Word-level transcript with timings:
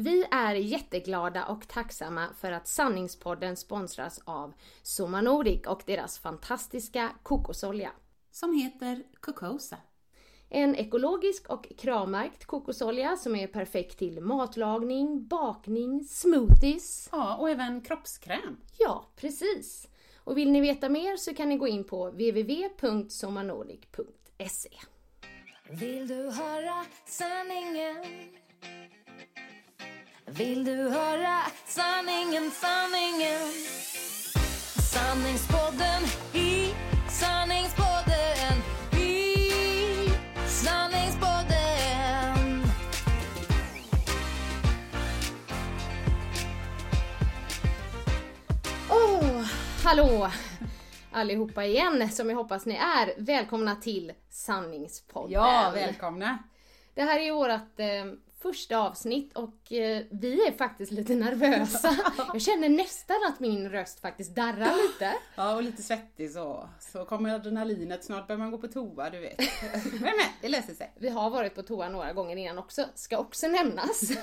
Vi 0.00 0.24
är 0.30 0.54
jätteglada 0.54 1.44
och 1.44 1.68
tacksamma 1.68 2.26
för 2.40 2.52
att 2.52 2.68
Sanningspodden 2.68 3.56
sponsras 3.56 4.20
av 4.24 4.52
Soma 4.82 5.20
Nordic 5.20 5.66
och 5.66 5.82
deras 5.86 6.18
fantastiska 6.18 7.10
kokosolja. 7.22 7.90
Som 8.30 8.54
heter 8.54 9.02
Cocosa. 9.20 9.76
En 10.48 10.76
ekologisk 10.76 11.50
och 11.50 11.66
kravmärkt 11.78 12.44
kokosolja 12.44 13.16
som 13.16 13.36
är 13.36 13.46
perfekt 13.46 13.98
till 13.98 14.20
matlagning, 14.20 15.26
bakning, 15.26 16.04
smoothies. 16.04 17.08
Ja, 17.12 17.36
och 17.36 17.50
även 17.50 17.80
kroppskräm. 17.80 18.56
Ja, 18.78 19.06
precis. 19.16 19.88
Och 20.16 20.38
vill 20.38 20.50
ni 20.50 20.60
veta 20.60 20.88
mer 20.88 21.16
så 21.16 21.34
kan 21.34 21.48
ni 21.48 21.56
gå 21.56 21.68
in 21.68 21.84
på 21.84 22.10
www.somanordic.se. 22.10 24.70
Vill 25.70 26.08
du 26.08 26.30
höra 26.30 26.84
sanningen? 27.06 28.04
Vill 30.30 30.64
du 30.64 30.74
höra 30.76 31.38
sanningen, 31.64 32.50
sanningen? 32.50 33.52
Sanningspodden 34.92 36.02
i 36.32 36.74
sanningspodden 37.08 38.56
i 39.00 39.44
sanningspodden. 40.46 42.62
Åh, 48.90 49.42
hallå 49.84 50.30
allihopa 51.12 51.64
igen 51.64 52.10
som 52.10 52.30
jag 52.30 52.36
hoppas 52.36 52.66
ni 52.66 52.74
är. 52.74 53.14
Välkomna 53.16 53.76
till 53.76 54.12
Sanningspodden. 54.30 55.32
Ja, 55.32 55.70
välkomna! 55.74 56.38
Det 56.94 57.02
här 57.02 57.20
är 57.20 57.32
vårt 57.32 57.80
eh, 57.80 58.18
första 58.40 58.78
avsnitt 58.78 59.36
och 59.36 59.72
eh, 59.72 60.02
vi 60.10 60.46
är 60.46 60.52
faktiskt 60.52 60.92
lite 60.92 61.14
nervösa. 61.14 61.96
Jag 62.32 62.42
känner 62.42 62.68
nästan 62.68 63.16
att 63.28 63.40
min 63.40 63.70
röst 63.70 64.00
faktiskt 64.00 64.34
darrar 64.34 64.88
lite. 64.88 65.14
Ja, 65.34 65.56
och 65.56 65.62
lite 65.62 65.82
svettig 65.82 66.30
så. 66.30 66.68
Så 66.80 67.04
kommer 67.04 67.34
adrenalinet, 67.34 68.04
snart 68.04 68.26
börjar 68.26 68.38
man 68.38 68.50
gå 68.50 68.58
på 68.58 68.68
toa, 68.68 69.10
du 69.10 69.20
vet. 69.20 69.38
Men, 69.92 70.00
men 70.00 70.26
det 70.40 70.48
löser 70.48 70.74
sig. 70.74 70.92
Vi 70.96 71.08
har 71.08 71.30
varit 71.30 71.54
på 71.54 71.62
toa 71.62 71.88
några 71.88 72.12
gånger 72.12 72.36
innan 72.36 72.58
också, 72.58 72.84
ska 72.94 73.18
också 73.18 73.48
nämnas. 73.48 74.10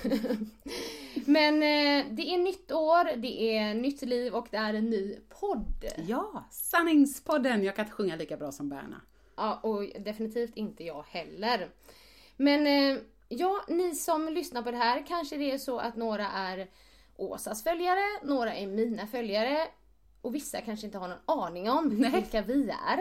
Men 1.25 1.55
eh, 1.55 2.05
det 2.11 2.33
är 2.33 2.37
nytt 2.37 2.71
år, 2.71 3.15
det 3.17 3.57
är 3.57 3.73
nytt 3.73 4.01
liv 4.01 4.33
och 4.33 4.47
det 4.51 4.57
är 4.57 4.73
en 4.73 4.89
ny 4.89 5.19
podd. 5.39 5.85
Ja, 6.07 6.47
Sanningspodden! 6.51 7.63
Jag 7.63 7.75
kan 7.75 7.85
inte 7.85 7.95
sjunga 7.95 8.15
lika 8.15 8.37
bra 8.37 8.51
som 8.51 8.69
Berna. 8.69 9.01
Ja, 9.35 9.59
och 9.63 9.83
definitivt 9.99 10.55
inte 10.55 10.83
jag 10.83 11.05
heller. 11.09 11.69
Men 12.37 12.67
eh, 12.67 12.99
ja, 13.29 13.63
ni 13.67 13.95
som 13.95 14.29
lyssnar 14.29 14.61
på 14.61 14.71
det 14.71 14.77
här, 14.77 15.05
kanske 15.07 15.37
det 15.37 15.51
är 15.51 15.57
så 15.57 15.79
att 15.79 15.95
några 15.95 16.27
är 16.27 16.67
Åsas 17.17 17.63
följare, 17.63 18.01
några 18.23 18.55
är 18.55 18.67
mina 18.67 19.07
följare 19.07 19.67
och 20.21 20.35
vissa 20.35 20.61
kanske 20.61 20.85
inte 20.85 20.97
har 20.97 21.07
någon 21.07 21.41
aning 21.41 21.69
om 21.69 21.89
vilka 21.89 22.41
vi 22.41 22.71
är. 22.87 22.99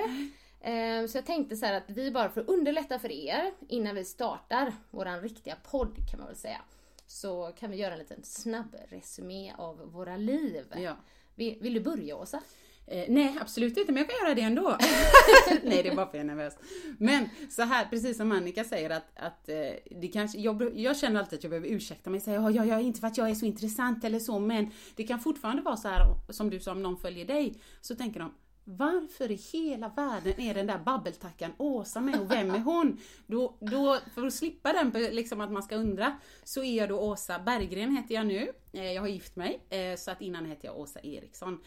Eh, 0.61 1.07
Så 1.07 1.19
jag 1.19 1.27
tänkte 1.27 1.57
så 1.57 1.67
här 1.67 1.73
att 1.73 1.91
vi 1.91 2.11
bara 2.11 2.29
för 2.31 2.41
att 2.41 2.49
underlätta 2.49 2.99
för 2.99 3.13
er 3.13 3.53
innan 3.69 3.95
vi 3.95 4.05
startar 4.05 4.73
våran 4.91 5.21
riktiga 5.21 5.57
podd 5.71 5.97
kan 6.11 6.19
man 6.21 6.29
väl 6.29 6.37
säga. 6.37 6.61
Så 7.07 7.53
kan 7.59 7.71
vi 7.71 7.77
göra 7.77 7.93
en 7.93 7.99
liten 7.99 8.23
snabb 8.25 8.77
resumé 8.89 9.53
av 9.59 9.93
våra 9.93 10.17
liv. 10.17 10.65
Ja. 10.77 10.97
Vill, 11.34 11.59
vill 11.61 11.75
du 11.75 11.81
börja 11.81 12.17
Åsa? 12.17 12.43
Eh, 12.87 13.05
nej, 13.09 13.37
absolut 13.41 13.77
inte, 13.77 13.93
men 13.93 14.03
jag 14.03 14.11
kan 14.11 14.27
göra 14.27 14.34
det 14.34 14.43
ändå. 14.43 14.77
nej, 15.62 15.83
det 15.83 15.89
är 15.89 15.97
bara 15.97 16.06
för 16.06 16.11
att 16.11 16.15
jag 16.15 16.21
är 16.21 16.25
nervös. 16.25 16.55
Men 16.99 17.28
så 17.50 17.62
här, 17.62 17.87
precis 17.91 18.17
som 18.17 18.33
Annika 18.33 18.65
säger 18.65 18.91
att, 18.91 19.06
att 19.15 19.49
eh, 19.49 19.56
det 20.00 20.09
kanske, 20.09 20.39
jag, 20.39 20.78
jag 20.78 20.97
känner 20.97 21.21
alltid 21.21 21.39
att 21.39 21.45
jag 21.45 21.50
behöver 21.50 21.69
ursäkta 21.69 22.11
mig 22.11 22.21
säga 22.21 22.41
ja, 22.41 22.50
ja, 22.50 22.65
ja, 22.65 22.81
inte 22.81 23.00
för 23.00 23.06
att 23.06 23.19
jag 23.19 23.31
är 23.31 23.34
så 23.34 23.47
intressant 23.47 24.05
eller 24.05 24.19
så, 24.19 24.39
men 24.39 24.71
det 24.97 25.05
kan 25.05 25.21
fortfarande 25.21 25.62
vara 25.62 25.77
så 25.77 25.89
här 25.89 26.06
som 26.31 26.50
du 26.50 26.61
sa, 26.61 26.72
om 26.72 26.83
någon 26.83 26.97
följer 26.97 27.25
dig, 27.25 27.55
så 27.81 27.95
tänker 27.95 28.21
de 28.21 28.33
varför 28.65 29.31
i 29.31 29.34
hela 29.34 29.89
världen 29.89 30.41
är 30.41 30.55
den 30.55 30.66
där 30.66 30.78
babbeltackan 30.78 31.53
Åsa 31.59 32.01
med 32.01 32.21
och 32.21 32.31
vem 32.31 32.51
är 32.51 32.59
hon? 32.59 33.01
Då, 33.27 33.56
då, 33.61 33.99
för 34.15 34.27
att 34.27 34.34
slippa 34.34 34.72
den, 34.72 34.91
liksom 35.15 35.41
att 35.41 35.53
man 35.53 35.62
ska 35.62 35.77
undra, 35.77 36.19
så 36.45 36.62
är 36.65 36.77
jag 36.77 36.89
då 36.89 36.99
Åsa 37.01 37.39
Berggren 37.39 37.97
heter 37.97 38.15
jag 38.15 38.27
nu. 38.27 38.53
Eh, 38.72 38.93
Jag 38.93 39.03
har 39.03 39.09
gift 39.09 39.37
mig, 39.37 39.61
eh, 39.69 39.97
så 39.97 40.11
att 40.11 40.21
innan 40.21 40.47
hette 40.47 40.66
jag 40.66 40.78
Åsa 40.78 41.01
Eriksson. 41.01 41.61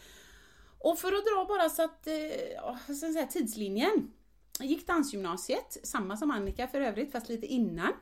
Och 0.78 0.98
för 0.98 1.08
att 1.08 1.24
dra 1.24 1.44
bara 1.48 1.68
så 1.68 1.82
att, 1.82 2.06
eh, 2.06 2.76
så 2.86 2.92
att 2.92 3.12
säga, 3.12 3.26
tidslinjen. 3.26 4.12
Jag 4.58 4.68
gick 4.68 4.86
dansgymnasiet, 4.86 5.76
samma 5.82 6.16
som 6.16 6.30
Annika 6.30 6.68
för 6.68 6.80
övrigt, 6.80 7.12
fast 7.12 7.28
lite 7.28 7.46
innan. 7.46 7.92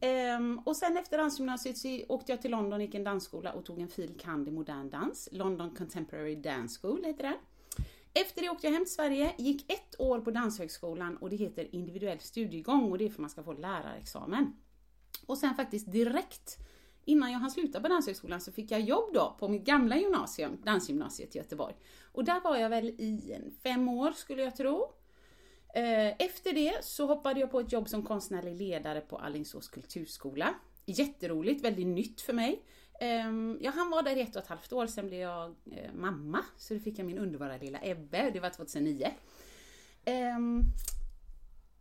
Ehm, 0.00 0.58
och 0.58 0.76
sen 0.76 0.96
efter 0.96 1.18
dansgymnasiet 1.18 1.78
så 1.78 2.00
åkte 2.08 2.32
jag 2.32 2.42
till 2.42 2.50
London, 2.50 2.80
gick 2.80 2.94
en 2.94 3.04
dansskola 3.04 3.52
och 3.52 3.64
tog 3.64 3.80
en 3.80 3.88
fil. 3.88 4.18
kand. 4.20 4.48
i 4.48 4.50
modern 4.50 4.90
dans. 4.90 5.28
London 5.32 5.74
Contemporary 5.74 6.36
Dance 6.36 6.80
School 6.80 7.04
heter 7.04 7.22
den. 7.22 7.36
Efter 8.14 8.42
det 8.42 8.50
åkte 8.50 8.66
jag 8.66 8.74
hem 8.74 8.84
till 8.84 8.94
Sverige, 8.94 9.34
gick 9.38 9.72
ett 9.72 10.00
år 10.00 10.20
på 10.20 10.30
Danshögskolan 10.30 11.16
och 11.16 11.30
det 11.30 11.36
heter 11.36 11.74
individuell 11.74 12.20
studiegång 12.20 12.92
och 12.92 12.98
det 12.98 13.04
är 13.04 13.08
för 13.08 13.14
att 13.14 13.18
man 13.18 13.30
ska 13.30 13.42
få 13.42 13.52
lärarexamen. 13.52 14.56
Och 15.26 15.38
sen 15.38 15.54
faktiskt 15.54 15.92
direkt 15.92 16.58
innan 17.06 17.32
jag 17.32 17.38
hann 17.38 17.50
sluta 17.50 17.80
på 17.80 17.88
Danshögskolan 17.88 18.40
så 18.40 18.52
fick 18.52 18.70
jag 18.70 18.80
jobb 18.80 19.14
då 19.14 19.36
på 19.38 19.48
mitt 19.48 19.64
gamla 19.64 19.96
gymnasium, 19.96 20.62
Dansgymnasiet 20.64 21.34
i 21.34 21.38
Göteborg. 21.38 21.74
Och 22.12 22.24
där 22.24 22.40
var 22.40 22.56
jag 22.56 22.70
väl 22.70 22.88
i 22.88 23.32
en 23.32 23.50
fem 23.62 23.88
år 23.88 24.12
skulle 24.12 24.42
jag 24.42 24.56
tro. 24.56 24.92
Eh, 25.74 26.08
efter 26.18 26.52
det 26.52 26.84
så 26.84 27.06
hoppade 27.06 27.40
jag 27.40 27.50
på 27.50 27.60
ett 27.60 27.72
jobb 27.72 27.88
som 27.88 28.02
konstnärlig 28.02 28.56
ledare 28.56 29.00
på 29.00 29.18
Alingsås 29.18 29.68
kulturskola. 29.68 30.54
Jätteroligt, 30.86 31.64
väldigt 31.64 31.86
nytt 31.86 32.20
för 32.20 32.32
mig. 32.32 32.62
Ehm, 33.00 33.58
jag 33.60 33.72
hann 33.72 33.90
vara 33.90 34.02
där 34.02 34.16
i 34.16 34.20
ett 34.20 34.36
och 34.36 34.42
ett 34.42 34.48
halvt 34.48 34.72
år, 34.72 34.86
sen 34.86 35.06
blev 35.06 35.20
jag 35.20 35.54
eh, 35.72 35.92
mamma. 35.94 36.44
Så 36.56 36.74
då 36.74 36.80
fick 36.80 36.98
jag 36.98 37.06
min 37.06 37.18
underbara 37.18 37.56
lilla 37.56 37.78
Ebbe, 37.82 38.30
det 38.30 38.40
var 38.40 38.50
2009. 38.50 39.08
Ehm, 40.04 40.62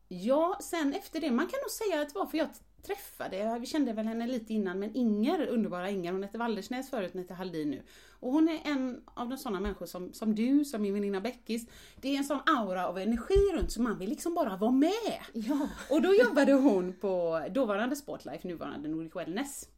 ja, 0.07 0.59
sen 0.61 0.93
efter 0.93 1.21
det, 1.21 1.31
man 1.31 1.47
kan 1.47 1.59
nog 1.61 1.71
säga 1.71 2.01
att 2.01 2.09
det 2.09 2.19
var 2.19 2.25
för 2.25 2.37
jag 2.37 2.47
träffade, 2.85 3.57
vi 3.59 3.65
kände 3.65 3.93
väl 3.93 4.07
henne 4.07 4.27
lite 4.27 4.53
innan, 4.53 4.79
men 4.79 4.95
Inger, 4.95 5.47
underbara 5.47 5.89
Inger, 5.89 6.11
hon 6.11 6.23
hette 6.23 6.37
Waldersnäs 6.37 6.89
förut, 6.89 7.09
hon 7.13 7.21
heter 7.21 7.35
Halldin 7.35 7.69
nu. 7.71 7.83
Och 8.19 8.31
hon 8.31 8.49
är 8.49 8.59
en 8.63 9.01
av 9.05 9.29
de 9.29 9.37
sådana 9.37 9.59
människor 9.59 9.85
som, 9.85 10.13
som 10.13 10.35
du, 10.35 10.65
som 10.65 10.81
min 10.81 10.93
väninna 10.93 11.21
Beckis, 11.21 11.67
det 12.01 12.09
är 12.09 12.17
en 12.17 12.23
sån 12.23 12.39
aura 12.45 12.87
av 12.87 12.97
energi 12.97 13.51
runt 13.53 13.71
så 13.71 13.81
man 13.81 13.99
vill 13.99 14.09
liksom 14.09 14.33
bara 14.33 14.57
vara 14.57 14.71
med. 14.71 15.19
Ja. 15.33 15.69
Och 15.89 16.01
då 16.01 16.13
jobbade 16.13 16.53
hon 16.53 16.93
på 16.93 17.41
dåvarande 17.51 17.95
Sportlife, 17.95 18.47
nuvarande 18.47 18.89
Nordic 18.89 19.15
Wellness. 19.15 19.69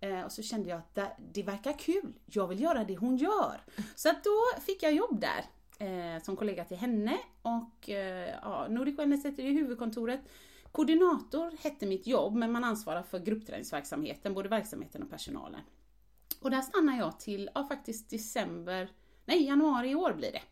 Eh, 0.00 0.20
och 0.20 0.32
så 0.32 0.42
kände 0.42 0.68
jag 0.68 0.78
att 0.78 0.98
det, 1.32 1.42
verkar 1.42 1.78
kul, 1.78 2.12
jag 2.26 2.46
vill 2.46 2.60
göra 2.60 2.84
det 2.84 2.96
hon 2.96 3.16
gör. 3.16 3.60
Så 3.94 4.08
att 4.08 4.24
då 4.24 4.60
fick 4.66 4.82
jag 4.82 4.92
jobb 4.92 5.20
där 5.20 5.44
eh, 5.86 6.22
som 6.22 6.36
kollega 6.36 6.64
till 6.64 6.76
henne 6.76 7.18
och 7.42 7.90
eh, 7.90 8.34
ja, 8.42 8.66
Nordic 8.70 8.98
Wellness 8.98 9.24
heter 9.24 9.42
det 9.42 9.50
huvudkontoret. 9.50 10.20
Koordinator 10.74 11.56
hette 11.60 11.86
mitt 11.86 12.06
jobb 12.06 12.34
men 12.34 12.52
man 12.52 12.64
ansvarar 12.64 13.02
för 13.02 13.18
gruppträningsverksamheten, 13.18 14.34
både 14.34 14.48
verksamheten 14.48 15.02
och 15.02 15.10
personalen. 15.10 15.60
Och 16.40 16.50
där 16.50 16.62
stannar 16.62 16.98
jag 16.98 17.20
till, 17.20 17.50
ja 17.54 17.64
faktiskt 17.64 18.10
december, 18.10 18.90
nej 19.24 19.46
januari 19.46 19.90
i 19.90 19.94
år 19.94 20.12
blir 20.12 20.32
det. 20.32 20.42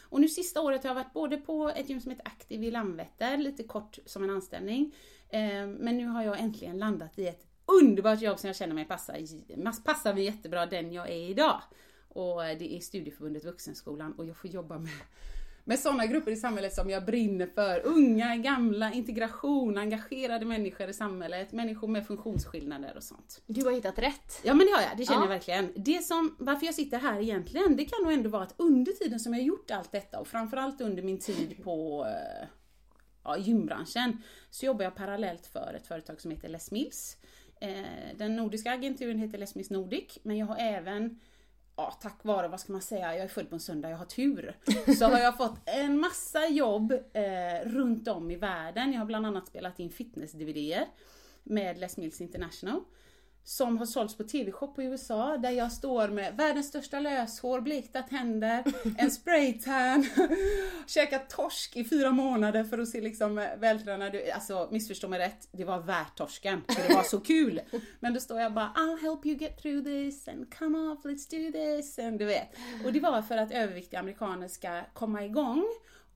Och 0.00 0.20
nu 0.20 0.28
sista 0.28 0.60
året 0.60 0.82
har 0.82 0.90
jag 0.90 0.94
varit 0.94 1.12
både 1.12 1.36
på 1.36 1.68
ett 1.68 1.88
gym 1.88 2.00
som 2.00 2.10
heter 2.10 2.26
Aktiv 2.26 2.64
i 2.64 2.70
Landvetter, 2.70 3.36
lite 3.36 3.62
kort 3.62 3.98
som 4.06 4.24
en 4.24 4.30
anställning. 4.30 4.94
Ehm, 5.30 5.72
men 5.72 5.96
nu 5.96 6.06
har 6.06 6.22
jag 6.22 6.40
äntligen 6.40 6.78
landat 6.78 7.18
i 7.18 7.26
ett 7.26 7.46
underbart 7.82 8.22
jobb 8.22 8.38
som 8.38 8.48
jag 8.48 8.56
känner 8.56 8.74
mig 8.74 8.84
passar, 8.84 9.84
passar 9.84 10.14
mig 10.14 10.24
jättebra 10.24 10.66
den 10.66 10.92
jag 10.92 11.10
är 11.10 11.28
idag. 11.30 11.60
Och 12.08 12.46
eh, 12.46 12.58
det 12.58 12.76
är 12.76 12.80
Studieförbundet 12.80 13.44
Vuxenskolan 13.44 14.12
och 14.12 14.26
jag 14.26 14.36
får 14.36 14.50
jobba 14.50 14.78
med 14.78 14.92
med 15.66 15.78
sådana 15.78 16.06
grupper 16.06 16.30
i 16.30 16.36
samhället 16.36 16.74
som 16.74 16.90
jag 16.90 17.04
brinner 17.04 17.46
för. 17.46 17.80
Unga, 17.86 18.36
gamla, 18.36 18.92
integration, 18.92 19.78
engagerade 19.78 20.44
människor 20.46 20.88
i 20.88 20.92
samhället, 20.92 21.52
människor 21.52 21.88
med 21.88 22.06
funktionsskillnader 22.06 22.92
och 22.96 23.02
sånt. 23.02 23.42
Du 23.46 23.64
har 23.64 23.72
hittat 23.72 23.98
rätt. 23.98 24.40
Ja 24.42 24.54
men 24.54 24.66
det 24.66 24.72
har 24.72 24.82
jag, 24.82 24.96
det 24.96 25.04
känner 25.04 25.18
Ja. 25.20 25.24
jag 25.24 25.28
verkligen. 25.28 25.72
Det 25.76 25.98
som, 26.04 26.36
varför 26.38 26.66
jag 26.66 26.74
sitter 26.74 26.98
här 26.98 27.20
egentligen, 27.20 27.76
det 27.76 27.84
kan 27.84 28.02
nog 28.02 28.12
ändå 28.12 28.30
vara 28.30 28.42
att 28.42 28.54
under 28.56 28.92
tiden 28.92 29.20
som 29.20 29.32
jag 29.34 29.40
har 29.40 29.46
gjort 29.46 29.70
allt 29.70 29.92
detta 29.92 30.20
och 30.20 30.28
framförallt 30.28 30.80
under 30.80 31.02
min 31.02 31.18
tid 31.18 31.62
på 31.64 32.06
eh, 32.06 32.48
ja, 33.24 33.36
gymbranschen 33.38 34.22
så 34.50 34.66
jobbar 34.66 34.84
jag 34.84 34.94
parallellt 34.94 35.46
för 35.46 35.74
ett 35.76 35.86
företag 35.86 36.20
som 36.20 36.30
heter 36.30 36.48
Les 36.48 36.70
Mills. 36.70 37.16
Eh, 37.60 38.16
den 38.16 38.36
nordiska 38.36 38.72
agenturen 38.72 39.18
heter 39.18 39.38
Les 39.38 39.54
Mills 39.54 39.70
Nordic 39.70 40.18
men 40.22 40.36
jag 40.38 40.46
har 40.46 40.56
även 40.56 41.20
Ja, 41.76 41.90
tack 42.02 42.24
vare, 42.24 42.48
vad 42.48 42.60
ska 42.60 42.72
man 42.72 42.82
säga, 42.82 43.14
jag 43.14 43.24
är 43.24 43.28
född 43.28 43.48
på 43.48 43.54
en 43.54 43.60
söndag, 43.60 43.90
jag 43.90 43.96
har 43.96 44.04
tur. 44.04 44.56
Så 44.98 45.04
har 45.04 45.18
jag 45.18 45.36
fått 45.36 45.60
en 45.64 45.98
massa 45.98 46.46
jobb 46.46 46.92
eh, 46.92 47.68
runt 47.68 48.08
om 48.08 48.30
i 48.30 48.36
världen. 48.36 48.92
Jag 48.92 48.98
har 48.98 49.06
bland 49.06 49.26
annat 49.26 49.46
spelat 49.46 49.80
in 49.80 49.90
fitness-DVDer 49.90 50.86
med 51.42 51.78
Les 51.78 51.96
Mills 51.96 52.20
International 52.20 52.80
som 53.44 53.78
har 53.78 53.86
sålts 53.86 54.16
på 54.16 54.24
TV-shop 54.24 54.66
på 54.74 54.82
USA 54.82 55.36
där 55.36 55.50
jag 55.50 55.72
står 55.72 56.08
med 56.08 56.36
världens 56.36 56.68
största 56.68 57.00
löshår, 57.00 57.60
blekta 57.60 58.02
tänder, 58.02 58.64
en 58.98 59.10
spraytan, 59.10 60.06
käkat 60.86 61.30
torsk 61.30 61.76
i 61.76 61.84
fyra 61.84 62.12
månader 62.12 62.64
för 62.64 62.78
att 62.78 62.88
se 62.88 63.00
liksom 63.00 63.38
eh, 63.38 63.56
vältränad 63.58 64.14
ut. 64.14 64.30
Alltså 64.34 64.68
missförstå 64.70 65.08
mig 65.08 65.18
rätt, 65.18 65.48
det 65.52 65.64
var 65.64 65.78
värt 65.78 66.16
torsken 66.16 66.62
för 66.68 66.88
det 66.88 66.94
var 66.94 67.02
så 67.02 67.20
kul. 67.20 67.60
Men 68.00 68.14
då 68.14 68.20
står 68.20 68.40
jag 68.40 68.54
bara 68.54 68.72
I'll 68.76 69.00
help 69.00 69.26
you 69.26 69.36
get 69.36 69.62
through 69.62 69.84
this 69.84 70.28
and 70.28 70.54
come 70.58 70.78
off, 70.78 71.04
let's 71.04 71.30
do 71.30 71.52
this 71.52 71.98
and 71.98 72.18
du 72.18 72.24
vet. 72.24 72.48
Och 72.84 72.92
det 72.92 73.00
var 73.00 73.22
för 73.22 73.36
att 73.36 73.52
överviktiga 73.52 74.00
amerikaner 74.00 74.48
ska 74.48 74.82
komma 74.92 75.24
igång 75.24 75.64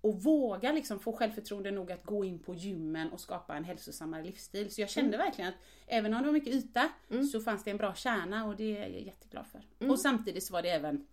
och 0.01 0.23
våga 0.23 0.73
liksom 0.73 0.99
få 0.99 1.13
självförtroende 1.13 1.71
nog 1.71 1.93
att 1.93 2.05
gå 2.05 2.25
in 2.25 2.39
på 2.39 2.55
gymmen 2.55 3.11
och 3.11 3.21
skapa 3.21 3.57
en 3.57 3.65
hälsosammare 3.65 4.25
livsstil. 4.25 4.71
Så 4.71 4.81
jag 4.81 4.91
kände 4.91 5.17
verkligen 5.17 5.49
att 5.49 5.59
även 5.87 6.15
om 6.15 6.21
det 6.21 6.27
var 6.27 6.33
mycket 6.33 6.55
yta 6.55 6.89
så 7.33 7.41
fanns 7.41 7.65
det 7.65 7.71
en 7.71 7.77
bra 7.77 7.95
kärna 7.95 8.47
och 8.47 8.57
det 8.57 8.77
är 8.77 8.89
jag 8.89 9.01
jätteglad 9.01 9.47
för. 9.47 9.89
Och 9.91 10.01
samtidigt 10.01 10.45
så 10.45 10.53
var 10.53 10.63
det 10.63 10.71
även 10.71 11.07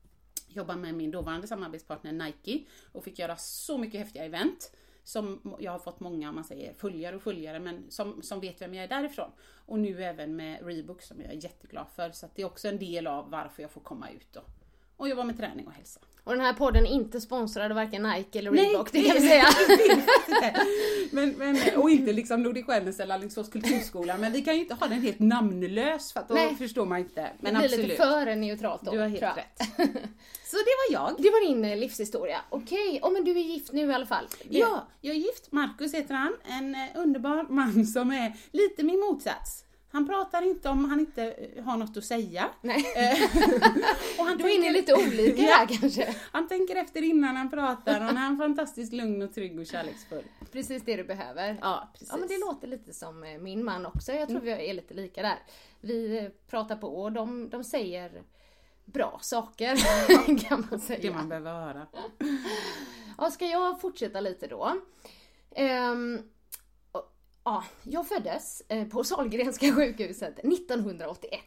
jobba 0.48 0.76
med 0.76 0.94
min 0.94 1.12
dåvarande 1.12 1.48
samarbetspartner 1.48 2.12
Nike 2.12 2.66
och 2.92 3.04
fick 3.04 3.20
göra 3.20 3.38
så 3.38 3.78
mycket 3.78 4.00
häftiga 4.00 4.26
event 4.26 4.72
som 5.04 5.56
jag 5.60 5.72
har 5.72 5.80
fått 5.80 6.00
många, 6.00 6.30
om 6.30 6.36
man 6.36 6.44
säger 6.44 6.74
följare 6.74 7.16
och 7.16 7.22
följare, 7.22 7.60
men 7.60 7.92
som, 7.92 8.22
som 8.22 8.40
vet 8.40 8.62
vem 8.62 8.74
jag 8.74 8.84
är 8.84 8.88
därifrån. 8.88 9.32
Och 9.66 9.80
nu 9.80 10.04
även 10.04 10.36
med 10.36 10.66
Reebok 10.66 11.02
som 11.02 11.22
jag 11.22 11.30
är 11.30 11.44
jätteglad 11.44 11.88
för. 11.96 12.12
Så 12.12 12.28
det 12.36 12.42
är 12.42 12.46
också 12.46 12.68
en 12.68 12.80
del 12.80 13.08
av 13.08 13.30
varför 13.30 13.62
jag 13.62 13.72
får 13.72 13.82
komma 13.82 14.10
ut 14.10 14.36
och, 14.36 14.50
och 14.98 15.10
jobba 15.10 15.24
med 15.24 15.38
träning 15.38 15.68
och 15.68 15.74
hälsa. 15.74 16.02
Och 16.26 16.32
den 16.32 16.42
här 16.42 16.54
podden 16.54 16.86
är 16.86 16.92
inte 16.92 17.22
sponsrad 17.22 17.72
av 17.72 17.76
varken 17.76 18.04
Nike 18.04 18.40
eller 18.40 18.52
Nej, 18.52 18.66
Reebok, 18.66 18.92
det 18.92 19.02
kan 19.02 19.16
vi 19.16 19.22
säga. 19.22 19.46
men, 21.12 21.30
men, 21.30 21.58
och 21.76 21.90
inte 21.90 22.14
liksom 22.14 22.44
Nordic 22.44 22.68
Wellness 22.68 23.00
eller 23.00 23.16
Alingsås 23.16 23.50
kulturskola, 23.50 24.18
men 24.18 24.32
vi 24.32 24.42
kan 24.42 24.56
ju 24.56 24.62
inte 24.62 24.74
ha 24.74 24.88
den 24.88 25.02
helt 25.02 25.20
namnlös 25.20 26.14
för 26.14 26.20
att 26.20 26.28
då 26.28 26.34
Nej. 26.34 26.56
förstår 26.56 26.86
man 26.86 27.00
inte. 27.00 27.22
Det 27.22 27.32
Men 27.40 27.54
blir 27.54 27.66
absolut, 27.66 27.88
lite 27.88 28.04
för 28.04 28.36
neutralt 28.36 28.82
då. 28.82 28.92
du 28.92 29.00
har 29.00 29.08
helt 29.08 29.38
rätt. 29.38 29.58
Så 30.46 30.58
det 30.58 30.76
var 30.90 30.94
jag. 30.94 31.16
Det 31.18 31.30
var 31.30 31.48
din 31.48 31.66
eh, 31.66 31.78
livshistoria. 31.78 32.42
Okej, 32.50 33.00
oh, 33.04 33.12
men 33.14 33.24
du 33.26 33.32
är 33.32 33.44
gift 33.44 33.72
nu 33.72 33.90
i 33.90 33.94
alla 33.94 34.06
fall. 34.06 34.26
Det- 34.44 34.58
Ja, 34.58 34.88
jag 35.02 35.16
är 35.16 35.20
gift. 35.20 35.52
Marcus 35.52 35.94
heter 35.94 36.14
han. 36.14 36.36
En 36.44 36.76
eh, 36.76 36.82
underbar 36.96 37.46
man 37.50 37.86
som 37.86 38.12
är 38.12 38.34
lite 38.52 38.84
min 38.84 39.00
motsats. 39.00 39.66
Han 39.96 40.08
pratar 40.08 40.42
inte 40.42 40.70
om 40.70 40.86
han 40.86 41.00
inte 41.00 41.24
eh, 41.32 41.64
har 41.64 41.78
något 41.78 41.98
att 41.98 42.04
säga. 42.06 42.50
Nej. 42.62 42.84
Eh, 42.96 44.20
och 44.20 44.26
han 44.26 44.38
Då 44.38 44.48
är 44.48 44.60
ni 44.60 44.72
lite 44.72 44.94
olika 44.94 45.42
Ja. 45.42 45.56
här 45.56 45.66
kanske. 45.68 46.16
Han 46.32 46.48
tänker 46.48 46.76
efter 46.76 47.02
innan 47.02 47.36
han 47.36 47.50
pratar 47.52 48.00
och 48.02 48.06
han 48.06 48.18
är 48.18 48.38
fantastiskt 48.38 48.94
lugn 48.94 49.22
och 49.22 49.34
trygg 49.34 49.60
och 49.60 49.66
kärleksfull. 49.66 50.24
Precis 50.52 50.84
det 50.86 50.96
du 50.96 51.04
behöver. 51.04 51.58
Ja, 51.62 51.90
precis. 51.94 52.10
Ja 52.12 52.18
men 52.18 52.28
det 52.28 52.38
låter 52.38 52.68
lite 52.68 52.94
som 52.94 53.24
eh, 53.24 53.38
min 53.40 53.64
man 53.66 53.86
också. 53.86 54.12
Jag 54.14 54.30
tror 54.30 54.40
vi 54.40 54.70
är 54.70 54.74
lite 54.74 54.94
lika 54.94 55.22
där. 55.22 55.40
Vi 55.82 56.30
pratar 56.50 56.76
på 56.76 56.88
och 56.88 57.12
de, 57.12 57.50
de 57.50 57.64
säger 57.64 58.22
bra 58.86 59.20
saker 59.22 59.76
kan 60.50 60.68
man 60.72 60.80
säga. 60.80 61.00
Det 61.02 61.12
man 61.12 61.30
behöver 61.30 61.52
höra. 61.54 61.88
Ja, 63.18 63.32
ska 63.32 63.46
jag 63.46 63.82
fortsätta 63.82 64.20
lite 64.20 64.48
då? 64.48 64.58
Och- 65.50 66.35
ja, 67.46 67.64
jag 67.84 68.08
föddes 68.08 68.62
eh, 68.70 68.88
på 68.88 69.04
Sahlgrenska 69.04 69.74
sjukhuset 69.76 70.40
1981. 70.40 71.40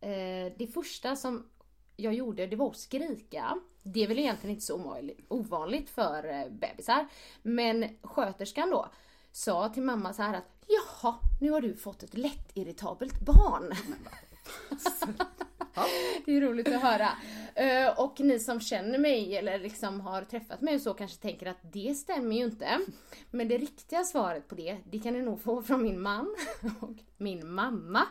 Eh, 0.00 0.10
det 0.58 0.72
första 0.74 1.16
som 1.16 1.48
jag 1.96 2.14
gjorde 2.14 2.46
det 2.46 2.56
var 2.56 2.70
att 2.70 2.76
skrika. 2.76 3.58
Det 3.82 4.04
är 4.04 4.08
väl 4.08 4.18
egentligen 4.18 4.54
inte 4.54 4.66
så 4.66 5.02
ovanligt- 5.28 5.90
för 5.90 6.28
eh, 6.28 6.48
bebisar. 6.50 7.08
Men 7.42 7.88
sköterskan 8.02 8.70
då 8.70 8.88
sa 9.32 9.68
till 9.68 9.82
mamma 9.82 10.12
så 10.12 10.22
här 10.22 10.34
att 10.34 10.44
Jaha, 10.66 11.14
nu 11.40 11.50
har 11.50 11.60
du 11.60 11.76
fått 11.76 12.02
ett 12.02 12.14
lättirritabelt 12.14 13.20
barn. 13.20 13.72
Det 16.24 16.36
är 16.36 16.40
roligt 16.40 16.68
att 16.68 16.82
höra. 16.82 17.08
Eh, 17.54 18.00
och 18.00 18.20
ni 18.20 18.38
som 18.38 18.60
känner 18.60 18.98
mig 18.98 19.36
eller 19.36 19.58
liksom 19.58 20.00
har 20.00 20.22
träffat 20.22 20.60
mig 20.60 20.74
och 20.74 20.80
så 20.80 20.94
kanske 20.94 21.22
tänker 21.22 21.46
att 21.46 21.72
det 21.72 21.94
stämmer 21.94 22.36
ju 22.36 22.44
inte. 22.44 22.78
Men 23.30 23.48
det 23.48 23.58
riktiga 23.58 24.04
svaret 24.04 24.48
på 24.48 24.54
det, 24.54 24.76
det 24.90 24.98
kan 24.98 25.14
ni 25.14 25.22
nog 25.22 25.42
få 25.42 25.62
från 25.62 25.82
min 25.82 26.00
man 26.00 26.36
och 26.80 26.96
min 27.16 27.50
mamma. 27.50 28.06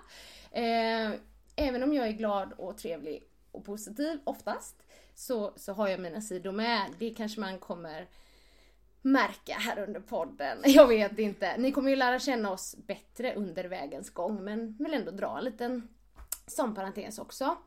Eh, 0.51 1.11
även 1.55 1.83
om 1.83 1.93
jag 1.93 2.07
är 2.07 2.11
glad 2.11 2.53
och 2.57 2.77
trevlig 2.77 3.23
och 3.51 3.65
positiv 3.65 4.19
oftast 4.23 4.75
så, 5.15 5.53
så 5.55 5.73
har 5.73 5.87
jag 5.87 5.99
mina 5.99 6.21
sidor 6.21 6.51
med. 6.51 6.81
Det 6.99 7.09
kanske 7.09 7.39
man 7.39 7.59
kommer 7.59 8.07
märka 9.01 9.53
här 9.53 9.79
under 9.79 9.99
podden. 9.99 10.57
Jag 10.65 10.87
vet 10.87 11.19
inte. 11.19 11.57
Ni 11.57 11.71
kommer 11.71 11.89
ju 11.89 11.95
lära 11.95 12.19
känna 12.19 12.51
oss 12.51 12.75
bättre 12.87 13.35
under 13.35 13.63
vägens 13.63 14.09
gång 14.09 14.43
men 14.43 14.75
vill 14.79 14.93
ändå 14.93 15.11
dra 15.11 15.37
en 15.37 15.43
liten 15.43 15.87
som 16.47 16.75
parentes 16.75 17.19
också. 17.19 17.57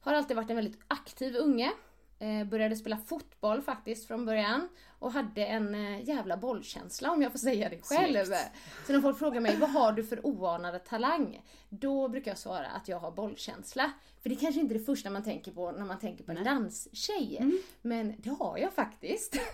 Har 0.00 0.14
alltid 0.14 0.36
varit 0.36 0.50
en 0.50 0.56
väldigt 0.56 0.80
aktiv 0.88 1.36
unge. 1.36 1.72
Eh, 2.18 2.44
började 2.44 2.76
spela 2.76 2.96
fotboll 2.96 3.62
faktiskt 3.62 4.06
från 4.08 4.26
början. 4.26 4.68
Och 4.98 5.12
hade 5.12 5.44
en 5.44 5.74
eh, 5.74 6.08
jävla 6.08 6.36
bollkänsla 6.36 7.10
om 7.10 7.22
jag 7.22 7.32
får 7.32 7.38
säga 7.38 7.68
det 7.68 7.80
själv. 7.82 8.24
Snyggt. 8.24 8.40
Så 8.86 8.92
när 8.92 9.00
folk 9.00 9.18
frågar 9.18 9.40
mig 9.40 9.56
vad 9.56 9.70
har 9.70 9.92
du 9.92 10.04
för 10.04 10.26
oanade 10.26 10.78
talang? 10.78 11.42
Då 11.68 12.08
brukar 12.08 12.30
jag 12.30 12.38
svara 12.38 12.66
att 12.66 12.88
jag 12.88 12.98
har 12.98 13.10
bollkänsla. 13.10 13.92
För 14.22 14.28
det 14.28 14.34
är 14.34 14.40
kanske 14.40 14.60
inte 14.60 14.74
är 14.74 14.78
det 14.78 14.84
första 14.84 15.10
man 15.10 15.22
tänker 15.22 15.52
på 15.52 15.72
när 15.72 15.84
man 15.84 15.98
tänker 15.98 16.24
på 16.24 16.32
en 16.32 16.44
danstjej. 16.44 17.60
Men 17.82 18.14
det 18.18 18.30
har 18.30 18.58
jag 18.58 18.72
faktiskt. 18.72 19.36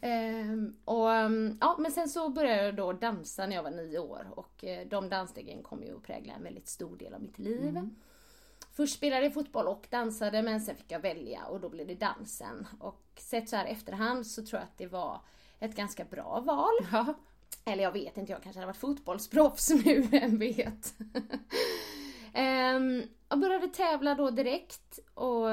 Ehm, 0.00 0.76
och, 0.84 1.12
ehm, 1.12 1.58
ja, 1.60 1.76
men 1.78 1.92
sen 1.92 2.08
så 2.08 2.28
började 2.28 2.64
jag 2.64 2.76
då 2.76 2.92
dansa 2.92 3.46
när 3.46 3.56
jag 3.56 3.62
var 3.62 3.70
nio 3.70 3.98
år 3.98 4.26
och 4.30 4.64
eh, 4.64 4.88
de 4.88 5.08
dansstegen 5.08 5.62
kom 5.62 5.82
ju 5.82 5.96
att 5.96 6.02
prägla 6.02 6.32
en 6.32 6.42
väldigt 6.42 6.68
stor 6.68 6.96
del 6.96 7.14
av 7.14 7.22
mitt 7.22 7.38
liv. 7.38 7.74
Först 8.78 8.94
spelade 8.94 9.22
jag 9.22 9.34
fotboll 9.34 9.66
och 9.66 9.86
dansade 9.90 10.42
men 10.42 10.60
sen 10.60 10.76
fick 10.76 10.92
jag 10.92 11.00
välja 11.00 11.44
och 11.44 11.60
då 11.60 11.68
blev 11.68 11.86
det 11.86 11.94
dansen. 11.94 12.66
Och 12.80 13.02
sett 13.16 13.48
så 13.48 13.56
här 13.56 13.66
efterhand 13.66 14.26
så 14.26 14.46
tror 14.46 14.60
jag 14.60 14.62
att 14.62 14.78
det 14.78 14.86
var 14.86 15.20
ett 15.58 15.76
ganska 15.76 16.04
bra 16.04 16.40
val. 16.40 16.74
Ja. 16.92 17.14
Eller 17.64 17.82
jag 17.82 17.92
vet 17.92 18.16
inte, 18.16 18.32
jag 18.32 18.42
kanske 18.42 18.58
hade 18.58 18.66
varit 18.66 18.76
fotbollsproffs 18.76 19.70
nu, 19.84 20.00
vem 20.00 20.38
vet. 20.38 20.94
Ehm, 22.32 23.02
jag 23.28 23.40
började 23.40 23.68
tävla 23.68 24.14
då 24.14 24.30
direkt 24.30 24.98
och 25.14 25.46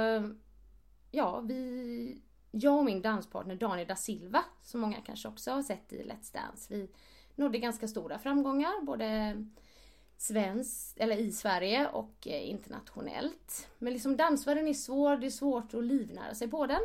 ja, 1.11 1.39
vi, 1.39 2.21
jag 2.51 2.77
och 2.77 2.85
min 2.85 3.01
danspartner 3.01 3.55
Daniel 3.55 3.87
da 3.87 3.95
Silva, 3.95 4.43
som 4.61 4.81
många 4.81 5.01
kanske 5.01 5.27
också 5.27 5.51
har 5.51 5.63
sett 5.63 5.93
i 5.93 6.03
Let's 6.03 6.33
Dance, 6.33 6.73
vi 6.73 6.89
nådde 7.35 7.57
ganska 7.57 7.87
stora 7.87 8.19
framgångar, 8.19 8.85
både 8.85 9.35
svensk, 10.17 10.97
eller 10.97 11.17
i 11.17 11.31
Sverige 11.31 11.87
och 11.87 12.27
eh, 12.27 12.49
internationellt. 12.49 13.67
Men 13.77 13.93
liksom 13.93 14.17
dansvärlden 14.17 14.67
är 14.67 14.73
svår, 14.73 15.17
det 15.17 15.25
är 15.25 15.31
svårt 15.31 15.73
att 15.73 15.83
livnära 15.83 16.35
sig 16.35 16.47
på 16.47 16.65
den. 16.65 16.81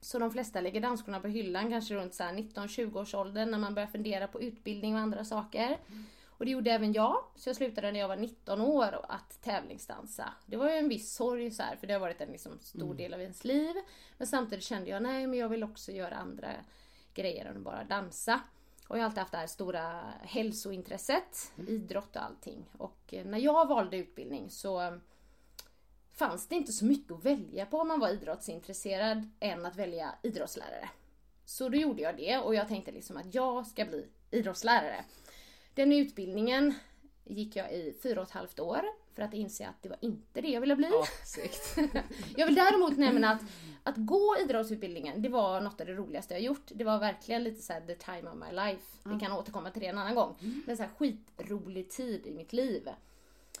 Så 0.00 0.18
de 0.18 0.30
flesta 0.30 0.60
lägger 0.60 0.80
dansskorna 0.80 1.20
på 1.20 1.28
hyllan 1.28 1.70
kanske 1.70 1.94
runt 1.94 2.14
så 2.14 2.22
här 2.22 2.32
19-20 2.32 3.00
års 3.00 3.14
åldern 3.14 3.50
när 3.50 3.58
man 3.58 3.74
börjar 3.74 3.86
fundera 3.86 4.28
på 4.28 4.42
utbildning 4.42 4.94
och 4.94 5.00
andra 5.00 5.24
saker. 5.24 5.78
Och 6.38 6.44
det 6.44 6.50
gjorde 6.50 6.70
även 6.70 6.92
jag, 6.92 7.24
så 7.36 7.48
jag 7.48 7.56
slutade 7.56 7.92
när 7.92 8.00
jag 8.00 8.08
var 8.08 8.16
19 8.16 8.60
år 8.60 9.00
att 9.08 9.42
tävlingsdansa. 9.42 10.32
Det 10.46 10.56
var 10.56 10.70
ju 10.70 10.76
en 10.76 10.88
viss 10.88 11.14
sorg 11.14 11.50
så 11.50 11.62
här, 11.62 11.76
för 11.76 11.86
det 11.86 11.92
har 11.92 12.00
varit 12.00 12.20
en 12.20 12.32
liksom 12.32 12.58
stor 12.60 12.94
del 12.94 13.14
av 13.14 13.20
ens 13.20 13.44
liv. 13.44 13.74
Men 14.18 14.26
samtidigt 14.26 14.64
kände 14.64 14.90
jag, 14.90 15.02
nej 15.02 15.26
men 15.26 15.38
jag 15.38 15.48
vill 15.48 15.64
också 15.64 15.92
göra 15.92 16.14
andra 16.14 16.48
grejer 17.14 17.44
än 17.44 17.62
bara 17.62 17.84
dansa. 17.84 18.40
Och 18.88 18.96
jag 18.96 19.02
har 19.02 19.06
alltid 19.06 19.18
haft 19.18 19.32
det 19.32 19.38
här 19.38 19.46
stora 19.46 20.00
hälsointresset, 20.22 21.52
idrott 21.68 22.16
och 22.16 22.22
allting. 22.22 22.70
Och 22.78 23.14
eh, 23.14 23.24
när 23.24 23.38
jag 23.38 23.68
valde 23.68 23.96
utbildning 23.96 24.50
så 24.50 24.80
eh, 24.80 24.94
fanns 26.12 26.48
det 26.48 26.54
inte 26.54 26.72
så 26.72 26.84
mycket 26.84 27.12
att 27.12 27.24
välja 27.24 27.66
på 27.66 27.78
om 27.78 27.88
man 27.88 28.00
var 28.00 28.08
idrottsintresserad 28.08 29.30
än 29.40 29.66
att 29.66 29.76
välja 29.76 30.14
idrottslärare. 30.22 30.90
Så 31.44 31.68
då 31.68 31.76
gjorde 31.76 32.02
jag 32.02 32.16
det 32.16 32.38
och 32.38 32.54
jag 32.54 32.68
tänkte 32.68 32.92
liksom 32.92 33.16
att 33.16 33.34
jag 33.34 33.66
ska 33.66 33.84
bli 33.84 34.06
idrottslärare. 34.30 35.04
Den 35.74 35.92
utbildningen 35.92 36.74
gick 37.24 37.56
jag 37.56 37.72
i 37.72 37.96
fyra 38.02 38.20
och 38.20 38.26
ett 38.26 38.32
halvt 38.32 38.60
år 38.60 38.82
för 39.14 39.22
att 39.22 39.34
inse 39.34 39.68
att 39.68 39.82
det 39.82 39.88
var 39.88 39.98
inte 40.00 40.40
det 40.40 40.48
jag 40.48 40.60
ville 40.60 40.76
bli. 40.76 40.90
Ja. 40.90 41.06
Jag 42.36 42.46
vill 42.46 42.54
däremot 42.54 42.96
nämna 42.98 43.30
att, 43.30 43.42
att 43.82 43.96
gå 43.96 44.36
idrottsutbildningen, 44.44 45.22
det 45.22 45.28
var 45.28 45.60
något 45.60 45.80
av 45.80 45.86
det 45.86 45.94
roligaste 45.94 46.34
jag 46.34 46.42
gjort. 46.42 46.66
Det 46.74 46.84
var 46.84 46.98
verkligen 46.98 47.44
lite 47.44 47.62
såhär 47.62 47.80
the 47.80 47.94
time 47.94 48.30
of 48.30 48.36
my 48.36 48.56
life. 48.56 48.98
Vi 49.04 49.20
kan 49.20 49.32
återkomma 49.32 49.70
till 49.70 49.82
det 49.82 49.88
en 49.88 49.98
annan 49.98 50.14
gång. 50.14 50.36
Men 50.66 50.76
så 50.76 50.82
här 50.82 50.90
skitrolig 50.90 51.90
tid 51.90 52.26
i 52.26 52.30
mitt 52.30 52.52
liv. 52.52 52.88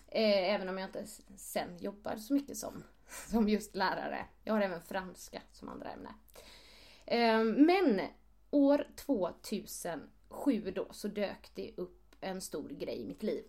Eh, 0.08 0.54
även 0.54 0.68
om 0.68 0.78
jag 0.78 0.88
inte 0.88 1.06
sen 1.36 1.78
jobbar 1.78 2.16
så 2.16 2.34
mycket 2.34 2.56
som, 2.56 2.84
som 3.30 3.48
just 3.48 3.76
lärare. 3.76 4.24
Jag 4.44 4.54
har 4.54 4.60
även 4.60 4.82
franska 4.82 5.42
som 5.52 5.68
andra 5.68 5.90
ämne. 5.90 6.14
Eh, 7.06 7.44
men 7.44 8.00
år 8.50 8.86
2007 8.96 10.70
då 10.74 10.86
så 10.90 11.08
dök 11.08 11.50
det 11.54 11.72
upp 11.76 12.00
en 12.20 12.40
stor 12.40 12.68
grej 12.68 13.00
i 13.00 13.04
mitt 13.04 13.22
liv. 13.22 13.44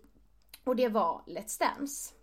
Och 0.66 0.76
det 0.76 0.88
var 0.88 1.22
Let's 1.26 1.60
Dance. 1.60 2.14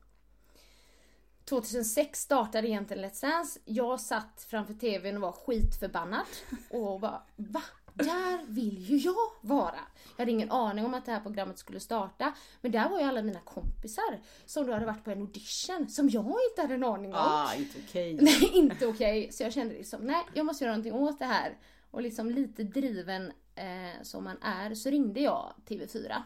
2006 1.45 2.19
startade 2.19 2.67
egentligen 2.67 3.05
Let's 3.05 3.21
Dance. 3.21 3.59
Jag 3.65 3.99
satt 3.99 4.45
framför 4.49 4.73
TVn 4.73 5.15
och 5.15 5.21
var 5.21 5.31
skitförbannad. 5.31 6.25
Och 6.69 6.99
bara, 6.99 7.21
va? 7.35 7.61
Där 7.93 8.45
vill 8.47 8.77
ju 8.77 8.97
jag 8.97 9.31
vara! 9.41 9.79
Jag 10.15 10.21
hade 10.21 10.31
ingen 10.31 10.51
aning 10.51 10.85
om 10.85 10.93
att 10.93 11.05
det 11.05 11.11
här 11.11 11.19
programmet 11.19 11.57
skulle 11.57 11.79
starta. 11.79 12.33
Men 12.61 12.71
där 12.71 12.89
var 12.89 12.99
ju 12.99 13.05
alla 13.05 13.21
mina 13.21 13.39
kompisar 13.39 14.21
som 14.45 14.67
då 14.67 14.73
hade 14.73 14.85
varit 14.85 15.03
på 15.03 15.11
en 15.11 15.21
audition 15.21 15.89
som 15.89 16.09
jag 16.09 16.37
inte 16.49 16.61
hade 16.61 16.73
en 16.73 16.83
aning 16.83 17.13
om. 17.13 17.19
Ah, 17.19 17.53
inte 17.55 17.79
okej. 17.87 18.13
Nej, 18.21 18.51
inte 18.53 18.87
okej. 18.87 19.31
Så 19.31 19.43
jag 19.43 19.53
kände 19.53 19.73
liksom, 19.73 20.01
nej, 20.01 20.23
jag 20.33 20.45
måste 20.45 20.63
göra 20.63 20.75
någonting 20.75 20.93
åt 20.93 21.19
det 21.19 21.25
här. 21.25 21.57
Och 21.91 22.01
liksom 22.01 22.29
lite 22.29 22.63
driven 22.63 23.31
eh, 23.55 24.01
som 24.01 24.23
man 24.23 24.37
är 24.41 24.75
så 24.75 24.89
ringde 24.89 25.19
jag 25.19 25.53
TV4. 25.67 26.21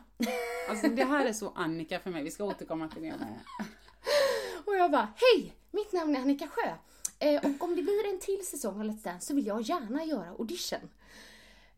Alltså 0.69 0.87
det 0.87 1.03
här 1.03 1.25
är 1.25 1.33
så 1.33 1.49
Annika 1.55 1.99
för 1.99 2.09
mig, 2.09 2.23
vi 2.23 2.31
ska 2.31 2.43
återkomma 2.43 2.87
till 2.87 3.01
det 3.01 3.09
med. 3.17 3.39
Och 4.65 4.75
jag 4.75 4.91
bara, 4.91 5.13
hej! 5.15 5.53
Mitt 5.71 5.93
namn 5.93 6.15
är 6.15 6.19
Annika 6.19 6.47
Sjö. 6.47 6.71
Eh, 7.19 7.45
och 7.45 7.63
om 7.63 7.75
det 7.75 7.83
blir 7.83 8.13
en 8.13 8.19
till 8.19 8.47
säsong 8.47 8.79
av 8.79 8.85
Let's 8.85 9.03
Dance 9.03 9.27
så 9.27 9.33
vill 9.35 9.47
jag 9.47 9.61
gärna 9.61 10.03
göra 10.03 10.29
audition. 10.29 10.89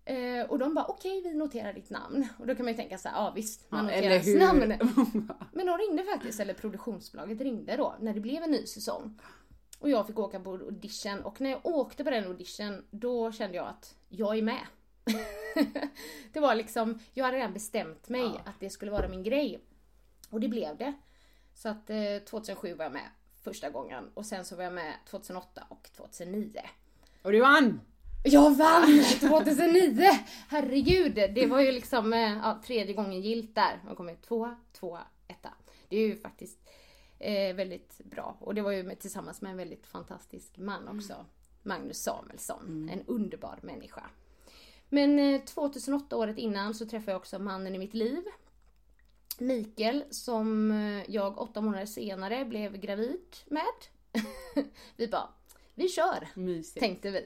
Eh, 0.06 0.46
och 0.50 0.60
de 0.60 0.74
bara, 0.74 0.86
okej 0.86 1.22
vi 1.22 1.34
noterar 1.34 1.74
ditt 1.74 1.90
namn. 1.90 2.28
Och 2.40 2.48
då 2.48 2.56
kan 2.56 2.66
man 2.66 2.74
ju 2.74 2.78
tänka 2.78 2.98
så 2.98 3.10
här, 3.10 3.16
ja 3.16 3.32
visst, 3.36 3.72
man 3.72 3.88
Ja, 3.88 3.96
noterar 3.96 4.20
hur? 4.20 4.40
namn. 4.40 4.74
Men 5.54 5.66
de 5.66 5.78
ringde 5.78 6.04
faktiskt, 6.04 6.40
eller 6.40 6.54
produktionsbolaget 6.54 7.42
ringde 7.42 7.78
då, 7.78 7.96
när 8.00 8.14
det 8.14 8.20
blev 8.20 8.44
en 8.44 8.52
ny 8.52 8.66
säsong. 8.66 9.20
Och 9.80 9.90
jag 9.90 10.08
fick 10.08 10.20
åka 10.20 10.40
på 10.40 10.52
audition 10.52 11.22
och 11.22 11.42
när 11.42 11.50
jag 11.50 11.66
åkte 11.66 12.04
på 12.04 12.10
den 12.10 12.26
audition 12.28 12.86
då 12.92 13.32
kände 13.32 13.58
jag 13.58 13.68
att 13.68 13.96
jag 14.10 14.38
är 14.38 14.42
med. 14.42 14.62
det 16.34 16.40
var 16.40 16.56
liksom, 16.56 17.00
jag 17.14 17.26
hade 17.26 17.38
redan 17.38 17.54
bestämt 17.54 18.10
mig 18.10 18.26
att 18.46 18.60
det 18.60 18.70
skulle 18.70 18.92
vara 18.92 19.08
min 19.08 19.24
grej. 19.24 19.60
Och 20.30 20.40
det 20.40 20.48
blev 20.48 20.78
det. 20.78 20.94
Så 21.54 21.70
att 21.70 21.90
eh, 21.90 22.18
2007 22.30 22.74
var 22.74 22.86
jag 22.86 22.92
med 22.92 23.10
första 23.44 23.70
gången 23.70 24.12
och 24.14 24.26
sen 24.26 24.46
så 24.46 24.56
var 24.56 24.64
jag 24.64 24.74
med 24.74 24.94
2008 25.10 25.64
och 25.70 25.90
2009. 25.96 26.62
Och 27.22 27.32
du 27.32 27.40
vann! 27.40 27.82
Jag 28.24 28.56
vann 28.56 29.04
2009! 29.20 30.10
Herregud, 30.50 31.16
det 31.16 31.46
var 31.46 31.62
ju 31.62 31.72
liksom 31.72 32.14
eh, 32.14 32.38
ja, 32.38 32.62
tredje 32.66 32.94
gången 32.94 33.22
gilt 33.22 33.56
där. 33.56 33.80
Jag 33.88 33.98
kom 33.98 34.10
ut 34.10 34.22
tvåa, 34.22 34.56
tvåa, 34.74 35.02
etta. 35.28 35.54
Det 35.90 35.98
är 35.98 36.08
ju 36.08 36.18
faktiskt 36.18 36.60
eh, 37.20 37.56
väldigt 37.56 37.98
bra. 38.04 38.38
Och 38.40 38.56
det 38.56 38.62
var 38.62 38.72
ju 38.72 38.84
med, 38.84 39.00
tillsammans 39.00 39.42
med 39.42 39.52
en 39.52 39.58
väldigt 39.58 39.88
fantastisk 39.88 40.58
man 40.58 40.88
också. 40.88 41.26
Magnus 41.64 42.04
Samuelsson, 42.04 42.90
en 42.94 43.04
underbar 43.08 43.60
människa. 43.62 44.04
Men 44.90 45.20
eh, 45.20 45.42
2008, 45.42 46.18
året 46.18 46.38
innan, 46.38 46.74
så 46.74 46.86
träffade 46.86 47.12
jag 47.12 47.20
också 47.20 47.40
mannen 47.40 47.76
i 47.76 47.78
mitt 47.78 47.94
liv. 47.94 48.24
Mikael, 49.38 50.04
som 50.10 50.72
eh, 50.72 51.12
jag 51.12 51.42
åtta 51.42 51.62
månader 51.62 51.86
senare 51.86 52.46
blev 52.46 52.78
gravid 52.78 53.36
med. 53.46 53.64
vi 54.96 55.08
bara, 55.08 55.30
vi 55.76 55.90
kör! 55.90 56.28
Mysigt. 56.34 56.80
tänkte 56.80 57.12
vi. 57.12 57.26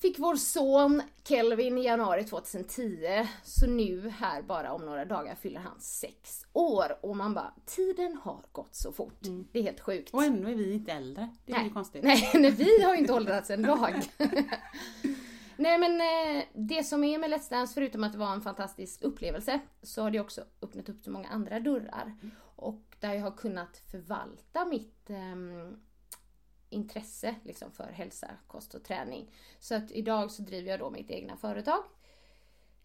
Fick 0.00 0.18
vår 0.18 0.36
son 0.36 1.02
Kelvin 1.24 1.78
i 1.78 1.84
januari 1.84 2.24
2010. 2.24 3.26
Så 3.44 3.66
nu 3.66 4.08
här 4.08 4.42
bara 4.42 4.72
om 4.72 4.84
några 4.86 5.04
dagar 5.04 5.34
fyller 5.34 5.60
han 5.60 5.80
sex 5.80 6.46
år. 6.52 6.98
Och 7.00 7.16
man 7.16 7.34
bara, 7.34 7.54
tiden 7.66 8.18
har 8.22 8.42
gått 8.52 8.74
så 8.74 8.92
fort. 8.92 9.18
Det 9.52 9.58
är 9.58 9.62
helt 9.62 9.80
sjukt. 9.80 10.14
Och 10.14 10.24
ändå 10.24 10.48
är 10.48 10.54
vi 10.54 10.72
inte 10.72 10.92
äldre. 10.92 11.28
Det 11.46 11.52
är 11.52 11.64
ju 11.64 11.70
konstigt. 11.70 12.02
Nej, 12.02 12.30
nej, 12.34 12.50
vi 12.50 12.82
har 12.82 12.94
ju 12.94 13.00
inte 13.00 13.12
åldrats 13.12 13.50
en 13.50 13.62
dag. 13.62 14.02
nej 15.60 15.78
men 15.78 16.00
eh, 16.00 16.44
det 16.54 16.84
som 16.84 17.04
är 17.04 17.18
med 17.18 17.30
Let's 17.30 17.50
Dance, 17.50 17.74
förutom 17.74 18.04
att 18.04 18.12
det 18.12 18.18
var 18.18 18.32
en 18.32 18.40
fantastisk 18.40 19.02
upplevelse, 19.02 19.60
så 19.82 20.02
har 20.02 20.10
det 20.10 20.20
också 20.20 20.44
öppnat 20.62 20.88
upp 20.88 21.04
så 21.04 21.10
många 21.10 21.28
andra 21.28 21.60
dörrar. 21.60 22.14
Och 22.56 22.82
där 23.00 23.14
jag 23.14 23.22
har 23.22 23.36
kunnat 23.36 23.76
förvalta 23.76 24.64
mitt 24.64 25.10
ehm, 25.10 25.80
intresse 26.68 27.34
liksom, 27.42 27.72
för 27.72 27.92
hälsa, 27.92 28.30
kost 28.46 28.74
och 28.74 28.84
träning. 28.84 29.30
Så 29.58 29.74
att 29.74 29.90
idag 29.90 30.30
så 30.30 30.42
driver 30.42 30.70
jag 30.70 30.80
då 30.80 30.90
mitt 30.90 31.10
egna 31.10 31.36
företag. 31.36 31.84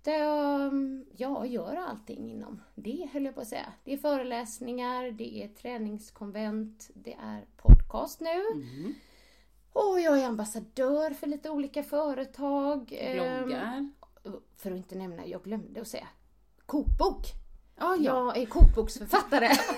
Där 0.03 0.17
jag 0.17 0.74
ja, 1.15 1.46
gör 1.46 1.75
allting 1.75 2.32
inom 2.32 2.62
det 2.75 3.10
höll 3.13 3.25
jag 3.25 3.36
på 3.36 3.41
att 3.41 3.48
säga. 3.48 3.74
Det 3.84 3.94
är 3.94 3.98
föreläsningar, 3.98 5.12
det 5.12 5.44
är 5.44 5.48
träningskonvent, 5.48 6.89
det 6.94 7.13
är 7.13 7.46
podcast 7.58 8.20
nu. 8.20 8.41
Mm. 8.53 8.94
Och 9.75 10.00
jag 10.01 10.20
är 10.20 10.25
ambassadör 10.27 11.12
för 11.12 11.27
lite 11.27 11.50
olika 11.50 11.84
företag. 11.84 12.94
Ehm, 13.00 13.44
Bloggar. 13.46 13.89
För 14.58 14.72
att 14.72 14.77
inte 14.77 14.96
nämna, 14.96 15.25
jag 15.25 15.44
glömde 15.44 15.82
att 15.82 15.88
säga 15.88 16.08
kokbok. 16.65 17.25
Ah, 17.77 17.96
ja. 17.96 17.98
Jag 18.03 18.38
är 18.38 18.46
kokboksförfattare. 18.46 19.46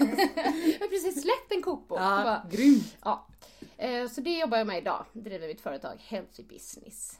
jag 0.69 0.79
har 0.79 0.87
precis 0.89 1.21
släppt 1.21 1.51
en 1.51 1.61
kokbok. 1.61 1.99
Ja, 1.99 2.23
Bara- 2.23 2.45
grymt. 2.51 2.97
Ja. 3.03 3.27
Eh, 3.77 4.07
Så 4.07 4.21
det 4.21 4.39
jobbar 4.39 4.57
jag 4.57 4.67
med 4.67 4.77
idag. 4.77 5.05
Driver 5.13 5.47
mitt 5.47 5.61
företag 5.61 5.95
Healthy 5.99 6.43
Business. 6.43 7.19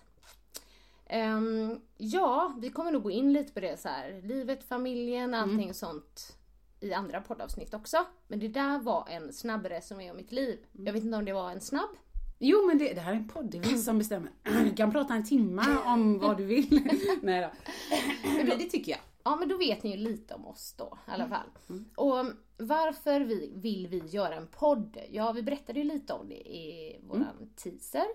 Ehm, 1.05 1.79
ja, 1.97 2.53
vi 2.59 2.69
kommer 2.69 2.91
nog 2.91 3.03
gå 3.03 3.11
in 3.11 3.33
lite 3.33 3.53
på 3.53 3.59
det 3.59 3.79
så 3.81 3.87
här. 3.89 4.21
Livet, 4.23 4.63
familjen, 4.63 5.33
allting 5.33 5.73
sånt 5.73 6.37
i 6.79 6.93
andra 6.93 7.21
poddavsnitt 7.21 7.73
också. 7.73 8.05
Men 8.27 8.39
det 8.39 8.47
där 8.47 8.79
var 8.79 9.07
en 9.09 9.33
snabb 9.33 9.65
resumé 9.65 10.11
om 10.11 10.17
mitt 10.17 10.31
liv. 10.31 10.65
Jag 10.71 10.93
vet 10.93 11.03
inte 11.03 11.17
om 11.17 11.25
det 11.25 11.33
var 11.33 11.51
en 11.51 11.61
snabb. 11.61 11.89
Jo 12.39 12.67
men 12.67 12.77
det, 12.77 12.93
det 12.93 13.01
här 13.01 13.11
är 13.11 13.15
en 13.15 13.27
podd, 13.27 13.45
det 13.45 13.57
är 13.57 13.61
vi 13.61 13.77
som 13.77 13.97
bestämmer. 13.97 14.31
Du 14.43 14.75
kan 14.75 14.91
prata 14.91 15.13
en 15.13 15.23
timme 15.23 15.77
om 15.85 16.19
vad 16.19 16.37
du 16.37 16.45
vill. 16.45 16.89
Nej 17.21 17.41
då. 17.41 17.51
Men 18.45 18.57
det 18.57 18.65
tycker 18.65 18.91
jag. 18.91 18.99
Ja, 19.23 19.35
men 19.35 19.49
då 19.49 19.57
vet 19.57 19.83
ni 19.83 19.91
ju 19.91 19.97
lite 19.97 20.33
om 20.33 20.47
oss 20.47 20.73
då 20.77 20.97
i 21.07 21.11
alla 21.11 21.27
fall. 21.27 21.47
Och 21.95 22.25
varför 22.57 23.21
vi, 23.21 23.51
vill 23.55 23.87
vi 23.87 23.97
göra 23.97 24.35
en 24.35 24.47
podd? 24.47 24.97
Ja, 25.11 25.31
vi 25.31 25.43
berättade 25.43 25.79
ju 25.79 25.85
lite 25.85 26.13
om 26.13 26.29
det 26.29 26.35
i 26.35 26.99
våran 27.07 27.49
teaser. 27.55 28.05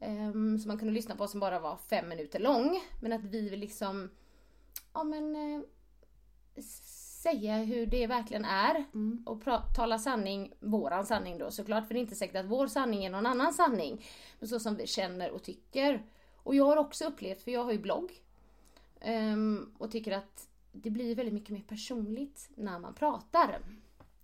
Um, 0.00 0.58
som 0.58 0.68
man 0.68 0.78
kunde 0.78 0.94
lyssna 0.94 1.16
på 1.16 1.28
som 1.28 1.40
bara 1.40 1.60
var 1.60 1.76
fem 1.76 2.08
minuter 2.08 2.38
lång. 2.38 2.80
Men 3.00 3.12
att 3.12 3.24
vi 3.24 3.48
vill 3.48 3.60
liksom, 3.60 4.10
ja 4.92 5.04
men, 5.04 5.36
eh, 5.36 5.62
säga 7.22 7.56
hur 7.56 7.86
det 7.86 8.06
verkligen 8.06 8.44
är. 8.44 8.84
Och 9.26 9.42
pra- 9.42 9.72
tala 9.76 9.98
sanning, 9.98 10.52
våran 10.60 11.06
sanning 11.06 11.38
då 11.38 11.50
såklart. 11.50 11.86
För 11.86 11.94
det 11.94 12.00
är 12.00 12.02
inte 12.02 12.14
säkert 12.14 12.36
att 12.36 12.46
vår 12.46 12.66
sanning 12.66 13.04
är 13.04 13.10
någon 13.10 13.26
annan 13.26 13.52
sanning. 13.52 14.04
Men 14.38 14.48
så 14.48 14.60
som 14.60 14.76
vi 14.76 14.86
känner 14.86 15.30
och 15.30 15.42
tycker. 15.42 16.04
Och 16.36 16.54
jag 16.54 16.64
har 16.64 16.76
också 16.76 17.04
upplevt, 17.04 17.42
för 17.42 17.50
jag 17.50 17.64
har 17.64 17.72
ju 17.72 17.78
blogg. 17.78 18.12
Ehm, 19.00 19.74
och 19.78 19.90
tycker 19.90 20.12
att 20.12 20.48
det 20.72 20.90
blir 20.90 21.14
väldigt 21.14 21.34
mycket 21.34 21.50
mer 21.50 21.62
personligt 21.68 22.48
när 22.54 22.78
man 22.78 22.94
pratar. 22.94 23.60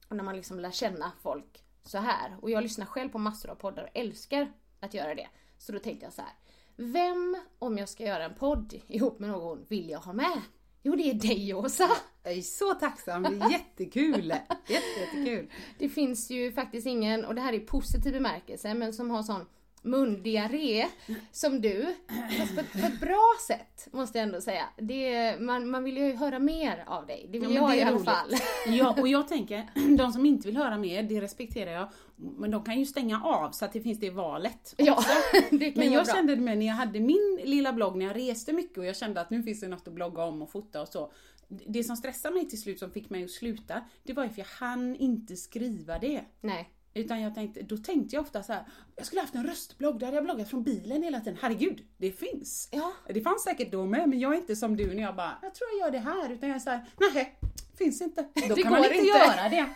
Och 0.09 0.17
när 0.17 0.25
man 0.25 0.37
liksom 0.37 0.61
lär 0.61 0.71
känna 0.71 1.13
folk 1.21 1.65
så 1.83 1.99
här. 1.99 2.37
Och 2.41 2.51
jag 2.51 2.63
lyssnar 2.63 2.87
själv 2.87 3.09
på 3.09 3.19
massor 3.19 3.51
av 3.51 3.55
poddar 3.55 3.83
och 3.83 3.91
älskar 3.95 4.53
att 4.81 4.95
göra 4.95 5.15
det. 5.15 5.29
Så 5.59 5.73
då 5.73 5.79
tänkte 5.79 6.07
jag 6.07 6.13
så 6.13 6.23
här. 6.23 6.33
Vem, 6.77 7.37
om 7.59 7.79
jag 7.79 7.89
ska 7.89 8.05
göra 8.05 8.25
en 8.25 8.35
podd 8.35 8.75
ihop 8.87 9.19
med 9.19 9.31
någon, 9.31 9.65
vill 9.69 9.91
jag 9.91 9.99
ha 10.01 10.13
med? 10.13 10.43
Jo, 10.87 10.97
det 10.97 11.11
är 11.11 11.15
dig 11.15 11.55
Åsa! 11.55 11.89
Jag 12.23 12.33
är 12.33 12.43
så 12.43 12.75
tacksam, 12.75 13.23
det 13.23 13.45
är 13.45 13.51
jättekul. 13.51 14.27
Jätte, 14.67 15.01
jättekul. 15.01 15.51
Det 15.79 15.89
finns 15.89 16.31
ju 16.31 16.53
faktiskt 16.53 16.87
ingen, 16.87 17.25
och 17.25 17.35
det 17.35 17.41
här 17.41 17.53
är 17.53 17.59
positiv 17.59 18.13
bemärkelse, 18.13 18.75
men 18.75 18.93
som 18.93 19.11
har 19.11 19.23
sån 19.23 19.47
mundiarré 19.87 20.87
som 21.33 21.61
du. 21.61 21.95
Fast 22.39 22.57
på, 22.57 22.79
på 22.81 22.87
ett 22.87 23.01
bra 23.01 23.33
sätt, 23.47 23.89
måste 23.93 24.19
jag 24.19 24.27
ändå 24.27 24.41
säga. 24.41 24.65
Det, 24.77 25.37
man, 25.41 25.71
man 25.71 25.85
vill 25.85 25.97
ju 25.97 26.13
höra 26.17 26.39
mer 26.39 26.85
av 26.87 27.07
dig. 27.07 27.29
Det 27.33 27.39
vill 27.39 27.55
Ja, 27.55 27.61
jag 27.61 27.71
det 27.71 27.77
i 27.77 27.83
alla 27.83 27.99
fall. 28.05 28.31
Ja, 28.67 28.97
och 29.01 29.09
jag 29.09 29.29
tänker, 29.35 29.71
de 29.97 30.13
som 30.13 30.27
inte 30.27 30.49
vill 30.49 30.57
höra 30.57 30.79
mer, 30.79 31.03
det 31.03 31.21
respekterar 31.21 31.71
jag. 31.71 31.89
Men 32.17 32.51
de 32.51 32.65
kan 32.65 32.79
ju 32.79 32.87
stänga 32.87 33.23
av 33.23 33.51
så 33.51 33.65
att 33.65 33.73
det 33.73 33.81
finns 33.81 34.01
det 34.01 34.11
valet. 34.11 34.75
Ja, 34.77 35.05
det 35.51 35.71
kan 35.71 35.85
Men 35.85 35.93
jag 35.93 36.05
bra. 36.05 36.15
kände 36.15 36.35
det 36.35 36.41
med 36.43 36.59
när 36.59 36.67
jag 36.67 36.75
hade 36.75 37.01
min 37.01 37.41
lilla 37.45 37.73
blogg, 37.73 37.97
när 37.97 38.07
jag 38.07 38.17
reste 38.17 38.53
mycket 38.53 38.79
och 38.79 38.85
jag 38.87 38.97
kände 38.97 39.21
att 39.21 39.31
nu 39.31 39.43
finns 39.43 39.61
det 39.61 39.69
något 39.69 39.89
att 39.89 39.95
blogga 39.95 40.25
om 40.25 40.43
och 40.43 40.51
fota 40.51 40.83
och 40.83 40.89
så. 40.89 41.13
Det 41.49 41.85
som 41.85 41.97
stressade 41.97 42.35
mig 42.35 42.49
till 42.49 42.61
slut, 42.61 42.79
som 42.79 42.91
fick 42.91 43.11
mig 43.11 43.25
att 43.25 43.31
sluta, 43.31 43.81
det 44.03 44.13
var 44.13 44.25
ju 44.25 44.31
för 44.31 44.39
jag 44.39 44.47
hann 44.47 44.97
inte 44.97 45.37
skriva 45.37 45.99
det. 45.99 46.25
Nej. 46.41 46.71
Utan 46.97 47.21
jag 47.21 47.35
tänkte, 47.35 47.63
då 47.63 47.77
tänkte 47.77 48.17
jag 48.17 48.23
ofta 48.23 48.43
så 48.43 48.53
här, 48.53 48.65
jag 48.97 49.07
skulle 49.07 49.21
haft 49.21 49.35
en 49.35 49.47
röstblogg, 49.47 49.99
där 49.99 50.07
hade 50.07 50.17
jag 50.17 50.25
bloggat 50.25 50.49
från 50.49 50.63
bilen 50.63 51.03
hela 51.03 51.21
tiden. 51.21 51.39
Herregud, 51.41 51.85
det 51.97 52.13
finns. 52.13 52.69
Ja. 52.73 52.93
Det 53.09 53.21
fanns 53.21 53.43
säkert 53.43 53.73
då 53.73 53.87
med, 53.87 54.09
men 54.09 54.21
jag 54.21 54.33
är 54.35 54.37
inte 54.37 54.57
som 54.57 54.77
du 54.77 54.95
när 54.95 55.03
jag 55.03 55.17
bara, 55.17 55.39
jag 55.43 55.55
tror 55.55 55.69
jag 55.71 55.87
gör 55.87 55.91
det 55.93 55.99
här. 55.99 56.33
Utan 56.33 56.49
jag 56.49 56.57
är 56.57 56.61
såhär, 56.61 56.85
nej, 57.15 57.39
finns 57.79 58.03
inte. 58.03 58.23
Då 58.49 58.55
Det 58.55 58.63
kan 58.63 58.73
man 58.73 58.85
inte, 58.85 58.97
inte. 58.97 59.09
göra 59.09 59.49
det. 59.49 59.67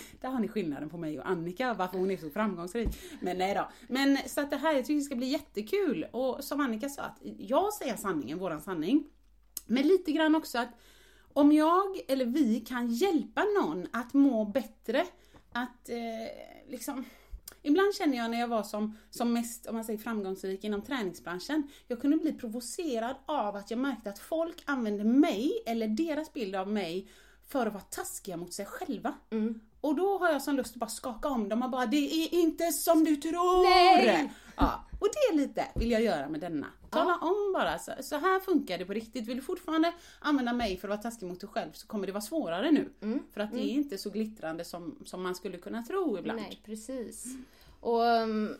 Där 0.20 0.28
har 0.28 0.38
ni 0.38 0.48
skillnaden 0.48 0.88
på 0.88 0.98
mig 0.98 1.20
och 1.20 1.28
Annika, 1.28 1.74
varför 1.74 1.98
hon 1.98 2.10
är 2.10 2.16
så 2.16 2.30
framgångsrik. 2.30 2.88
Men 3.20 3.38
nej 3.38 3.54
då. 3.54 3.68
Men 3.88 4.18
så 4.26 4.40
att 4.40 4.50
det 4.50 4.56
här, 4.56 4.74
jag 4.74 4.84
tycker 4.84 4.98
det 4.98 5.04
ska 5.04 5.16
bli 5.16 5.26
jättekul. 5.26 6.06
Och 6.12 6.44
som 6.44 6.60
Annika 6.60 6.88
sa, 6.88 7.02
att 7.02 7.18
jag 7.38 7.72
säger 7.72 7.96
sanningen, 7.96 8.38
våran 8.38 8.60
sanning. 8.60 9.06
Men 9.66 9.82
lite 9.82 10.12
grann 10.12 10.34
också 10.34 10.58
att 10.58 10.68
om 11.32 11.52
jag 11.52 12.00
eller 12.08 12.26
vi 12.26 12.60
kan 12.60 12.88
hjälpa 12.88 13.44
någon 13.62 13.86
att 13.92 14.14
må 14.14 14.44
bättre, 14.44 15.06
att 15.56 15.88
eh, 15.88 16.68
liksom 16.70 17.04
Ibland 17.62 17.94
känner 17.94 18.16
jag 18.16 18.30
när 18.30 18.40
jag 18.40 18.48
var 18.48 18.62
som, 18.62 18.98
som 19.10 19.32
mest, 19.32 19.66
om 19.66 19.74
man 19.74 19.84
säger 19.84 19.98
framgångsrik 19.98 20.64
inom 20.64 20.82
träningsbranschen, 20.82 21.70
jag 21.88 22.00
kunde 22.00 22.16
bli 22.16 22.32
provocerad 22.32 23.16
av 23.26 23.56
att 23.56 23.70
jag 23.70 23.78
märkte 23.78 24.10
att 24.10 24.18
folk 24.18 24.62
använde 24.64 25.04
mig, 25.04 25.62
eller 25.66 25.88
deras 25.88 26.32
bild 26.32 26.56
av 26.56 26.68
mig, 26.68 27.08
för 27.48 27.66
att 27.66 27.72
vara 27.72 27.82
taskiga 27.82 28.36
mot 28.36 28.52
sig 28.52 28.66
själva. 28.66 29.14
Och 29.80 29.96
då 29.96 30.18
har 30.18 30.32
jag 30.32 30.42
sån 30.42 30.56
lust 30.56 30.72
att 30.72 30.80
bara 30.80 30.90
skaka 30.90 31.28
om 31.28 31.48
dem 31.48 31.62
och 31.62 31.70
bara, 31.70 31.86
det 31.86 31.96
är 31.96 32.34
inte 32.34 32.72
som 32.72 33.04
du 33.04 33.16
tror! 33.16 33.64
Nej! 33.70 34.32
Ja, 34.56 34.85
och 35.00 35.08
det 35.30 35.36
lite 35.36 35.66
vill 35.74 35.90
jag 35.90 36.02
göra 36.02 36.28
med 36.28 36.40
denna. 36.40 36.66
Tala 36.90 37.18
om 37.18 37.52
bara, 37.54 37.78
så, 37.78 37.92
så 38.00 38.16
här 38.16 38.40
funkar 38.40 38.78
det 38.78 38.84
på 38.84 38.92
riktigt. 38.92 39.26
Vill 39.26 39.36
du 39.36 39.42
fortfarande 39.42 39.92
använda 40.20 40.52
mig 40.52 40.76
för 40.76 40.88
att 40.88 40.90
vara 40.90 41.02
taskig 41.02 41.26
mot 41.26 41.40
dig 41.40 41.48
själv 41.48 41.72
så 41.72 41.86
kommer 41.86 42.06
det 42.06 42.12
vara 42.12 42.20
svårare 42.22 42.70
nu. 42.70 42.90
För 43.32 43.40
att 43.40 43.52
det 43.52 43.58
är 43.60 43.68
inte 43.70 43.98
så 43.98 44.10
glittrande 44.10 44.64
som, 44.64 44.98
som 45.04 45.22
man 45.22 45.34
skulle 45.34 45.58
kunna 45.58 45.82
tro 45.82 46.18
ibland. 46.18 46.40
Nej, 46.40 46.60
precis. 46.64 47.26
Och 47.80 48.00
um, 48.02 48.56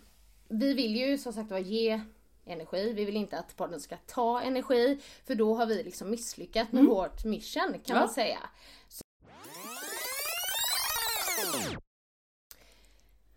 vi 0.48 0.74
vill 0.74 0.96
ju 0.96 1.18
som 1.18 1.32
sagt 1.32 1.50
var 1.50 1.58
ge 1.58 2.00
energi. 2.44 2.92
Vi 2.92 3.04
vill 3.04 3.16
inte 3.16 3.38
att 3.38 3.56
podden 3.56 3.80
ska 3.80 3.96
ta 3.96 4.40
energi. 4.42 4.98
För 5.26 5.34
då 5.34 5.54
har 5.54 5.66
vi 5.66 5.82
liksom 5.82 6.10
misslyckats 6.10 6.72
med 6.72 6.84
vårt 6.84 7.24
mission 7.24 7.62
kan 7.62 7.72
Mm. 7.74 7.82
Ja. 7.86 7.94
man 7.94 8.08
säga. 8.08 8.38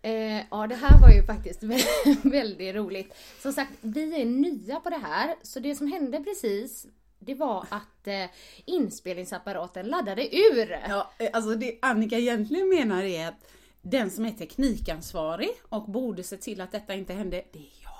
Eh, 0.02 0.36
ja, 0.50 0.66
det 0.66 0.74
här 0.74 1.00
var 1.00 1.10
ju 1.10 1.22
faktiskt 1.26 1.62
vä- 1.62 2.16
väldigt 2.30 2.74
roligt. 2.74 3.14
Som 3.42 3.52
sagt, 3.52 3.70
vi 3.80 4.20
är 4.20 4.24
nya 4.24 4.80
på 4.80 4.90
det 4.90 4.96
här. 5.02 5.34
Så 5.42 5.60
det 5.60 5.74
som 5.74 5.92
hände 5.92 6.20
precis, 6.20 6.86
det 7.18 7.34
var 7.34 7.66
att 7.68 8.06
eh, 8.06 8.24
inspelningsapparaten 8.64 9.86
laddade 9.86 10.36
ur. 10.36 10.78
Ja, 10.88 11.10
eh, 11.18 11.28
alltså 11.32 11.54
det 11.54 11.78
Annika 11.82 12.18
egentligen 12.18 12.68
menar 12.68 13.02
är 13.02 13.28
att 13.28 13.50
den 13.82 14.10
som 14.10 14.24
är 14.26 14.30
teknikansvarig 14.30 15.50
och 15.68 15.90
borde 15.90 16.22
se 16.22 16.36
till 16.36 16.60
att 16.60 16.72
detta 16.72 16.94
inte 16.94 17.12
hände, 17.12 17.36
det 17.52 17.58
är 17.58 17.62
jag. 17.82 17.90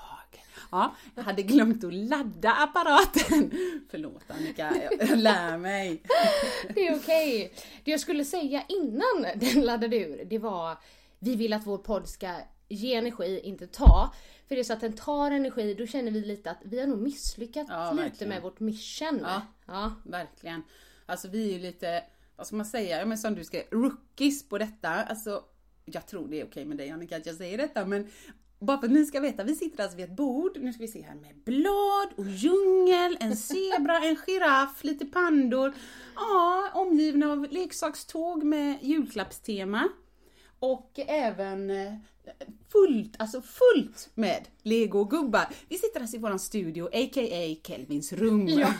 Ja, 0.71 0.95
jag 1.15 1.23
hade 1.23 1.41
glömt 1.41 1.83
att 1.83 1.93
ladda 1.93 2.51
apparaten. 2.51 3.51
Förlåt 3.91 4.23
Annika, 4.27 4.73
jag, 4.99 5.09
lär 5.17 5.57
mig. 5.57 6.01
Det 6.75 6.87
är 6.87 6.95
okej. 6.95 7.53
Det 7.83 7.91
jag 7.91 7.99
skulle 7.99 8.25
säga 8.25 8.63
innan 8.69 9.25
den 9.35 9.61
laddade 9.61 9.97
ur, 9.97 10.25
det 10.25 10.37
var 10.39 10.77
vi 11.23 11.35
vill 11.35 11.53
att 11.53 11.67
vår 11.67 11.77
podd 11.77 12.09
ska 12.09 12.35
ge 12.69 12.93
energi, 12.95 13.39
inte 13.43 13.67
ta. 13.67 14.13
För 14.47 14.55
det 14.55 14.61
är 14.61 14.63
så 14.63 14.73
att 14.73 14.81
den 14.81 14.93
tar 14.93 15.31
energi, 15.31 15.73
då 15.73 15.85
känner 15.85 16.11
vi 16.11 16.21
lite 16.21 16.51
att 16.51 16.57
vi 16.63 16.79
har 16.79 16.87
nog 16.87 17.01
misslyckats 17.01 17.69
Ja, 17.69 17.91
lite 17.91 18.03
verkligen. 18.03 18.29
med 18.29 18.41
vårt 18.41 18.59
mission. 18.59 19.19
Ja. 19.23 19.41
ja. 19.65 19.91
Verkligen. 20.05 20.63
Alltså 21.05 21.27
vi 21.27 21.49
är 21.49 21.53
ju 21.53 21.59
lite, 21.59 22.03
vad 22.35 22.47
ska 22.47 22.55
man 22.55 22.65
säga, 22.65 22.99
ja, 22.99 23.05
men 23.05 23.17
som 23.17 23.35
du 23.35 23.43
skrev, 23.43 23.63
rookies 23.71 24.49
på 24.49 24.57
detta. 24.57 24.89
Alltså, 24.89 25.43
jag 25.85 26.07
tror 26.07 26.27
det 26.27 26.41
är 26.41 26.45
okej 26.45 26.65
med 26.65 26.77
dig 26.77 26.89
Annika 26.89 27.17
att 27.17 27.25
jag 27.25 27.35
säger 27.35 27.57
detta, 27.57 27.85
men 27.85 28.07
bara 28.59 28.77
för 28.77 28.87
att 28.87 28.93
ni 28.93 29.05
ska 29.05 29.19
veta, 29.19 29.43
vi 29.43 29.55
sitter 29.55 29.83
alltså 29.83 29.97
vid 29.97 30.05
ett 30.05 30.15
bord, 30.15 30.57
nu 30.59 30.73
ska 30.73 30.81
vi 30.81 30.87
se 30.87 31.01
här 31.01 31.15
med 31.15 31.37
blad 31.37 32.09
och 32.17 32.25
djungel, 32.27 33.17
en 33.19 33.35
zebra, 33.35 33.97
en 33.97 34.15
giraff, 34.15 34.83
lite 34.83 35.05
pandor. 35.05 35.73
Ja, 36.15 36.69
omgivna 36.73 37.31
av 37.31 37.47
leksakståg 37.51 38.43
med 38.43 38.77
julklappstema. 38.81 39.89
Och 40.61 40.99
även 41.07 41.69
eh, 41.69 41.93
fullt, 42.71 43.15
alltså 43.19 43.41
fullt 43.41 44.09
med 44.13 44.47
legogubbar. 44.61 45.47
Vi 45.69 45.77
sitter 45.77 46.01
alltså 46.01 46.17
i 46.17 46.19
våran 46.19 46.39
studio, 46.39 46.85
a.k.a. 46.85 47.67
Kelvins 47.67 48.13
rum. 48.13 48.47
Ja. 48.47 48.73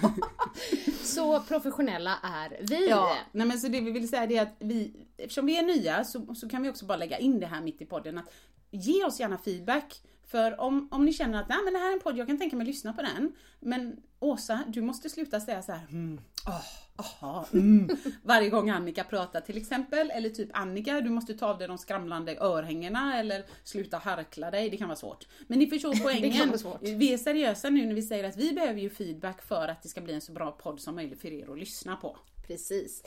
Så 1.03 1.41
professionella 1.41 2.17
är 2.23 2.59
vi. 2.61 2.89
Ja, 2.89 3.17
nej 3.31 3.47
men 3.47 3.59
så 3.59 3.67
det 3.67 3.81
vi 3.81 3.91
vill 3.91 4.09
säga 4.09 4.27
det 4.27 4.37
är 4.37 4.41
att 4.41 4.55
vi, 4.59 4.93
eftersom 5.17 5.45
vi 5.45 5.57
är 5.57 5.63
nya 5.63 6.03
så, 6.03 6.35
så 6.35 6.49
kan 6.49 6.63
vi 6.63 6.69
också 6.69 6.85
bara 6.85 6.97
lägga 6.97 7.17
in 7.17 7.39
det 7.39 7.45
här 7.45 7.61
mitt 7.61 7.81
i 7.81 7.85
podden 7.85 8.17
att 8.17 8.33
ge 8.71 9.05
oss 9.05 9.19
gärna 9.19 9.37
feedback. 9.37 10.01
För 10.27 10.59
om, 10.59 10.87
om 10.91 11.05
ni 11.05 11.13
känner 11.13 11.41
att 11.41 11.49
nej 11.49 11.57
men 11.63 11.73
det 11.73 11.79
här 11.79 11.89
är 11.89 11.93
en 11.93 11.99
podd, 11.99 12.17
jag 12.17 12.27
kan 12.27 12.37
tänka 12.37 12.55
mig 12.55 12.63
att 12.63 12.67
lyssna 12.67 12.93
på 12.93 13.01
den. 13.01 13.35
Men 13.59 13.97
Åsa, 14.19 14.59
du 14.67 14.81
måste 14.81 15.09
sluta 15.09 15.39
säga 15.39 15.61
så 15.61 15.71
här, 15.71 15.87
mm, 15.91 16.21
åh, 16.47 16.61
aha, 17.01 17.45
mm. 17.53 17.89
Varje 18.23 18.49
gång 18.49 18.69
Annika 18.69 19.03
pratar 19.03 19.41
till 19.41 19.57
exempel, 19.57 20.11
eller 20.11 20.29
typ 20.29 20.49
Annika, 20.53 21.01
du 21.01 21.09
måste 21.09 21.33
ta 21.33 21.45
av 21.47 21.57
dig 21.57 21.67
de 21.67 21.77
skramlande 21.77 22.37
örhängena 22.39 23.19
eller 23.19 23.45
sluta 23.63 23.97
harkla 23.97 24.51
dig, 24.51 24.69
det 24.69 24.77
kan 24.77 24.87
vara 24.87 24.97
svårt. 24.97 25.27
Men 25.47 25.59
ni 25.59 25.67
förstår 25.67 25.95
poängen. 26.03 26.53
Vi 26.99 27.13
är 27.13 27.17
seriösa 27.17 27.69
nu 27.69 27.85
när 27.85 27.95
vi 27.95 28.01
säger 28.01 28.23
att 28.23 28.37
vi 28.37 28.51
behöver 28.51 28.79
ju 28.81 28.89
feedback 28.89 29.41
för 29.41 29.67
att 29.67 29.83
det 29.83 29.89
ska 29.89 30.01
bli 30.01 30.13
en 30.13 30.21
så 30.21 30.31
bra 30.31 30.51
podd 30.51 30.79
som 30.79 30.95
möjligt 30.95 31.21
för 31.21 31.31
er 31.33 31.51
att 31.51 31.59
lyssna 31.59 31.95
på. 31.95 32.17
Precis. 32.47 33.03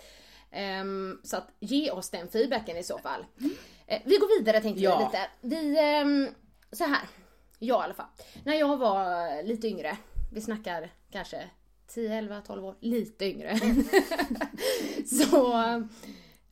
Ehm, 0.51 1.21
så 1.23 1.37
att 1.37 1.49
ge 1.61 1.91
oss 1.91 2.11
den 2.11 2.29
feedbacken 2.29 2.77
i 2.77 2.83
så 2.83 2.99
fall. 2.99 3.25
Eh, 3.87 4.03
vi 4.05 4.17
går 4.17 4.39
vidare 4.39 4.61
tänkte 4.61 4.83
Ja. 4.83 4.91
jag 4.91 5.01
lite. 5.01 5.29
Vi, 5.41 5.79
ehm, 5.79 6.29
så 6.73 6.85
här. 6.85 7.09
Jag 7.59 7.81
i 7.81 7.85
alla 7.85 7.95
fall. 7.95 8.07
När 8.45 8.55
jag 8.55 8.77
var 8.77 9.43
lite 9.43 9.69
yngre, 9.69 9.97
vi 10.33 10.41
snackar 10.41 10.91
kanske 11.11 11.51
10, 11.87 12.15
11, 12.19 12.41
12 12.41 12.65
år, 12.65 12.75
lite 12.81 13.25
yngre. 13.25 13.59
så 15.07 15.53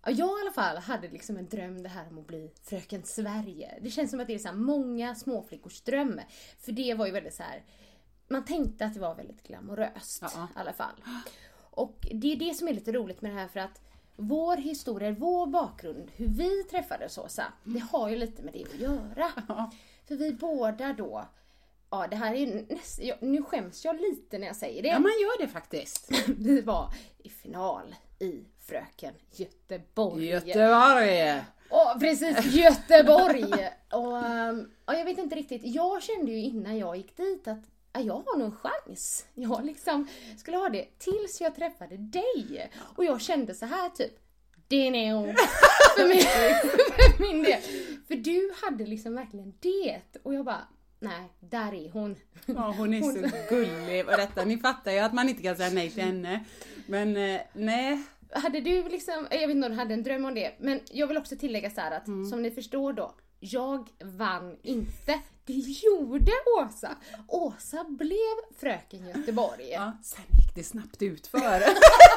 ja, 0.04 0.10
jag 0.10 0.38
i 0.38 0.40
alla 0.42 0.52
fall 0.54 0.76
hade 0.76 1.08
liksom 1.08 1.36
en 1.36 1.48
dröm 1.48 1.82
det 1.82 1.88
här 1.88 2.08
om 2.10 2.18
att 2.18 2.26
bli 2.26 2.50
Fröken 2.62 3.02
Sverige. 3.04 3.78
Det 3.82 3.90
känns 3.90 4.10
som 4.10 4.20
att 4.20 4.26
det 4.26 4.34
är 4.34 4.38
så 4.38 4.52
många 4.52 5.14
småflickors 5.14 5.80
dröm. 5.80 6.20
För 6.60 6.72
det 6.72 6.94
var 6.94 7.06
ju 7.06 7.12
väldigt 7.12 7.34
så 7.34 7.42
här. 7.42 7.62
man 8.28 8.44
tänkte 8.44 8.84
att 8.86 8.94
det 8.94 9.00
var 9.00 9.14
väldigt 9.14 9.42
glamoröst 9.42 10.18
Ja. 10.22 10.48
i 10.56 10.58
alla 10.58 10.72
fall. 10.72 11.04
Och 11.70 12.06
det 12.12 12.32
är 12.32 12.36
det 12.36 12.54
som 12.54 12.68
är 12.68 12.72
lite 12.74 12.92
roligt 12.92 13.22
med 13.22 13.30
det 13.30 13.38
här 13.38 13.48
för 13.48 13.60
att 13.60 13.80
vår 14.16 14.56
historia, 14.56 15.10
vår 15.10 15.46
bakgrund, 15.46 16.10
hur 16.16 16.28
vi 16.28 16.64
träffades 16.64 17.18
Åsa, 17.18 17.44
det 17.64 17.78
har 17.78 18.08
ju 18.08 18.16
lite 18.16 18.42
med 18.42 18.52
det 18.52 18.64
att 18.64 18.80
göra. 18.80 19.70
För 20.08 20.16
vi 20.16 20.32
båda 20.32 20.92
då, 20.92 21.24
ja 21.92 22.06
det 22.10 22.16
här 22.16 22.34
är 22.34 22.66
näst, 22.68 22.98
jag, 23.02 23.22
nu 23.22 23.42
skäms 23.42 23.84
jag 23.84 24.00
lite 24.00 24.38
när 24.38 24.46
jag 24.46 24.56
säger 24.56 24.82
det. 24.82 24.88
Ja, 24.88 24.98
man 24.98 25.12
gör 25.20 25.46
det 25.46 25.48
faktiskt. 25.48 26.10
Vi 26.38 26.60
var 26.60 26.92
i 27.18 27.28
final 27.28 27.94
i 28.18 28.44
Fröken 28.66 29.14
Göteborg. 29.30 30.26
Göteborg! 30.26 31.44
Åh, 31.70 31.98
precis, 31.98 32.54
Göteborg! 32.54 33.44
och, 33.92 34.18
ehm, 34.18 34.70
och 34.84 34.94
jag 34.94 35.04
vet 35.04 35.18
inte 35.18 35.36
riktigt, 35.36 35.60
jag 35.64 36.02
kände 36.02 36.32
ju 36.32 36.38
innan 36.38 36.78
jag 36.78 36.96
gick 36.96 37.16
dit 37.16 37.48
att 37.48 37.64
ja, 37.92 38.00
jag 38.00 38.14
har 38.14 38.38
nog 38.38 38.46
en 38.46 38.56
chans. 38.56 39.26
Jag 39.34 39.64
liksom 39.64 40.08
skulle 40.38 40.56
ha 40.56 40.68
det 40.68 40.98
tills 40.98 41.40
jag 41.40 41.54
träffade 41.54 41.96
dig. 41.96 42.70
Och 42.96 43.04
jag 43.04 43.20
kände 43.20 43.54
så 43.54 43.66
här 43.66 43.88
typ, 43.88 44.12
det 44.68 44.86
är 44.86 45.12
nog 45.12 45.34
för 45.96 46.08
min, 46.08 46.22
för 46.22 47.22
min 47.22 47.42
del. 47.42 47.62
För 48.08 48.14
du 48.14 48.52
hade 48.62 48.86
liksom 48.86 49.14
verkligen 49.14 49.54
det. 49.60 50.00
Och 50.22 50.34
jag 50.34 50.44
bara, 50.44 50.68
nej, 51.02 51.32
där 51.40 51.74
är 51.74 51.90
hon. 51.90 52.16
Ja, 52.46 52.74
hon 52.78 52.94
är 52.94 53.02
så 53.02 53.36
gullig 53.48 54.06
och 54.06 54.16
detta. 54.16 54.44
Ni 54.44 54.58
fattar 54.58 54.92
ju 54.92 54.98
att 54.98 55.12
man 55.12 55.28
inte 55.28 55.42
kan 55.42 55.56
säga 55.56 55.70
nej 55.70 55.90
till 55.90 56.02
henne. 56.02 56.44
Men 56.86 57.16
eh, 57.16 57.40
nej. 57.52 58.02
Hade 58.30 58.60
du 58.60 58.88
liksom, 58.88 59.26
jag 59.30 59.38
vet 59.38 59.50
inte 59.50 59.66
om 59.66 59.72
du 59.72 59.78
hade 59.78 59.94
en 59.94 60.02
dröm 60.02 60.24
om 60.24 60.34
det, 60.34 60.54
men 60.58 60.80
jag 60.90 61.06
vill 61.06 61.16
också 61.16 61.36
tillägga 61.36 61.70
så 61.70 61.80
här 61.80 61.90
att 61.90 62.04
som 62.04 62.42
ni 62.42 62.50
förstår 62.50 62.92
då, 62.92 63.14
jag 63.40 63.88
vann 64.04 64.56
inte. 64.62 65.20
Det 65.44 65.52
gjorde 65.52 66.32
Åsa. 66.58 66.96
Åsa 67.28 67.84
blev 67.88 68.58
Fröken 68.60 69.06
Göteborg. 69.06 69.70
Ja, 69.70 69.92
sen 70.02 70.24
gick 70.24 70.54
det 70.54 70.64
snabbt 70.64 71.02
ut 71.02 71.26
för. 71.26 71.40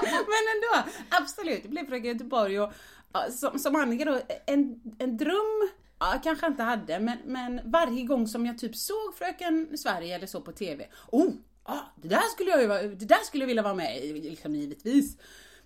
Men 0.03 0.43
ändå, 0.55 0.89
absolut. 1.09 1.63
Det 1.63 1.69
blev 1.69 1.85
Fröken 1.85 2.11
Göteborg 2.11 2.59
och 2.59 2.71
som, 3.31 3.59
som 3.59 3.75
Annika 3.75 4.05
då, 4.05 4.19
en, 4.45 4.81
en 4.99 5.17
dröm 5.17 5.69
Ja, 5.99 6.19
kanske 6.23 6.47
inte 6.47 6.63
hade, 6.63 6.99
men, 6.99 7.17
men 7.25 7.71
varje 7.71 8.03
gång 8.03 8.27
som 8.27 8.45
jag 8.45 8.57
typ 8.57 8.75
såg 8.75 9.15
Fröken 9.17 9.77
Sverige 9.77 10.15
eller 10.15 10.27
så 10.27 10.41
på 10.41 10.51
TV. 10.51 10.87
Oh, 11.11 11.33
ah, 11.63 11.81
det 12.01 12.07
där 12.07 12.31
skulle 12.33 12.49
jag 12.49 12.83
ju 12.83 12.95
det 12.95 13.05
där 13.05 13.23
skulle 13.25 13.43
jag 13.43 13.47
vilja 13.47 13.63
vara 13.63 13.73
med 13.73 14.03
i, 14.03 14.13
liksom 14.13 14.55
givetvis. 14.55 15.17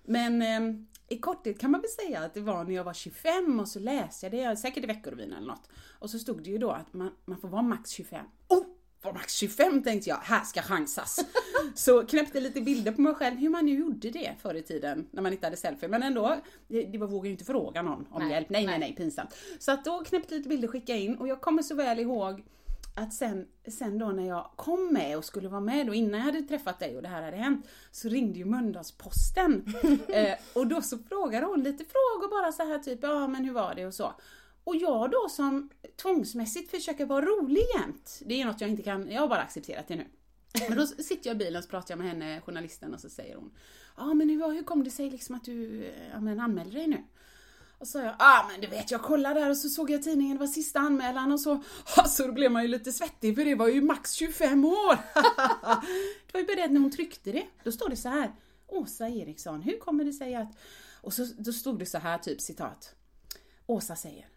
Men 0.04 0.42
eh, 0.42 0.60
i 1.08 1.18
korthet 1.18 1.60
kan 1.60 1.70
man 1.70 1.80
väl 1.80 1.90
säga 1.90 2.20
att 2.20 2.34
det 2.34 2.40
var 2.40 2.64
när 2.64 2.74
jag 2.74 2.84
var 2.84 2.94
25 2.94 3.60
och 3.60 3.68
så 3.68 3.78
läste 3.78 4.26
jag 4.26 4.32
det, 4.32 4.56
säkert 4.56 4.84
i 4.84 4.86
Veckorevyn 4.86 5.32
eller 5.32 5.46
något. 5.46 5.68
Och 5.98 6.10
så 6.10 6.18
stod 6.18 6.44
det 6.44 6.50
ju 6.50 6.58
då 6.58 6.70
att 6.70 6.92
man, 6.92 7.10
man 7.24 7.38
får 7.38 7.48
vara 7.48 7.62
max 7.62 7.90
25. 7.90 8.26
Oh! 8.48 8.64
Var 9.02 9.12
max 9.12 9.34
25 9.34 9.82
tänkte 9.82 10.10
jag, 10.10 10.16
här 10.16 10.44
ska 10.44 10.62
chansas. 10.62 11.24
Så 11.74 12.06
knäppte 12.06 12.40
lite 12.40 12.60
bilder 12.60 12.92
på 12.92 13.00
mig 13.00 13.14
själv 13.14 13.36
hur 13.38 13.48
man 13.48 13.66
nu 13.66 13.78
gjorde 13.78 14.10
det 14.10 14.34
förr 14.42 14.54
i 14.54 14.62
tiden 14.62 15.08
när 15.10 15.22
man 15.22 15.32
inte 15.32 15.46
hade 15.46 15.56
selfie. 15.56 15.88
Men 15.88 16.02
ändå, 16.02 16.36
det, 16.68 16.98
var, 16.98 17.06
vågade 17.06 17.28
ju 17.28 17.32
inte 17.32 17.44
fråga 17.44 17.82
någon 17.82 18.06
om 18.10 18.22
Nej, 18.22 18.30
hjälp. 18.30 18.50
Nej, 18.50 18.66
nej, 18.66 18.78
nej. 18.78 18.94
pinsamt. 18.96 19.34
Så 19.58 19.72
att 19.72 19.84
då 19.84 20.04
knäppte 20.04 20.34
lite 20.34 20.48
bilder, 20.48 20.68
skicka 20.68 20.96
in 20.96 21.16
och 21.16 21.28
jag 21.28 21.40
kommer 21.40 21.62
så 21.62 21.74
väl 21.74 21.98
ihåg 21.98 22.44
att 22.96 23.14
sen, 23.14 23.46
sen 23.68 23.98
då 23.98 24.06
när 24.06 24.28
jag 24.28 24.50
kom 24.56 24.92
med 24.92 25.16
och 25.16 25.24
skulle 25.24 25.48
vara 25.48 25.60
med 25.60 25.86
då 25.86 25.94
innan 25.94 26.20
jag 26.20 26.26
hade 26.26 26.42
träffat 26.42 26.78
dig 26.78 26.96
och 26.96 27.02
det 27.02 27.08
här 27.08 27.22
hade 27.22 27.36
hänt 27.36 27.66
så 27.90 28.08
ringde 28.08 28.38
ju 28.38 28.44
Mölndalsposten 28.44 29.74
eh, 30.08 30.34
och 30.54 30.66
då 30.66 30.82
så 30.82 30.98
frågade 30.98 31.46
hon 31.46 31.62
lite 31.62 31.84
frågor 31.84 32.30
bara 32.30 32.52
så 32.52 32.62
här 32.62 32.78
typ 32.78 32.98
ja 33.02 33.28
men 33.28 33.44
hur 33.44 33.52
var 33.52 33.74
det 33.74 33.86
och 33.86 33.94
så. 33.94 34.14
Och 34.64 34.76
jag 34.76 35.10
då 35.10 35.28
som 35.28 35.70
tvångsmässigt 36.02 36.70
försöker 36.70 37.06
vara 37.06 37.24
rolig 37.24 37.62
jämt, 37.74 38.22
det 38.24 38.40
är 38.40 38.44
något 38.44 38.60
jag 38.60 38.70
inte 38.70 38.82
kan, 38.82 39.10
jag 39.10 39.20
har 39.20 39.28
bara 39.28 39.40
accepterat 39.40 39.88
det 39.88 39.96
nu. 39.96 40.06
Men 40.68 40.78
då 40.78 40.86
sitter 40.86 41.30
jag 41.30 41.34
i 41.34 41.38
bilen 41.38 41.56
och 41.56 41.64
så 41.64 41.70
pratar 41.70 41.92
jag 41.92 41.98
med 41.98 42.08
henne, 42.08 42.40
journalisten, 42.40 42.94
och 42.94 43.00
så 43.00 43.10
säger 43.10 43.36
hon 43.36 43.52
Ja 43.96 44.14
men 44.14 44.28
hur, 44.28 44.52
hur 44.52 44.62
kom 44.62 44.84
det 44.84 44.90
sig 44.90 45.10
liksom 45.10 45.34
att 45.34 45.44
du 45.44 45.84
eh, 45.84 46.08
ja, 46.12 46.20
men 46.20 46.40
anmälde 46.40 46.78
dig 46.78 46.86
nu? 46.86 47.04
Och 47.78 47.86
så 47.86 47.92
sa 47.92 48.04
jag, 48.04 48.14
ah 48.18 48.48
men 48.50 48.60
du 48.60 48.66
vet 48.66 48.90
jag 48.90 49.02
kollade 49.02 49.40
där 49.40 49.50
och 49.50 49.56
så 49.56 49.68
såg 49.68 49.90
jag 49.90 50.02
tidningen, 50.02 50.36
det 50.36 50.40
var 50.40 50.46
sista 50.46 50.78
anmälan 50.78 51.32
och 51.32 51.40
så, 51.40 51.62
alltså 51.96 52.26
då 52.26 52.32
blev 52.32 52.52
man 52.52 52.62
ju 52.62 52.68
lite 52.68 52.92
svettig 52.92 53.36
för 53.36 53.44
det 53.44 53.54
var 53.54 53.68
ju 53.68 53.80
max 53.80 54.12
25 54.12 54.64
år. 54.64 54.94
det 56.26 56.32
var 56.32 56.40
ju 56.40 56.46
bara 56.46 56.56
det 56.56 56.64
att 56.64 56.70
när 56.70 56.80
hon 56.80 56.90
tryckte 56.90 57.32
det, 57.32 57.46
då 57.64 57.72
står 57.72 57.88
det 57.88 57.96
så 57.96 58.08
här, 58.08 58.34
Åsa 58.66 59.08
Eriksson, 59.08 59.62
hur 59.62 59.78
kommer 59.78 60.04
det 60.04 60.12
sig 60.12 60.34
att... 60.34 60.48
Och 61.02 61.12
så 61.12 61.26
då 61.38 61.52
stod 61.52 61.78
det 61.78 61.86
så 61.86 61.98
här 61.98 62.18
typ 62.18 62.40
citat. 62.40 62.94
Åsa 63.66 63.96
säger. 63.96 64.28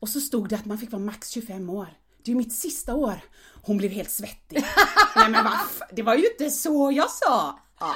Och 0.00 0.08
så 0.08 0.20
stod 0.20 0.48
det 0.48 0.56
att 0.56 0.64
man 0.64 0.78
fick 0.78 0.92
vara 0.92 1.02
max 1.02 1.28
25 1.30 1.70
år. 1.70 1.86
Det 2.22 2.30
är 2.30 2.32
ju 2.32 2.36
mitt 2.38 2.52
sista 2.52 2.94
år. 2.94 3.20
Hon 3.62 3.76
blev 3.76 3.90
helt 3.90 4.10
svettig. 4.10 4.64
Nej 5.16 5.30
men 5.30 5.44
vaff, 5.44 5.80
det 5.92 6.02
var 6.02 6.14
ju 6.14 6.26
inte 6.30 6.50
så 6.50 6.92
jag 6.94 7.10
sa. 7.10 7.58
Ja. 7.80 7.94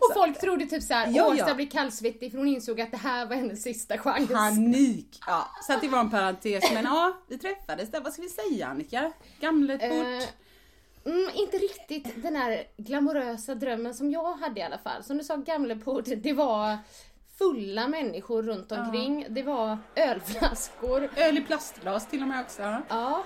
Och 0.00 0.14
folk 0.14 0.40
trodde 0.40 0.66
typ 0.66 0.82
såhär, 0.82 1.10
Ja, 1.10 1.26
Åsa 1.26 1.48
ja. 1.48 1.54
blir 1.54 1.70
kallsvettig 1.70 2.30
för 2.30 2.38
hon 2.38 2.48
insåg 2.48 2.80
att 2.80 2.90
det 2.90 2.96
här 2.96 3.26
var 3.26 3.36
hennes 3.36 3.62
sista 3.62 3.98
chans. 3.98 4.28
Panik! 4.30 5.18
Ja, 5.26 5.48
så 5.66 5.72
att 5.72 5.80
det 5.80 5.88
var 5.88 6.00
en 6.00 6.10
parentes. 6.10 6.64
Men 6.74 6.84
ja, 6.84 7.16
vi 7.28 7.38
träffades 7.38 7.90
där. 7.90 8.00
Vad 8.00 8.12
ska 8.12 8.22
vi 8.22 8.28
säga 8.28 8.66
Annika? 8.66 9.12
Gamletport? 9.40 10.22
Eh, 10.22 10.28
Mm, 11.06 11.30
inte 11.34 11.56
riktigt 11.58 12.22
den 12.22 12.36
här 12.36 12.62
glamorösa 12.76 13.54
drömmen 13.54 13.94
som 13.94 14.10
jag 14.10 14.32
hade 14.34 14.60
i 14.60 14.62
alla 14.62 14.78
fall. 14.78 15.04
Som 15.04 15.18
du 15.18 15.24
sa, 15.24 15.36
Gamleport, 15.36 16.04
det 16.16 16.32
var 16.32 16.78
fulla 17.38 17.88
människor 17.88 18.42
runt 18.42 18.72
omkring. 18.72 19.26
Det 19.30 19.42
var 19.42 19.78
ölflaskor. 19.94 21.08
Öl 21.16 21.38
i 21.38 21.40
plastglas 21.40 22.06
till 22.06 22.22
och 22.22 22.28
med 22.28 22.40
också. 22.44 22.62
Ja, 22.88 23.24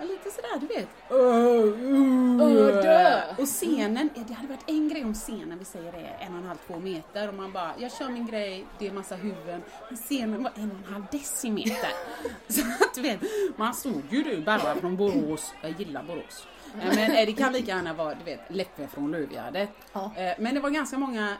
Ja, 0.00 0.06
lite 0.06 0.30
sådär 0.30 0.60
du 0.60 0.66
vet. 0.66 0.88
Öh, 1.10 2.82
dö. 2.82 3.22
Och 3.38 3.46
scenen, 3.48 4.10
ja, 4.14 4.22
det 4.28 4.34
hade 4.34 4.48
varit 4.48 4.64
en 4.70 4.88
grej 4.88 5.04
om 5.04 5.14
scenen, 5.14 5.58
vi 5.58 5.64
säger 5.64 5.92
det, 5.92 5.98
en 5.98 6.32
och 6.32 6.38
en 6.38 6.44
halv, 6.44 6.58
två 6.66 6.78
meter 6.78 7.28
och 7.28 7.34
man 7.34 7.52
bara, 7.52 7.72
jag 7.78 7.92
kör 7.92 8.08
min 8.08 8.26
grej, 8.26 8.66
det 8.78 8.86
är 8.86 8.92
massa 8.92 9.14
huvuden. 9.14 9.62
Men 9.88 9.96
scenen 9.96 10.42
var 10.42 10.52
en 10.54 10.70
och 10.70 10.88
en 10.88 10.92
halv 10.92 11.04
decimeter. 11.12 11.90
Så 12.48 12.60
vet, 12.98 13.20
man 13.56 13.74
såg 13.74 14.02
ju 14.10 14.22
du 14.22 14.40
bara 14.40 14.74
från 14.74 14.96
Borås, 14.96 15.52
jag 15.62 15.80
gillar 15.80 16.02
Borås. 16.02 16.46
Eh, 16.80 16.86
Men 16.96 17.10
eh, 17.10 17.26
det 17.26 17.32
kan 17.32 17.52
lika 17.52 17.66
gärna 17.72 17.94
vara, 17.94 18.14
du 18.14 18.24
vet, 18.24 18.40
Leppe 18.48 18.86
från 18.86 19.10
Lövgärdet. 19.10 19.70
Ja. 19.92 20.12
Eh, 20.16 20.32
Men 20.38 20.54
det 20.54 20.60
var 20.60 20.70
ganska 20.70 20.98
många 20.98 21.36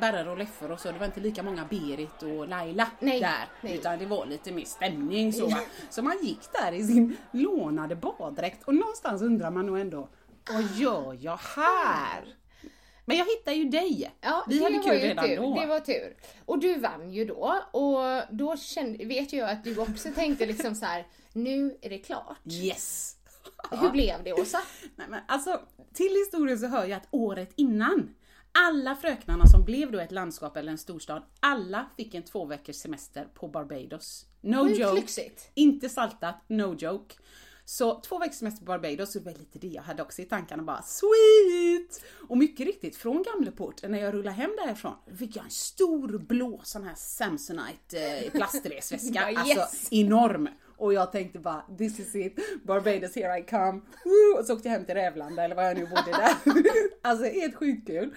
Berrar 0.00 0.26
och 0.28 0.38
Leffer 0.38 0.70
och 0.70 0.80
så, 0.80 0.92
det 0.92 0.98
var 0.98 1.06
inte 1.06 1.20
lika 1.20 1.42
många 1.42 1.64
Berit 1.64 2.22
och 2.22 2.48
Laila 2.48 2.86
Nej, 3.00 3.20
där. 3.20 3.48
nej. 3.60 3.74
Utan 3.74 3.98
det 3.98 4.06
var 4.06 4.26
lite 4.26 4.52
mer 4.52 4.64
stämning 4.64 5.32
så. 5.32 5.46
va. 5.46 5.58
Så 5.90 6.02
man 6.02 6.14
gick 6.22 6.40
där 6.52 6.72
i 6.72 6.84
sin 6.84 7.16
lånade 7.30 7.96
baddräkt 7.96 8.62
och 8.64 8.74
någonstans 8.74 9.22
undrar 9.22 9.50
man 9.50 9.66
nog 9.66 9.78
ändå, 9.80 10.08
vad 10.50 10.62
gör 10.76 11.16
jag 11.20 11.38
här? 11.56 12.24
Men 13.04 13.16
jag 13.16 13.24
hittade 13.26 13.56
ju 13.56 13.64
dig. 13.64 14.14
Ja, 14.20 14.44
Vi 14.48 14.58
det 14.58 14.64
hade 14.64 14.76
var 14.76 14.82
kul 14.84 14.92
redan 15.00 15.24
tur. 15.28 15.36
då. 15.36 15.60
Det 15.60 15.66
var 15.66 15.80
tur. 15.80 16.16
Och 16.44 16.58
du 16.58 16.78
vann 16.78 17.10
ju 17.10 17.24
då 17.24 17.60
och 17.72 18.34
då 18.36 18.56
kände, 18.56 19.04
vet 19.04 19.32
jag 19.32 19.50
att 19.50 19.64
du 19.64 19.78
också 19.78 20.08
tänkte 20.14 20.46
liksom 20.46 20.74
så 20.74 20.84
här: 20.86 21.06
nu 21.32 21.78
är 21.82 21.90
det 21.90 21.98
klart. 21.98 22.38
Yes! 22.50 23.16
Hur 23.70 23.90
blev 23.90 24.24
det 24.24 24.32
Åsa? 24.32 24.58
Nej, 24.96 25.06
men 25.10 25.20
alltså, 25.28 25.60
till 25.94 26.10
historien 26.24 26.58
så 26.58 26.66
hör 26.66 26.84
jag 26.84 26.92
att 26.92 27.08
året 27.10 27.52
innan, 27.56 28.14
alla 28.52 28.96
fröknarna 28.96 29.46
som 29.46 29.64
blev 29.64 29.92
då 29.92 30.00
ett 30.00 30.12
landskap 30.12 30.56
eller 30.56 30.72
en 30.72 30.78
storstad, 30.78 31.22
alla 31.40 31.86
fick 31.96 32.14
en 32.14 32.22
två 32.22 32.44
veckors 32.44 32.76
semester 32.76 33.28
på 33.34 33.48
Barbados. 33.48 34.26
No 34.40 34.68
joke. 34.68 34.94
lyxigt. 34.94 35.50
Inte 35.54 35.88
saltat, 35.88 36.44
no 36.46 36.74
joke. 36.78 37.14
Så 37.64 38.00
två 38.00 38.18
veckors 38.18 38.36
semester 38.36 38.60
på 38.60 38.72
Barbados, 38.72 39.12
så 39.12 39.18
det 39.18 39.24
var 39.24 39.32
lite 39.32 39.58
det 39.58 39.66
jag 39.66 39.82
hade 39.82 40.02
också 40.02 40.22
i 40.22 40.24
tankarna 40.24 40.62
bara 40.62 40.82
sweet! 40.82 42.04
Och 42.28 42.38
mycket 42.38 42.66
riktigt, 42.66 42.96
från 42.96 43.22
Gamleport, 43.22 43.82
när 43.82 43.98
jag 43.98 44.14
rullade 44.14 44.36
hem 44.36 44.50
därifrån, 44.66 44.94
fick 45.18 45.36
jag 45.36 45.44
en 45.44 45.50
stor 45.50 46.18
blå 46.18 46.60
sån 46.64 46.84
här 46.84 46.94
Samsonite 46.96 47.98
eh, 47.98 48.30
plastresväska. 48.30 49.20
Alltså 49.36 49.58
yes. 49.58 49.88
enorm. 49.90 50.48
Och 50.76 50.94
jag 50.94 51.12
tänkte 51.12 51.38
bara, 51.38 51.64
this 51.78 52.00
is 52.00 52.14
it, 52.14 52.38
Barbados 52.64 53.14
here 53.14 53.38
I 53.38 53.42
come. 53.42 53.80
Woo! 54.04 54.38
Och 54.38 54.46
så 54.46 54.54
åkte 54.54 54.68
jag 54.68 54.72
hem 54.72 54.84
till 54.84 54.94
Rävlanda 54.94 55.44
eller 55.44 55.56
var 55.56 55.62
jag 55.62 55.76
nu 55.76 55.86
bodde 55.86 56.10
där. 56.10 56.34
alltså 57.02 57.24
helt 57.24 57.54
sjukt 57.54 57.86
kul. 57.86 58.14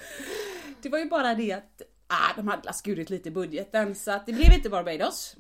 Det 0.82 0.90
var 0.90 1.00
ju 1.00 1.06
bara 1.06 1.36
det 1.36 1.52
att 1.52 1.82
ah, 2.08 2.34
de 2.36 2.48
hade 2.48 2.74
skurit 2.74 3.10
lite 3.10 3.30
i 3.30 3.32
budgeten 3.32 3.96
så 3.96 4.12
att 4.12 4.26
det 4.26 4.34
blev 4.34 4.54
inte 4.54 4.70
Barbados. 4.70 5.36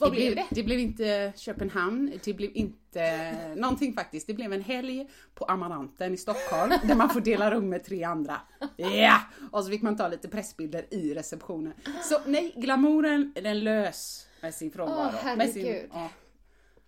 Vad 0.00 0.12
det 0.12 0.16
blev 0.16 0.34
det? 0.34 0.46
Det 0.50 0.62
blev 0.62 0.78
inte 0.78 1.32
Köpenhamn, 1.36 2.12
det 2.24 2.34
blev 2.34 2.50
inte 2.54 3.54
någonting 3.56 3.92
faktiskt. 3.92 4.26
Det 4.26 4.34
blev 4.34 4.52
en 4.52 4.62
helg 4.62 5.08
på 5.34 5.44
Amaranten 5.44 6.14
i 6.14 6.16
Stockholm 6.16 6.72
där 6.84 6.94
man 6.94 7.10
får 7.10 7.20
dela 7.20 7.50
rum 7.50 7.68
med 7.68 7.84
tre 7.84 8.04
andra. 8.04 8.40
Ja! 8.76 9.20
Och 9.52 9.64
så 9.64 9.70
fick 9.70 9.82
man 9.82 9.96
ta 9.96 10.08
lite 10.08 10.28
pressbilder 10.28 10.86
i 10.94 11.14
receptionen. 11.14 11.72
Så 12.02 12.20
nej, 12.26 12.54
glamouren 12.56 13.32
den 13.34 13.60
lös 13.60 14.26
med 14.40 14.54
sin 14.54 14.70
frånvaro. 14.70 15.12
Åh, 15.24 15.36
med 15.36 15.50
sin, 15.50 15.64
herregud. 15.66 15.90
ja. 15.92 16.08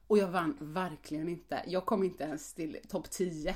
Och 0.07 0.19
jag 0.19 0.29
vann 0.29 0.57
verkligen 0.61 1.29
inte. 1.29 1.63
Jag 1.67 1.87
kom 1.87 2.03
inte 2.03 2.25
ens 2.25 2.55
till 2.55 2.77
topp 2.89 3.11
10. 3.11 3.55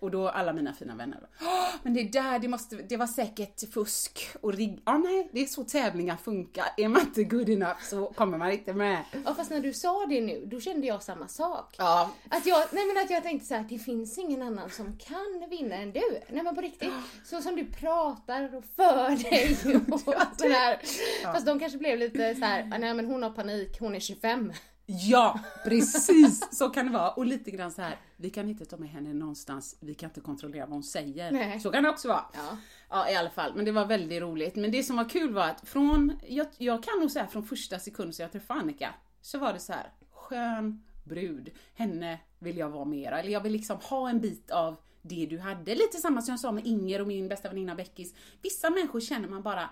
Och 0.00 0.10
då 0.10 0.28
alla 0.28 0.52
mina 0.52 0.72
fina 0.72 0.94
vänner 0.94 1.16
bara, 1.20 1.48
"Åh, 1.50 1.68
men 1.82 1.94
det 1.94 2.02
där, 2.04 2.38
det 2.38 2.48
måste, 2.48 2.76
det 2.76 2.96
var 2.96 3.06
säkert 3.06 3.72
fusk 3.74 4.28
och 4.40 4.52
rigg. 4.52 4.82
Ja 4.86 4.98
nej, 4.98 5.28
det 5.32 5.40
är 5.40 5.46
så 5.46 5.64
tävlingar 5.64 6.16
funkar. 6.16 6.64
Är 6.76 6.88
man 6.88 7.00
inte 7.00 7.24
good 7.24 7.48
enough 7.48 7.80
så 7.82 8.06
kommer 8.06 8.38
man 8.38 8.50
inte 8.52 8.72
med. 8.74 9.04
Ja 9.24 9.34
fast 9.34 9.50
när 9.50 9.60
du 9.60 9.72
sa 9.72 10.06
det 10.06 10.20
nu, 10.20 10.46
då 10.46 10.60
kände 10.60 10.86
jag 10.86 11.02
samma 11.02 11.28
sak. 11.28 11.74
Ja, 11.78 12.10
Att 12.30 12.46
jag, 12.46 12.62
nej 12.72 12.86
men 12.86 13.04
att 13.04 13.10
jag 13.10 13.22
tänkte 13.22 13.46
så 13.48 13.54
här, 13.54 13.66
det 13.68 13.78
finns 13.78 14.18
ingen 14.18 14.42
annan 14.42 14.70
som 14.70 14.96
kan 14.98 15.46
vinna 15.50 15.74
än 15.74 15.92
du. 15.92 16.20
Nej 16.28 16.42
men 16.42 16.54
på 16.54 16.60
riktigt. 16.60 16.92
Så 17.24 17.42
som 17.42 17.56
du 17.56 17.64
pratar 17.64 18.56
och 18.56 18.64
för 18.76 19.30
dig 19.30 19.56
och 19.90 20.00
sådär. 20.38 20.80
Fast 21.22 21.46
de 21.46 21.58
kanske 21.58 21.78
blev 21.78 21.98
lite 21.98 22.34
så 22.34 22.44
här, 22.44 22.64
nej 22.78 22.94
men 22.94 23.06
hon 23.06 23.22
har 23.22 23.30
panik, 23.30 23.76
hon 23.80 23.94
är 23.94 24.00
25. 24.00 24.52
Ja, 24.92 25.40
precis 25.64 26.58
så 26.58 26.68
kan 26.68 26.86
det 26.86 26.92
vara. 26.92 27.10
Och 27.10 27.26
lite 27.26 27.50
grann 27.50 27.72
så 27.72 27.82
här, 27.82 27.96
vi 28.16 28.30
kan 28.30 28.48
inte 28.48 28.64
ta 28.64 28.76
med 28.76 28.88
henne 28.88 29.14
någonstans, 29.14 29.76
vi 29.80 29.94
kan 29.94 30.10
inte 30.10 30.20
kontrollera 30.20 30.66
vad 30.66 30.72
hon 30.72 30.82
säger. 30.82 31.32
Nej. 31.32 31.60
Så 31.60 31.70
kan 31.70 31.82
det 31.82 31.88
också 31.88 32.08
vara. 32.08 32.24
Ja. 32.32 32.56
Ja, 32.88 33.10
i 33.10 33.16
alla 33.16 33.30
fall. 33.30 33.52
Men 33.56 33.64
det 33.64 33.72
var 33.72 33.86
väldigt 33.86 34.22
roligt. 34.22 34.56
Men 34.56 34.70
det 34.70 34.82
som 34.82 34.96
var 34.96 35.08
kul 35.08 35.34
var 35.34 35.48
att 35.48 35.68
från, 35.68 36.12
jag, 36.28 36.46
jag 36.58 36.82
kan 36.82 37.00
nog 37.00 37.10
säga 37.10 37.26
från 37.26 37.42
första 37.42 37.78
sekund 37.78 38.14
som 38.14 38.22
jag 38.22 38.32
träffade 38.32 38.60
Annika, 38.60 38.94
så 39.20 39.38
var 39.38 39.52
det 39.52 39.58
så 39.58 39.72
här, 39.72 39.92
skön 40.12 40.82
brud, 41.04 41.50
henne 41.74 42.20
vill 42.38 42.58
jag 42.58 42.68
vara 42.68 42.84
mera. 42.84 43.20
Eller 43.20 43.30
jag 43.30 43.40
vill 43.40 43.52
liksom 43.52 43.78
ha 43.82 44.10
en 44.10 44.20
bit 44.20 44.50
av 44.50 44.76
det 45.02 45.26
du 45.26 45.38
hade. 45.38 45.74
Lite 45.74 45.96
samma 45.96 46.22
som 46.22 46.32
jag 46.32 46.40
sa 46.40 46.52
med 46.52 46.66
Inger 46.66 47.00
och 47.00 47.06
min 47.06 47.28
bästa 47.28 47.48
väninna 47.48 47.74
Beckis. 47.74 48.14
Vissa 48.42 48.70
människor 48.70 49.00
känner 49.00 49.28
man 49.28 49.42
bara 49.42 49.70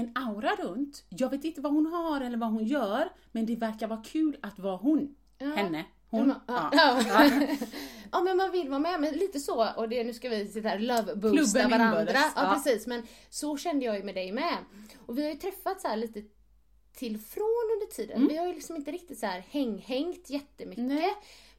en 0.00 0.12
aura 0.14 0.54
runt. 0.54 1.04
Jag 1.08 1.30
vet 1.30 1.44
inte 1.44 1.60
vad 1.60 1.72
hon 1.72 1.86
har 1.86 2.20
eller 2.20 2.36
vad 2.38 2.50
hon 2.50 2.64
gör, 2.64 3.12
men 3.32 3.46
det 3.46 3.56
verkar 3.56 3.86
vara 3.86 4.02
kul 4.02 4.36
att 4.42 4.58
vara 4.58 4.76
hon. 4.76 5.14
Henne. 5.38 5.84
Hon. 6.10 6.34
Ja. 6.46 6.70
Ja. 6.72 7.02
Ja. 7.08 7.30
ja 8.12 8.20
men 8.20 8.36
man 8.36 8.50
vill 8.50 8.68
vara 8.68 8.78
med, 8.78 9.00
men 9.00 9.12
lite 9.14 9.40
så, 9.40 9.68
och 9.76 9.88
det, 9.88 10.04
nu 10.04 10.14
ska 10.14 10.28
vi 10.28 10.48
sitta 10.48 10.68
här 10.68 10.78
love 10.78 11.16
boosta 11.16 11.58
Klubben 11.58 11.70
varandra. 11.70 12.00
inbördes, 12.00 12.32
Ja, 12.36 12.42
ja. 12.42 12.54
precis, 12.54 12.86
men 12.86 13.02
så 13.30 13.56
kände 13.56 13.84
jag 13.84 13.96
ju 13.96 14.02
med 14.04 14.14
dig 14.14 14.32
med. 14.32 14.56
Och 15.06 15.18
vi 15.18 15.22
har 15.22 15.30
ju 15.30 15.36
träffats 15.36 15.84
här 15.84 15.96
lite 15.96 16.22
till 16.96 17.18
från 17.18 17.70
under 17.74 17.94
tiden. 17.94 18.16
Mm. 18.16 18.28
Vi 18.28 18.36
har 18.36 18.46
ju 18.46 18.54
liksom 18.54 18.76
inte 18.76 18.90
riktigt 18.90 19.18
så 19.18 19.26
här 19.26 19.44
häng-hängt 19.50 20.30
jättemycket. 20.30 20.84
Nej. 20.84 21.10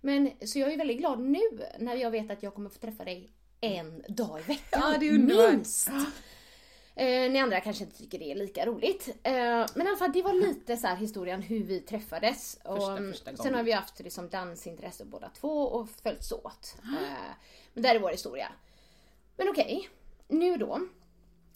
Men 0.01 0.31
så 0.45 0.59
jag 0.59 0.73
är 0.73 0.77
väldigt 0.77 0.97
glad 0.97 1.19
nu 1.19 1.39
när 1.79 1.95
jag 1.95 2.11
vet 2.11 2.31
att 2.31 2.43
jag 2.43 2.53
kommer 2.55 2.69
få 2.69 2.79
träffa 2.79 3.03
dig 3.03 3.31
en 3.61 4.03
dag 4.07 4.39
i 4.39 4.43
veckan. 4.43 4.81
Ja, 4.91 4.97
det 4.99 5.07
är 5.07 5.13
underbart. 5.13 5.51
Minst! 5.53 5.89
Eh, 6.95 7.31
ni 7.31 7.39
andra 7.39 7.59
kanske 7.61 7.83
inte 7.83 7.97
tycker 7.97 8.19
det 8.19 8.31
är 8.31 8.35
lika 8.35 8.65
roligt. 8.65 9.07
Eh, 9.23 9.33
men 9.75 9.81
i 9.85 9.87
alla 9.87 9.97
fall, 9.97 10.11
det 10.11 10.21
var 10.21 10.33
lite 10.33 10.77
så 10.77 10.87
här 10.87 10.95
historien 10.95 11.41
hur 11.41 11.63
vi 11.63 11.79
träffades. 11.79 12.57
Och, 12.63 12.75
Första- 12.77 12.91
mm, 12.97 13.11
första 13.11 13.35
sen 13.37 13.53
har 13.55 13.63
vi 13.63 13.71
haft 13.71 13.99
liksom 13.99 14.29
dansintresse 14.29 15.05
båda 15.05 15.29
två 15.29 15.61
och 15.61 15.89
följts 15.89 16.31
åt. 16.31 16.75
Eh, 16.83 17.31
men 17.73 17.83
där 17.83 17.95
är 17.95 17.99
vår 17.99 18.09
historia. 18.09 18.51
Men 19.37 19.49
okej, 19.49 19.89
nu 20.27 20.57
då. 20.57 20.79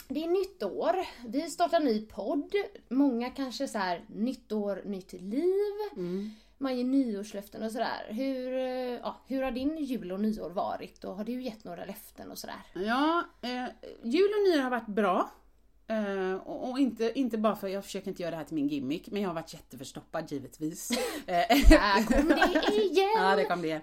Det 0.08 0.24
är 0.24 0.28
nytt 0.28 0.64
år, 0.64 0.96
vi 1.28 1.50
startar 1.50 1.80
ny 1.80 2.06
podd. 2.06 2.56
Många 2.90 3.30
kanske 3.30 3.68
så 3.68 3.78
här, 3.78 4.06
nytt 4.08 4.52
år, 4.52 4.82
nytt 4.86 5.14
liv. 5.14 5.74
Man 6.58 6.78
ger 6.78 6.84
nyårslöften 6.84 7.64
och 7.64 7.72
sådär. 7.72 8.06
Hur, 8.10 8.54
eh, 8.54 9.00
ja, 9.04 9.16
hur 9.28 9.42
har 9.44 9.52
din 9.52 9.78
jul 9.78 10.12
och 10.12 10.20
nyår 10.20 10.50
varit 10.50 11.04
och 11.04 11.16
har 11.16 11.24
du 11.24 11.42
gett 11.42 11.64
några 11.64 11.86
löften 11.86 12.32
och 12.32 12.38
sådär? 12.38 12.62
Ja, 12.74 13.24
eh, 13.42 13.66
jul 14.04 14.30
och 14.38 14.50
nyår 14.50 14.62
har 14.62 14.70
varit 14.70 14.88
bra. 14.88 15.30
Eh, 15.88 16.34
och, 16.36 16.70
och 16.70 16.80
inte, 16.80 17.20
inte 17.20 17.38
bara 17.38 17.56
för, 17.56 17.68
jag 17.68 17.84
försöker 17.86 18.08
inte 18.08 18.22
göra 18.22 18.32
det 18.32 18.38
här 18.38 18.44
till 18.44 18.56
min 18.56 18.68
gimmick, 18.68 19.12
men 19.12 19.22
jag 19.22 19.30
har 19.30 19.34
varit 19.34 19.54
jätteförstoppad 19.54 20.32
givetvis. 20.32 20.92
Eh, 21.28 21.36
Här 21.80 22.06
kom 22.06 22.28
det 22.28 22.84
igen! 22.84 23.10
ja, 23.16 23.36
det 23.36 23.46
kom 23.46 23.62
det 23.62 23.68
igen. 23.68 23.82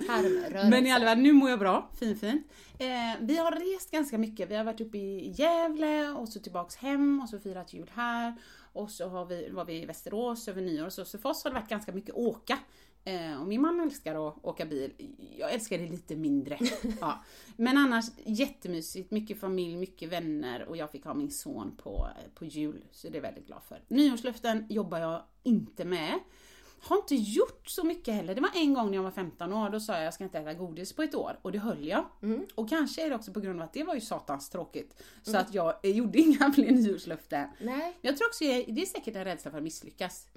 Men 0.70 0.86
i 0.86 0.92
alla 0.92 1.06
fall, 1.06 1.18
nu 1.18 1.32
mår 1.32 1.50
jag 1.50 1.58
bra. 1.58 1.90
Fin, 1.98 2.16
fint. 2.16 2.46
Eh, 2.78 2.86
vi 3.20 3.36
har 3.36 3.74
rest 3.74 3.90
ganska 3.90 4.18
mycket. 4.18 4.50
Vi 4.50 4.56
har 4.56 4.64
varit 4.64 4.80
uppe 4.80 4.98
i 4.98 5.30
Gävle 5.36 6.08
och 6.08 6.28
så 6.28 6.40
tillbaks 6.40 6.76
hem 6.76 7.20
och 7.22 7.28
så 7.28 7.38
firat 7.38 7.72
jul 7.74 7.90
här. 7.94 8.34
Och 8.72 8.90
så 8.90 9.08
har 9.08 9.26
vi, 9.26 9.48
var 9.50 9.64
vi 9.64 9.82
i 9.82 9.86
Västerås 9.86 10.48
över 10.48 10.62
nyår. 10.62 10.88
Så, 10.88 11.04
så 11.04 11.18
för 11.18 11.28
oss 11.28 11.44
har 11.44 11.50
det 11.50 11.54
varit 11.60 11.68
ganska 11.70 11.92
mycket 11.92 12.14
åka. 12.14 12.58
Eh, 13.04 13.40
och 13.40 13.46
min 13.46 13.60
man 13.60 13.80
älskar 13.80 14.28
att 14.28 14.44
åka 14.44 14.66
bil. 14.66 14.92
Jag 15.38 15.52
älskar 15.52 15.78
det 15.78 15.86
lite 15.86 16.16
mindre. 16.16 16.58
ja. 17.00 17.24
Men 17.56 17.78
annars 17.78 18.04
jättemysigt. 18.24 19.10
Mycket 19.10 19.40
familj, 19.40 19.76
mycket 19.76 20.08
vänner 20.08 20.64
och 20.64 20.76
jag 20.76 20.90
fick 20.90 21.04
ha 21.04 21.14
min 21.14 21.30
son 21.30 21.76
på, 21.76 22.08
på 22.34 22.44
jul. 22.44 22.84
Så 22.90 23.08
det 23.08 23.12
är 23.12 23.14
jag 23.14 23.22
väldigt 23.22 23.46
glad 23.46 23.62
för. 23.62 23.82
Nyårslöften 23.88 24.66
jobbar 24.68 24.98
jag 24.98 25.22
inte 25.42 25.84
med. 25.84 26.18
Har 26.84 26.96
inte 26.96 27.14
gjort 27.14 27.68
så 27.68 27.84
mycket 27.84 28.14
heller. 28.14 28.34
Det 28.34 28.40
var 28.40 28.50
en 28.54 28.74
gång 28.74 28.90
när 28.90 28.98
jag 28.98 29.02
var 29.02 29.10
15 29.10 29.52
år, 29.52 29.70
då 29.70 29.80
sa 29.80 29.92
jag 29.94 30.04
jag 30.04 30.14
ska 30.14 30.24
inte 30.24 30.38
äta 30.38 30.54
godis 30.54 30.92
på 30.92 31.02
ett 31.02 31.14
år. 31.14 31.38
Och 31.42 31.52
det 31.52 31.58
höll 31.58 31.88
jag. 31.88 32.04
Och 32.54 32.68
kanske 32.68 33.06
är 33.06 33.10
det 33.10 33.16
också 33.16 33.32
på 33.32 33.40
grund 33.40 33.60
av 33.60 33.64
att 33.64 33.72
det 33.72 33.84
var 33.84 33.94
ju 33.94 34.00
satans 34.00 34.50
tråkigt. 34.50 35.02
Så 35.22 35.36
att 35.36 35.54
jag 35.54 35.74
eh, 35.82 35.90
gjorde 35.96 36.18
inga 36.18 36.52
fler 36.52 36.70
nyårslöften. 36.70 37.48
Nej. 37.60 37.98
Jag 38.00 38.16
tror 38.16 38.28
också 38.28 38.44
det 38.44 38.82
är 38.82 38.86
säkert 38.86 39.16
en 39.16 39.24
rädsla 39.24 39.50
för 39.50 39.58
att 39.58 39.64
misslyckas. 39.64 40.28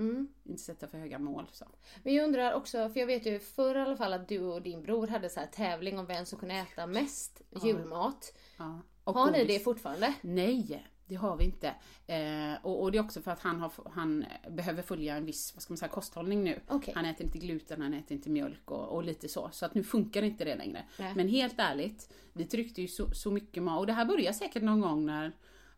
Inte 0.44 0.62
sätta 0.62 0.88
för 0.88 0.98
höga 0.98 1.20
mål. 1.20 1.46
Så. 1.52 1.66
Men 2.04 2.14
jag 2.14 2.24
undrar 2.24 2.54
också, 2.54 2.90
för 2.90 3.00
jag 3.00 3.08
vet 3.08 3.26
ju 3.26 3.40
förr 3.40 3.76
i 3.76 3.80
alla 3.82 3.98
fall 3.98 4.14
att 4.14 4.28
du 4.28 4.40
och 4.40 4.62
din 4.62 4.82
bror 4.84 5.08
hade 5.08 5.30
så 5.30 5.40
här 5.40 5.48
tävling 5.48 6.00
om 6.00 6.06
vem 6.06 6.26
som 6.26 6.40
kunde 6.40 6.56
äta 6.56 6.88
mest 6.88 7.42
julmat. 7.64 8.34
Ja. 8.58 8.82
Och 9.04 9.16
Har 9.16 9.32
ni 9.32 9.40
godis. 9.40 9.58
det 9.58 9.64
fortfarande? 9.64 10.14
Nej, 10.22 10.86
det 11.08 11.16
har 11.16 11.38
vi 11.38 11.44
inte. 11.46 11.68
Eh, 12.08 12.66
och, 12.66 12.84
och 12.84 12.92
det 12.92 12.98
är 12.98 13.04
också 13.04 13.22
för 13.22 13.32
att 13.32 13.40
han, 13.40 13.60
har, 13.60 13.72
han 13.92 14.26
behöver 14.50 14.82
följa 14.82 15.16
en 15.16 15.26
viss 15.26 15.52
vad 15.56 15.64
ska 15.64 15.72
man 15.72 15.78
säga, 15.78 15.90
kosthållning 15.90 16.44
nu. 16.44 16.60
Okej. 16.68 16.94
Han 16.98 17.06
äter 17.06 17.26
inte 17.26 17.38
gluten, 17.38 17.82
han 17.82 17.94
äter 17.94 18.18
inte 18.18 18.30
mjölk 18.30 18.72
och, 18.72 18.96
och 18.96 19.04
lite 19.04 19.28
så. 19.28 19.50
Så 19.52 19.66
att 19.66 19.76
nu 19.76 19.84
funkar 19.84 20.24
inte 20.24 20.46
det 20.46 20.56
längre. 20.56 20.84
Nej. 21.00 21.14
Men 21.16 21.28
helt 21.28 21.56
ärligt, 21.58 22.14
vi 22.34 22.46
tryckte 22.46 22.82
ju 22.82 22.88
så, 22.88 23.12
så 23.12 23.32
mycket 23.32 23.64
mat. 23.64 23.80
Och 23.80 23.88
det 23.88 23.94
här 23.94 24.06
började 24.06 24.38
säkert 24.38 24.64
någon 24.64 24.82
gång 24.82 25.06
när 25.06 25.32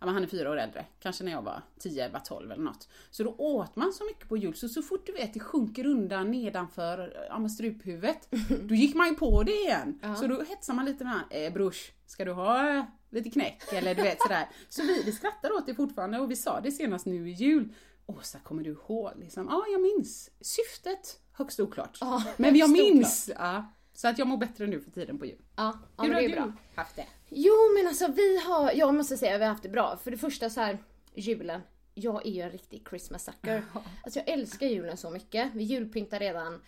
men 0.06 0.14
han 0.14 0.24
är 0.24 0.28
fyra 0.28 0.52
år 0.52 0.58
äldre, 0.58 0.86
kanske 1.00 1.24
när 1.24 1.32
jag 1.32 1.42
var 1.42 1.62
10, 1.80 2.06
11, 2.06 2.20
12 2.20 2.52
eller 2.52 2.64
något. 2.64 2.90
Så 3.10 3.24
då 3.24 3.36
åt 3.38 3.76
man 3.76 3.94
så 3.94 4.06
mycket 4.06 4.30
på 4.30 4.38
jul, 4.38 4.56
så 4.56 4.70
så 4.70 4.82
fort 4.82 5.06
du 5.06 5.12
vet 5.12 5.34
det 5.34 5.40
sjunker 5.40 5.86
undan 5.86 6.32
nedanför 6.32 7.28
ja, 7.30 7.50
struphuvudet, 7.50 8.28
då 8.64 8.76
gick 8.76 8.96
man 8.96 9.08
ju 9.08 9.16
på 9.16 9.44
det 9.44 9.52
igen. 9.52 10.00
Så 10.20 10.28
då 10.28 10.44
hetsar 10.44 10.74
man 10.74 10.86
lite 10.86 11.04
med 11.04 11.14
han, 11.14 11.24
eh, 11.30 11.54
brors, 11.54 11.92
ska 12.06 12.26
du 12.26 12.32
ha 12.32 12.78
eh, 12.78 12.84
lite 13.10 13.30
knäck? 13.30 13.64
Eller 13.74 13.96
du 13.96 14.02
vet 14.02 14.22
sådär. 14.22 14.50
Så 14.70 14.82
vi, 14.82 15.04
vi 15.04 15.12
skrattar 15.12 15.52
åt 15.52 15.66
det 15.66 15.76
fortfarande 15.76 16.20
och 16.20 16.32
vi 16.32 16.36
sa 16.36 16.62
det 16.62 16.72
senast 16.72 17.06
nu 17.06 17.30
i 17.30 17.32
jul. 17.32 17.74
Åsa, 18.06 18.40
kommer 18.40 18.64
du 18.64 18.70
ihåg? 18.70 19.12
Liksom, 19.16 19.48
ja, 19.50 19.66
jag 19.72 19.82
minns. 19.82 20.32
Syftet, 20.42 21.20
högst 21.32 21.60
oklart. 21.60 21.98
Ja, 22.02 22.24
men 22.38 22.56
jag 22.56 22.70
minns. 22.70 23.30
Ja, 23.36 23.66
så 23.94 24.08
att 24.08 24.18
jag 24.18 24.28
mår 24.28 24.38
bättre 24.38 24.68
nu 24.68 24.82
för 24.82 24.92
tiden 24.92 25.20
på 25.20 25.26
jul. 25.26 25.42
Ja, 25.56 25.80
ja 25.98 26.04
Hur 26.04 26.14
har 26.14 26.22
du 26.22 26.30
bra. 26.30 26.54
haft 26.76 26.96
det? 26.96 27.06
Jo 27.40 27.54
men 27.78 27.88
alltså 27.88 28.08
vi 28.08 28.38
har, 28.38 28.72
jag 28.72 28.96
måste 28.96 29.18
säga 29.18 29.38
vi 29.38 29.44
har 29.44 29.52
haft 29.52 29.64
det 29.64 29.70
bra. 29.70 29.98
För 30.04 30.12
det 30.12 30.18
första 30.18 30.50
så 30.50 30.62
här, 30.62 30.78
julen. 31.14 31.62
Jag 31.94 32.26
är 32.26 32.32
ju 32.32 32.42
en 32.42 32.52
riktig 32.52 32.86
Christmas 32.90 33.26
sucker. 33.26 33.64
Alltså 34.04 34.20
jag 34.20 34.30
älskar 34.30 34.68
julen 34.68 34.98
så 34.98 35.10
mycket. 35.10 35.52
Vi 35.54 35.64
julpyntar 35.64 36.20
redan 36.20 36.62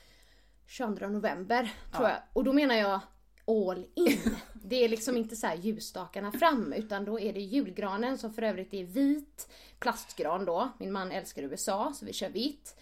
22 0.68 1.08
november 1.08 1.74
tror 1.96 2.10
jag. 2.10 2.18
Och 2.34 2.44
då 2.44 2.54
menar 2.54 2.76
jag 2.76 3.00
all 3.48 3.86
in. 3.96 4.36
Det 4.54 4.84
är 4.84 4.90
liksom 4.90 5.18
inte 5.18 5.36
så 5.36 5.48
här 5.48 5.56
ljusstakarna 5.56 6.32
fram 6.32 6.74
utan 6.74 7.06
då 7.06 7.20
är 7.20 7.34
det 7.34 7.40
julgranen 7.40 8.18
som 8.18 8.34
för 8.34 8.42
övrigt 8.42 8.74
är 8.74 8.84
vit 8.84 9.50
plastgran 9.80 10.46
då. 10.46 10.70
Min 10.80 10.92
man 10.92 11.12
älskar 11.12 11.44
USA 11.44 11.94
så 11.96 12.06
vi 12.06 12.14
kör 12.14 12.30
vitt. 12.30 12.76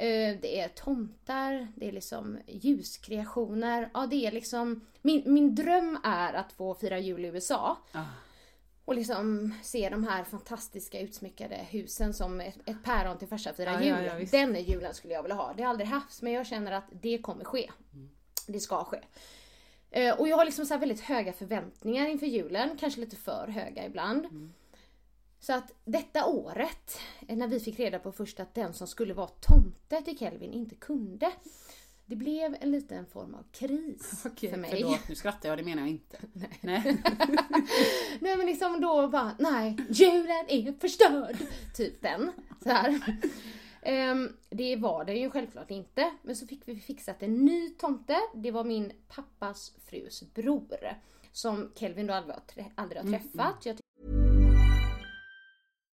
Eh, 0.00 0.36
Det 0.40 0.60
är 0.60 0.68
tomtar, 0.68 1.68
det 1.76 1.88
är 1.88 1.92
liksom 1.92 2.38
ljuskreationer. 2.46 3.90
Ja, 3.94 4.06
det 4.06 4.26
är 4.26 4.32
liksom... 4.32 4.80
Min, 5.02 5.22
min 5.26 5.54
dröm 5.54 5.98
är 6.04 6.32
att 6.34 6.52
få 6.52 6.74
fira 6.74 6.98
jul 6.98 7.24
i 7.24 7.28
USA. 7.28 7.76
Och 8.84 8.94
liksom 8.94 9.54
se 9.62 9.88
de 9.88 10.04
här 10.04 10.24
fantastiska 10.24 11.00
utsmyckade 11.00 11.56
husen 11.70 12.14
som 12.14 12.40
ett, 12.40 12.58
ett 12.66 12.84
päron 12.84 13.18
till 13.18 13.28
farsa 13.28 13.52
firar 13.52 13.72
Ja, 13.72 13.80
jul. 13.82 14.04
ja, 14.06 14.18
ja. 14.18 14.26
Den 14.32 14.62
julen 14.64 14.94
skulle 14.94 15.14
jag 15.14 15.22
vilja 15.22 15.36
ha. 15.36 15.52
Det 15.56 15.62
har 15.62 15.70
aldrig 15.70 15.88
haft 15.88 16.22
men 16.22 16.32
jag 16.32 16.46
känner 16.46 16.72
att 16.72 16.84
det 17.02 17.18
kommer 17.18 17.44
ske. 17.44 17.70
Det 18.46 18.60
ska 18.60 18.84
ske. 18.84 18.98
Eh, 19.90 20.20
Och 20.20 20.28
jag 20.28 20.36
har 20.36 20.44
liksom 20.44 20.66
så 20.66 20.76
väldigt 20.78 21.00
höga 21.00 21.32
förväntningar 21.32 22.06
inför 22.06 22.26
julen. 22.26 22.76
Kanske 22.80 23.00
lite 23.00 23.16
för 23.16 23.48
höga 23.48 23.86
ibland. 23.86 24.50
Så 25.40 25.52
att 25.52 25.72
detta 25.84 26.26
året, 26.26 27.00
eh, 27.28 27.36
när 27.36 27.48
vi 27.48 27.60
fick 27.60 27.78
reda 27.78 27.98
på 27.98 28.12
först 28.12 28.40
att 28.40 28.54
den 28.54 28.74
som 28.74 28.86
skulle 28.86 29.14
vara 29.14 29.28
tomte 29.28 30.02
till 30.02 30.18
Kelvin 30.18 30.52
inte 30.52 30.74
kunde. 30.74 31.32
Det 32.06 32.16
blev 32.16 32.56
en 32.60 32.70
liten 32.70 33.06
form 33.06 33.34
av 33.34 33.44
kris 33.52 34.22
för 34.40 34.56
mig. 34.56 34.70
Förlåt, 34.70 35.08
nu 35.08 35.14
skrattar 35.14 35.48
jag, 35.48 35.58
det 35.58 35.64
menar 35.64 35.82
jag 35.82 35.90
inte. 35.90 36.18
Nej. 36.60 36.82
Nej 38.20 38.36
men 38.36 38.46
liksom 38.46 38.80
då 38.80 39.08
bara, 39.08 39.36
nej, 39.38 39.76
julen 39.90 40.46
är 40.48 40.80
förstörd. 40.80 41.36
Typ 41.74 42.02
den. 42.02 42.32
Så 42.62 42.68
här. 42.68 43.00
Ehm, 43.82 44.36
det 44.50 44.76
var 44.76 45.04
det 45.04 45.14
ju 45.14 45.30
självklart 45.30 45.70
inte. 45.70 46.10
Men 46.22 46.36
så 46.36 46.46
fick 46.46 46.68
vi 46.68 46.76
fixat 46.76 47.22
en 47.22 47.44
ny 47.44 47.70
tomte. 47.70 48.16
Det 48.34 48.50
var 48.50 48.64
min 48.64 48.92
pappas 49.08 49.72
frus 49.86 50.22
bror. 50.34 50.98
Som 51.32 51.72
Kelvin 51.74 52.06
då 52.06 52.14
aldrig 52.14 52.36
aldrig 52.74 53.02
har 53.02 53.08
träffat. 53.10 53.66
Jag 53.66 53.79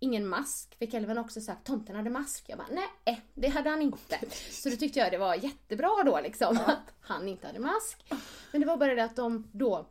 ingen 0.00 0.28
mask. 0.28 0.76
För 0.78 0.86
Kelvin 0.86 1.16
har 1.16 1.24
också 1.24 1.40
sagt 1.40 1.66
tomten 1.66 1.96
hade 1.96 2.10
mask. 2.10 2.44
Jag 2.48 2.58
bara 2.58 2.68
nej, 2.70 3.22
det 3.34 3.48
hade 3.48 3.70
han 3.70 3.82
inte. 3.82 4.18
Så 4.50 4.68
då 4.70 4.76
tyckte 4.76 4.98
jag 4.98 5.12
det 5.12 5.18
var 5.18 5.34
jättebra 5.34 6.02
då 6.04 6.20
liksom 6.20 6.58
att 6.66 6.94
han 7.00 7.28
inte 7.28 7.46
hade 7.46 7.58
mask. 7.58 8.04
Men 8.52 8.60
det 8.60 8.66
var 8.66 8.76
bara 8.76 8.94
det 8.94 9.04
att 9.04 9.16
de 9.16 9.48
då 9.52 9.86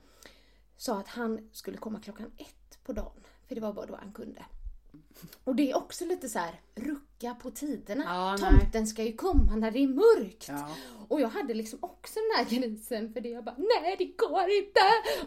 sa 0.77 0.99
att 0.99 1.07
han 1.07 1.49
skulle 1.51 1.77
komma 1.77 1.99
klockan 1.99 2.31
ett 2.37 2.83
på 2.83 2.93
dagen. 2.93 3.23
För 3.47 3.55
det 3.55 3.61
var 3.61 3.73
bara 3.73 3.85
då 3.85 3.95
han 3.95 4.13
kunde. 4.13 4.45
Och 5.43 5.55
det 5.55 5.71
är 5.71 5.77
också 5.77 6.05
lite 6.05 6.29
så 6.29 6.39
här 6.39 6.61
rucka 6.75 7.35
på 7.35 7.51
tiderna. 7.51 8.03
Ja, 8.03 8.37
nej. 8.41 8.59
Tomten 8.59 8.87
ska 8.87 9.03
ju 9.03 9.13
komma 9.15 9.55
när 9.55 9.71
det 9.71 9.79
är 9.79 9.87
mörkt. 9.87 10.45
Ja. 10.47 10.69
Och 11.07 11.21
jag 11.21 11.29
hade 11.29 11.53
liksom 11.53 11.79
också 11.81 12.13
den 12.19 12.37
här 12.37 12.59
grisen 12.59 13.13
för 13.13 13.21
det. 13.21 13.29
Jag 13.29 13.43
bara, 13.43 13.55
nej 13.57 13.95
det 13.97 14.05
går 14.05 14.49
inte! 14.49 14.79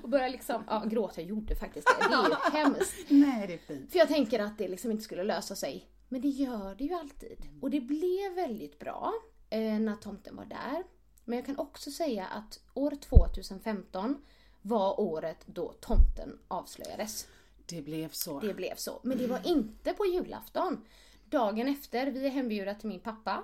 Och 0.02 0.08
började 0.08 0.30
liksom, 0.30 0.64
ja 0.66 0.84
gråta, 0.86 1.20
jag 1.20 1.30
gjorde 1.30 1.56
faktiskt 1.56 1.86
det. 1.86 2.08
Det 2.08 2.14
är 2.14 2.28
ju 2.28 2.34
hemskt. 2.58 2.94
Nej, 3.08 3.46
det 3.46 3.54
är 3.54 3.58
fint. 3.58 3.92
För 3.92 3.98
jag 3.98 4.08
tänker 4.08 4.38
att 4.40 4.58
det 4.58 4.68
liksom 4.68 4.90
inte 4.90 5.04
skulle 5.04 5.24
lösa 5.24 5.56
sig. 5.56 5.88
Men 6.08 6.20
det 6.20 6.28
gör 6.28 6.74
det 6.74 6.84
ju 6.84 6.94
alltid. 6.94 7.46
Och 7.60 7.70
det 7.70 7.80
blev 7.80 8.34
väldigt 8.34 8.78
bra 8.78 9.12
eh, 9.50 9.60
när 9.60 9.96
tomten 9.96 10.36
var 10.36 10.44
där. 10.44 10.82
Men 11.24 11.36
jag 11.38 11.46
kan 11.46 11.58
också 11.58 11.90
säga 11.90 12.26
att 12.26 12.60
år 12.74 12.90
2015 12.90 14.22
var 14.62 15.00
året 15.00 15.38
då 15.46 15.72
tomten 15.72 16.38
avslöjades. 16.48 17.26
Det 17.66 17.82
blev 17.82 18.08
så. 18.08 18.40
Det 18.40 18.54
blev 18.54 18.76
så. 18.76 19.00
Men 19.02 19.18
det 19.18 19.26
var 19.26 19.40
inte 19.44 19.92
på 19.92 20.06
julafton. 20.06 20.84
Dagen 21.30 21.68
efter, 21.68 22.06
vi 22.06 22.26
är 22.26 22.30
hembjudna 22.30 22.74
till 22.74 22.88
min 22.88 23.00
pappa. 23.00 23.42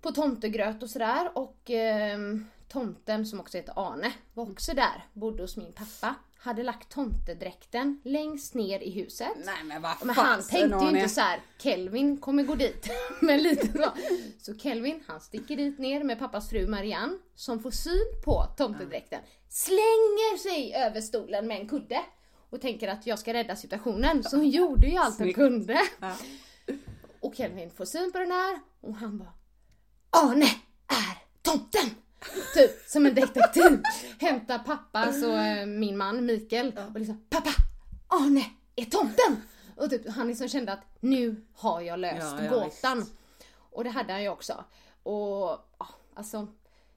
På 0.00 0.12
tomtegröt 0.12 0.82
och 0.82 0.90
sådär. 0.90 1.30
Och 1.34 1.70
ehm, 1.70 2.46
tomten 2.68 3.26
som 3.26 3.40
också 3.40 3.56
heter 3.56 3.74
Arne 3.76 4.12
var 4.34 4.50
också 4.50 4.74
där. 4.74 5.06
Bodde 5.12 5.42
hos 5.42 5.56
min 5.56 5.72
pappa. 5.72 6.14
Hade 6.38 6.62
lagt 6.62 6.88
tomtedräkten 6.88 8.00
längst 8.04 8.54
ner 8.54 8.80
i 8.80 8.90
huset. 8.90 9.28
Nej 9.44 9.64
men 9.64 9.82
vad 9.82 9.92
Men 10.02 10.14
han 10.14 10.42
tänkte 10.42 10.84
ju 10.84 10.88
inte 10.88 11.08
så 11.08 11.20
här: 11.20 11.40
Kelvin 11.58 12.16
kommer 12.16 12.42
gå 12.42 12.54
dit. 12.54 12.90
Men 13.20 13.42
lite 13.42 13.78
så. 13.78 13.90
Så 14.38 14.58
Kelvin 14.58 15.04
han 15.06 15.20
sticker 15.20 15.56
dit 15.56 15.78
ner 15.78 16.04
med 16.04 16.18
pappas 16.18 16.50
fru 16.50 16.66
Marianne 16.66 17.18
som 17.34 17.62
får 17.62 17.70
syn 17.70 18.22
på 18.24 18.46
tomtedräkten. 18.56 19.20
Slänger 19.48 20.38
sig 20.38 20.74
över 20.74 21.00
stolen 21.00 21.46
med 21.46 21.60
en 21.60 21.68
kudde. 21.68 22.00
Och 22.56 22.62
tänker 22.62 22.88
att 22.88 23.06
jag 23.06 23.18
ska 23.18 23.32
rädda 23.32 23.56
situationen. 23.56 24.24
Så 24.24 24.36
hon 24.36 24.48
gjorde 24.48 24.86
ju 24.86 24.96
allt 24.96 25.18
hon 25.18 25.32
kunde. 25.32 25.80
Ja. 26.00 26.16
Och 27.20 27.34
Kelvin 27.34 27.70
får 27.70 27.84
syn 27.84 28.12
på 28.12 28.18
den 28.18 28.30
här 28.30 28.60
och 28.80 28.94
han 28.94 29.18
bara 29.18 29.32
Arne 30.10 30.46
är 30.86 31.42
tomten! 31.42 31.90
Typ 32.54 32.70
som 32.86 33.06
en 33.06 33.14
detektiv. 33.14 33.82
Hämtar 34.20 34.58
pappa, 34.58 34.98
alltså 34.98 35.26
min 35.66 35.96
man 35.96 36.26
Mikael 36.26 36.78
och 36.94 36.98
liksom 36.98 37.26
Pappa! 37.30 37.50
Arne 38.08 38.44
är 38.76 38.84
tomten! 38.84 39.42
Och 39.76 39.90
typ, 39.90 40.08
han 40.08 40.28
liksom 40.28 40.48
kände 40.48 40.72
att 40.72 40.84
nu 41.00 41.46
har 41.54 41.80
jag 41.80 41.98
löst 41.98 42.36
Ja, 42.42 42.50
gåtan. 42.50 43.06
Och 43.70 43.84
det 43.84 43.90
hade 43.90 44.12
han 44.12 44.22
ju 44.22 44.28
också. 44.28 44.64
Och 45.02 45.58
alltså 46.14 46.46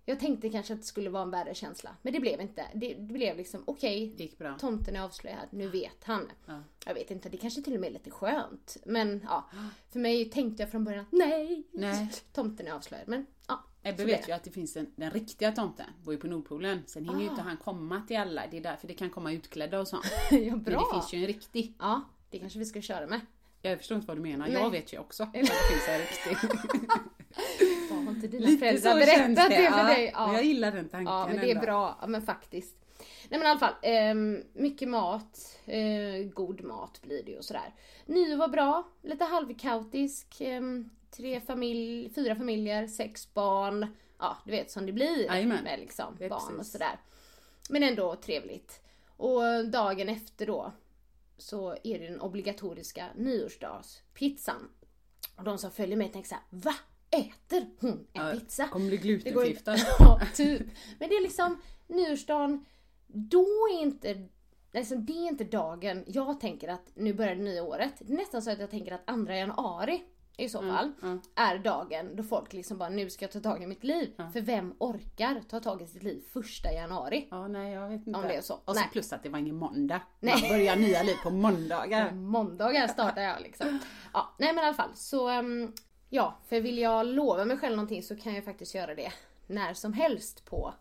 jag 0.09 0.19
tänkte 0.19 0.49
kanske 0.49 0.73
att 0.73 0.79
det 0.79 0.85
skulle 0.85 1.09
vara 1.09 1.23
en 1.23 1.31
värre 1.31 1.55
känsla. 1.55 1.95
Men 2.01 2.13
det 2.13 2.19
blev 2.19 2.41
inte. 2.41 2.65
Det, 2.73 2.93
det 2.93 3.13
blev 3.13 3.37
liksom 3.37 3.63
okej. 3.67 4.35
Bra. 4.37 4.57
Tomten 4.59 4.95
är 4.95 5.01
avslöjad, 5.01 5.47
nu 5.49 5.67
vet 5.67 6.03
han. 6.03 6.31
Ja. 6.45 6.63
Jag 6.85 6.93
vet 6.93 7.11
inte, 7.11 7.29
det 7.29 7.37
kanske 7.37 7.61
till 7.61 7.73
och 7.73 7.79
med 7.79 7.87
är 7.89 7.93
lite 7.93 8.11
skönt. 8.11 8.77
Men 8.85 9.21
ja, 9.23 9.49
för 9.91 9.99
mig 9.99 10.25
tänkte 10.29 10.63
jag 10.63 10.71
från 10.71 10.83
början 10.83 11.01
att 11.01 11.11
nej, 11.11 11.63
Nej. 11.71 12.11
tomten 12.33 12.67
är 12.67 12.71
avslöjad. 12.71 13.07
Men 13.07 13.25
ja, 13.47 13.63
Ebbe 13.83 14.05
vet 14.05 14.29
ju 14.29 14.31
att 14.33 14.43
det 14.43 14.51
finns 14.51 14.77
en, 14.77 14.93
den 14.95 15.11
riktiga 15.11 15.51
tomten, 15.51 15.85
bor 16.03 16.13
ju 16.13 16.19
på 16.19 16.27
Nordpolen. 16.27 16.83
Sen 16.87 17.05
hinner 17.05 17.19
ju 17.21 17.27
Ah. 17.27 17.29
inte 17.31 17.41
han 17.41 17.57
komma 17.57 18.01
till 18.07 18.17
alla, 18.17 18.43
det 18.51 18.57
är 18.57 18.61
därför 18.61 18.87
det 18.87 18.93
kan 18.93 19.09
komma 19.09 19.31
utklädda 19.33 19.79
och 19.79 19.87
sånt. 19.87 20.05
ja, 20.31 20.37
Men 20.39 20.63
bra. 20.63 20.79
det 20.79 20.93
finns 20.99 21.13
ju 21.13 21.19
en 21.19 21.27
riktig. 21.27 21.73
Ja, 21.79 22.01
det 22.29 22.39
kanske 22.39 22.59
vi 22.59 22.65
ska 22.65 22.81
köra 22.81 23.07
med. 23.07 23.21
Jag 23.61 23.77
förstår 23.77 23.95
inte 23.95 24.07
vad 24.07 24.17
du 24.17 24.21
menar, 24.21 24.45
Nej. 24.47 24.53
jag 24.53 24.69
vet 24.69 24.93
ju 24.93 24.99
också 24.99 25.23
att 25.23 25.33
det 25.33 25.39
finns 25.39 25.87
en 25.89 25.99
riktig. 25.99 26.49
Har 28.09 28.15
inte 28.15 28.27
dina 28.27 28.45
Lite 28.45 28.59
föräldrar 28.59 28.93
berättat 28.95 29.49
det, 29.49 29.55
det, 29.57 29.71
för 29.71 29.77
ja. 29.79 29.83
dig? 29.83 30.13
Men 30.17 30.33
jag 30.33 30.43
gillar 30.43 30.71
den 30.71 30.89
tanken 30.89 31.13
Ja, 31.13 31.27
men 31.27 31.35
det 31.35 31.45
är 31.45 31.55
ändå. 31.55 31.61
bra. 31.61 31.97
Ja, 32.01 32.07
men 32.07 32.21
faktiskt. 32.21 32.75
Nej 33.29 33.39
men 33.39 33.41
i 33.43 33.49
alla 33.49 33.59
fall, 33.59 33.73
ehm, 33.81 34.43
mycket 34.53 34.89
mat, 34.89 35.59
eh, 35.65 36.29
god 36.33 36.63
mat 36.63 37.01
blir 37.01 37.23
det 37.23 37.31
ju 37.31 37.37
och 37.37 37.45
sådär. 37.45 37.73
Nyår 38.05 38.37
var 38.37 38.47
bra, 38.47 38.87
lite 39.03 39.23
halvkaotisk, 39.25 40.41
ehm, 40.41 40.89
tre 41.11 41.41
familj, 41.41 42.11
fyra 42.15 42.35
familjer, 42.35 42.87
sex 42.87 43.33
barn. 43.33 43.87
Ja, 44.19 44.37
du 44.45 44.51
vet 44.51 44.71
som 44.71 44.85
det 44.85 44.91
blir 44.91 45.25
Jajamän. 45.25 45.63
med 45.63 45.79
liksom 45.79 46.17
barn 46.29 46.59
och 46.59 46.65
sådär. 46.65 46.99
Men 47.69 47.83
ändå 47.83 48.15
trevligt. 48.15 48.81
Och 49.17 49.65
dagen 49.71 50.09
efter 50.09 50.45
då 50.45 50.71
så 51.37 51.71
är 51.83 51.99
det 51.99 52.07
den 52.07 52.21
obligatoriska 52.21 53.05
nyårsdagspizzan. 53.15 54.69
Och 55.35 55.43
de 55.43 55.57
som 55.57 55.71
följer 55.71 55.97
med 55.97 56.13
tänker 56.13 56.29
såhär, 56.29 56.43
va? 56.49 56.75
Äter 57.11 57.69
hon 57.79 58.07
en 58.13 58.27
Ja, 58.27 58.31
pizza? 58.31 58.67
kommer 58.67 58.87
bli 58.87 58.97
glutenförgiftad. 58.97 59.75
ja, 59.99 60.21
typ. 60.35 60.61
Men 60.99 61.09
det 61.09 61.15
är 61.15 61.21
liksom 61.23 61.61
nyårsdagen, 61.87 62.65
då 63.07 63.45
är 63.71 63.81
inte 63.81 64.27
Alltså 64.75 64.95
det 64.95 65.13
är 65.13 65.27
inte 65.27 65.43
dagen 65.43 66.03
jag 66.07 66.39
tänker 66.39 66.67
att 66.67 66.91
nu 66.93 67.13
börjar 67.13 67.35
det 67.35 67.41
nya 67.41 67.63
året. 67.63 67.93
Det 67.99 68.13
är 68.13 68.17
nästan 68.17 68.41
så 68.41 68.51
att 68.51 68.59
jag 68.59 68.69
tänker 68.69 68.91
att 68.91 69.01
andra 69.05 69.37
januari 69.37 70.03
i 70.39 70.49
så 70.49 70.61
fall 70.61 70.91
mm. 71.01 71.21
är 71.35 71.57
dagen 71.57 72.15
då 72.15 72.23
folk 72.23 72.53
liksom 72.53 72.77
bara 72.77 72.89
nu 72.89 73.09
ska 73.09 73.25
jag 73.25 73.31
ta 73.31 73.39
tag 73.39 73.63
i 73.63 73.67
mitt 73.67 73.83
liv. 73.83 74.13
För 74.33 74.41
vem 74.41 74.75
orkar 74.79 75.41
ta 75.49 75.59
tag 75.59 75.81
i 75.81 75.87
sitt 75.87 76.03
liv 76.03 76.23
första 76.33 76.71
januari? 76.71 77.27
Ja, 77.31 77.47
nej 77.47 77.73
jag 77.73 77.89
vet 77.89 78.07
inte. 78.07 78.19
Om 78.19 78.27
det 78.27 78.35
är 78.35 78.41
så. 78.41 78.59
Och 78.65 78.75
så 78.75 78.83
plus 78.91 79.13
att 79.13 79.23
det 79.23 79.29
var 79.29 79.39
ingen 79.39 79.55
måndag. 79.55 80.01
Nej. 80.19 80.41
Man 80.41 80.49
börjar 80.49 80.75
nya 80.75 81.03
liv 81.03 81.15
på 81.23 81.29
måndagar. 81.29 82.09
På 82.09 82.15
måndagar 82.15 82.87
startar 82.87 83.21
jag 83.21 83.41
liksom. 83.41 83.79
Ja, 84.13 84.35
nej 84.39 84.53
men 84.53 84.63
i 84.63 84.67
alla 84.67 84.77
fall 84.77 84.95
så 84.95 85.29
ehm, 85.29 85.73
ja, 86.09 86.37
för 86.47 86.61
vill 86.61 86.77
jag 86.77 87.05
lova 87.05 87.45
mig 87.45 87.57
själv 87.57 87.75
någonting 87.75 88.03
så 88.03 88.15
kan 88.15 88.35
jag 88.35 88.45
faktiskt 88.45 88.75
göra 88.75 88.95
det 88.95 89.13
när 89.47 89.73
som 89.73 89.93
helst 89.93 90.45
på 90.45 90.73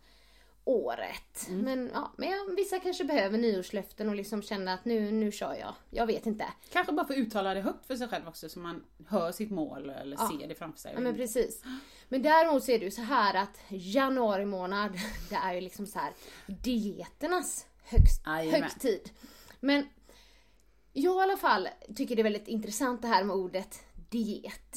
året. 0.64 1.48
Men 1.48 1.90
ja, 1.94 2.12
men 2.16 2.30
jag, 2.30 2.56
vissa 2.56 2.78
kanske 2.78 3.04
behöver 3.04 3.38
nyårslöften 3.38 4.08
och 4.08 4.14
liksom 4.14 4.42
känna 4.42 4.72
att 4.74 4.84
nu, 4.84 5.10
nu 5.10 5.32
kör 5.32 5.54
jag. 5.54 5.74
Jag 5.90 6.06
vet 6.06 6.26
inte. 6.26 6.44
Kanske 6.72 6.92
bara 6.92 7.06
få 7.06 7.14
uttala 7.14 7.54
det 7.54 7.60
högt 7.60 7.86
för 7.86 7.96
sig 7.96 8.08
själv 8.08 8.28
också 8.28 8.48
så 8.48 8.58
man 8.58 8.84
hör 9.08 9.32
sitt 9.32 9.50
mål 9.50 9.90
eller 9.90 10.16
Ja. 10.20 10.30
ser 10.40 10.48
det 10.48 10.54
framför 10.54 10.80
sig. 10.80 10.92
Ja 10.94 11.00
men 11.00 11.14
precis. 11.16 11.62
Men 12.08 12.22
däremot 12.22 12.64
så 12.64 12.70
är 12.72 12.78
det 12.78 12.84
ju 12.84 12.90
så 12.90 13.02
här 13.02 13.34
att 13.34 13.60
januari 13.68 14.46
månad, 14.46 14.92
det 15.30 15.36
är 15.36 15.54
ju 15.54 15.60
liksom 15.60 15.86
så 15.86 15.98
här 15.98 16.12
dieternas 16.46 17.66
högst, 17.82 18.26
högtid. 18.26 19.10
Men 19.60 19.88
jag 20.92 21.16
i 21.16 21.22
alla 21.22 21.36
fall 21.36 21.68
tycker 21.96 22.16
det 22.16 22.22
är 22.22 22.24
väldigt 22.24 22.48
intressant 22.48 23.02
det 23.02 23.08
här 23.08 23.24
med 23.24 23.36
ordet 23.36 23.78
diet. 24.10 24.76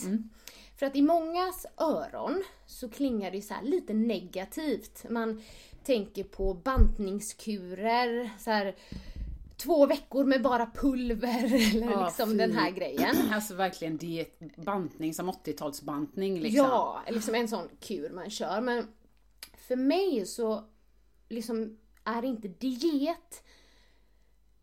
För 0.81 0.85
att 0.85 0.95
i 0.95 1.01
mångas 1.01 1.65
öron 1.77 2.43
så 2.65 2.89
klingar 2.89 3.31
det 3.31 3.41
så 3.41 3.53
här 3.53 3.63
lite 3.63 3.93
negativt. 3.93 5.05
Man 5.09 5.41
tänker 5.83 6.23
på 6.23 6.53
bantningskurer, 6.53 8.29
så 8.39 8.51
här 8.51 8.75
två 9.57 9.85
veckor 9.85 10.23
med 10.23 10.41
bara 10.41 10.71
pulver 10.75 11.45
eller 11.73 11.91
Ja, 11.91 12.05
liksom 12.05 12.29
fy. 12.29 12.37
den 12.37 12.51
här 12.51 12.71
grejen. 12.71 13.15
Alltså 13.33 13.55
verkligen 13.55 13.97
diet, 13.97 14.39
bantning 14.55 15.13
som 15.13 15.31
80-talsbantning 15.31 16.39
liksom. 16.39 16.65
Ja, 16.65 17.01
liksom 17.07 17.35
en 17.35 17.47
sån 17.47 17.69
kur 17.79 18.09
man 18.09 18.29
kör. 18.29 18.61
Men 18.61 18.87
för 19.67 19.75
mig 19.75 20.25
så 20.25 20.63
liksom 21.29 21.77
är 22.03 22.25
inte 22.25 22.47
diet 22.47 23.43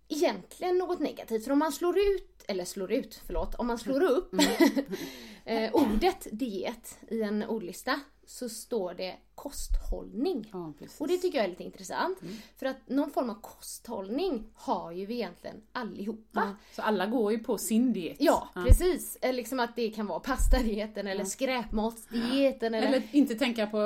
egentligen 0.08 0.78
något 0.78 1.00
negativt. 1.00 1.44
För 1.44 1.52
om 1.52 1.58
man 1.58 1.72
slår 1.72 1.98
ut, 1.98 2.44
eller 2.48 2.64
slår 2.64 2.92
ut, 2.92 3.22
förlåt, 3.26 3.54
om 3.54 3.66
man 3.66 3.78
slår 3.78 4.02
upp 4.02 4.34
eh, 5.44 5.74
ordet 5.74 6.26
diet 6.32 6.98
i 7.08 7.22
en 7.22 7.42
ordlista 7.42 8.00
så 8.30 8.48
står 8.48 8.94
det 8.94 9.16
kosthållning. 9.34 10.48
Ja, 10.52 10.72
precis. 10.78 11.00
Och 11.00 11.08
det 11.08 11.16
tycker 11.18 11.38
jag 11.38 11.44
är 11.44 11.48
lite 11.48 11.64
intressant. 11.64 12.18
För 12.56 12.66
att 12.66 12.88
någon 12.88 13.10
form 13.10 13.30
av 13.30 13.40
kosthållning 13.40 14.44
har 14.54 14.92
ju 14.92 15.06
vi 15.06 15.14
egentligen 15.14 15.56
allihopa. 15.72 16.22
Ja, 16.40 16.56
så 16.74 16.82
alla 16.82 17.06
går 17.06 17.32
ju 17.32 17.38
på 17.38 17.58
sin 17.58 17.92
diet. 17.92 18.16
Ja, 18.20 18.48
precis. 18.66 19.16
Eh, 19.22 19.32
Liksom 19.32 19.60
att 19.60 19.76
det 19.76 19.90
kan 19.90 20.06
vara 20.06 20.20
pastadieten 20.20 21.06
eller 21.06 21.24
skräpmatsdieten 21.24 22.74
eller... 22.74 22.86
Eller 22.88 23.02
inte 23.12 23.34
tänka 23.34 23.66
på, 23.66 23.78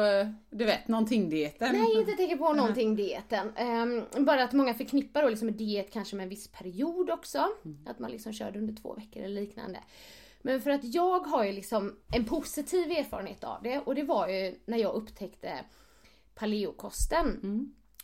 du 0.50 0.64
vet, 0.64 0.88
någonting-dieten. 0.88 1.72
Nej, 1.72 1.98
inte 1.98 2.12
tänka 2.12 2.37
på 2.37 2.52
någonting 2.52 2.96
dieten. 2.96 3.52
Ehm, 3.56 4.04
bara 4.19 4.44
att 4.44 4.52
många 4.52 4.75
förknippar 4.75 5.23
då 5.23 5.29
liksom 5.29 5.56
diet 5.56 5.92
kanske 5.92 6.16
med 6.16 6.23
en 6.23 6.29
viss 6.29 6.48
period 6.48 7.10
också. 7.10 7.48
Att 7.87 7.98
man 7.98 8.10
liksom 8.10 8.33
körde 8.33 8.58
under 8.58 8.75
två 8.75 8.94
veckor 8.94 9.23
eller 9.23 9.40
liknande. 9.40 9.79
Men 10.42 10.60
för 10.60 10.70
att 10.70 10.94
jag 10.94 11.20
har 11.20 11.44
ju 11.44 11.52
liksom 11.52 11.96
en 12.12 12.24
positiv 12.24 12.90
erfarenhet 12.90 13.44
av 13.44 13.62
det 13.62 13.78
och 13.78 13.94
det 13.94 14.02
var 14.02 14.28
ju 14.28 14.60
när 14.66 14.78
jag 14.78 14.94
upptäckte 14.94 15.64
paleokosten. 16.34 17.40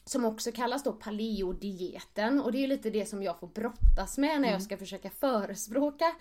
Som 0.05 0.24
också 0.24 0.53
kallas 0.53 0.82
då 0.82 0.93
paleodieten 0.93 2.41
och 2.41 2.53
det 2.53 2.59
är 2.59 2.61
ju 2.61 2.66
lite 2.66 2.91
det 2.91 3.07
som 3.07 3.22
jag 3.22 3.41
får 3.41 3.47
brottas 3.47 4.18
med 4.18 4.41
när 4.41 4.53
jag 4.53 4.62
ska 4.62 4.76
försöka 4.76 5.11
förespråka 5.11 6.14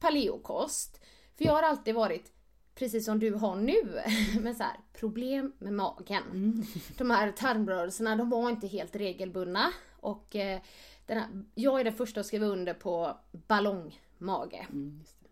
paleokost. 0.00 1.00
För 1.36 1.44
jag 1.44 1.52
har 1.52 1.62
alltid 1.62 1.94
varit 1.94 2.32
precis 2.74 3.04
som 3.04 3.18
du 3.18 3.34
har 3.34 3.56
nu, 3.56 4.02
med 4.40 4.56
så 4.56 4.62
här, 4.62 4.76
problem 4.92 5.52
med 5.58 5.72
magen. 5.72 6.64
De 6.98 7.10
här 7.10 7.32
tarmrörelserna, 7.32 8.16
de 8.16 8.30
var 8.30 8.50
inte 8.50 8.66
helt 8.66 8.96
regelbundna. 8.96 9.72
Och 10.00 10.36
eh, 10.36 10.60
här, 11.08 11.26
jag 11.54 11.80
är 11.80 11.84
den 11.84 11.92
första 11.92 12.20
att 12.20 12.26
skriva 12.26 12.46
under 12.46 12.74
på 12.74 13.16
ballongmage 13.32 14.66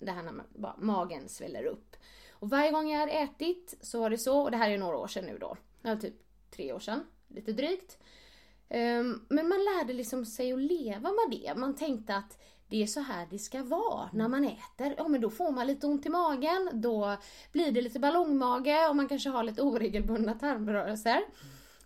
det. 0.05 0.13
här 0.13 0.23
när 0.23 0.33
man, 0.33 0.47
bara, 0.55 0.77
magen 0.79 1.29
sväller 1.29 1.65
upp. 1.65 1.97
Och 2.31 2.51
varje 2.51 2.71
gång 2.71 2.91
jag 2.91 3.01
har 3.01 3.09
ätit 3.09 3.75
så 3.81 4.01
var 4.01 4.11
det 4.11 4.19
så, 4.19 4.41
och 4.41 4.51
det 4.51 4.57
här 4.57 4.71
är 4.71 4.79
några 4.79 4.97
år 4.97 5.07
sedan 5.07 5.25
nu 5.25 5.39
då. 5.39 5.57
ja, 5.83 5.97
typ 5.97 6.15
tre 6.51 6.73
år 6.73 6.81
sedan, 6.81 7.07
lite 7.29 7.53
drygt. 7.53 7.99
Um, 8.69 9.27
men 9.29 9.49
man 9.49 9.59
lärde 9.65 9.93
liksom 9.93 10.27
sig 10.27 10.53
att 10.53 10.59
leva 10.59 11.11
med 11.11 11.39
det. 11.41 11.55
Man 11.55 11.77
tänkte 11.77 12.17
att 12.17 12.39
det 12.69 12.83
är 12.83 12.87
så 12.87 13.01
här 13.01 13.27
det 13.31 13.39
ska 13.39 13.63
vara 13.63 14.11
när 14.13 14.29
man 14.29 14.45
äter. 14.45 14.95
Ja 14.97 15.09
men 15.09 15.21
då 15.21 15.31
får 15.31 15.51
man 15.51 15.67
lite 15.67 15.87
ont 15.87 16.07
i 16.07 16.09
magen, 16.09 16.71
då 16.73 17.17
blir 17.53 17.73
det 17.73 17.83
lite 17.83 17.99
ballongmage 17.99 18.89
och 18.89 18.97
man 18.97 19.09
kanske 19.09 19.31
har 19.31 19.43
lite 19.43 19.63
oregelbundna 19.63 20.35
tarmrörelser. 20.35 21.23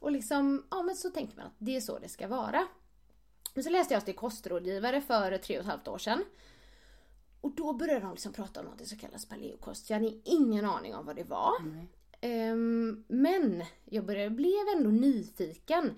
Och 0.01 0.13
liksom, 0.13 0.67
ja 0.71 0.83
men 0.83 0.97
så 0.97 1.11
tänker 1.11 1.37
man 1.37 1.47
att 1.47 1.57
det 1.59 1.77
är 1.77 1.81
så 1.81 1.99
det 1.99 2.09
ska 2.09 2.29
vara. 2.29 2.67
Men 3.55 3.65
så 3.65 3.71
läste 3.71 3.95
jag 3.95 4.05
till 4.05 4.15
kostrådgivare 4.15 5.01
för 5.01 5.39
tre 5.39 5.59
och 5.59 5.61
ett 5.61 5.71
halvt 5.71 5.89
år 5.89 5.99
sedan. 5.99 6.25
Och 7.47 7.55
då 7.55 7.73
började 7.73 8.01
de 8.01 8.11
liksom 8.11 8.33
prata 8.33 8.61
om 8.61 8.67
något 8.67 8.87
som 8.87 8.99
kallas 8.99 9.27
paleokost. 9.27 9.91
Jag 9.91 9.97
hade 9.97 10.21
ingen 10.25 10.65
aning 10.65 10.95
om 10.95 11.07
vad 11.07 11.17
det 11.17 11.25
var. 11.25 11.53
Ehm, 12.21 13.05
men 13.09 13.65
jag 13.85 14.07
började, 14.07 14.31
blev 14.31 14.69
ändå 14.77 14.91
nyfiken. 14.91 15.95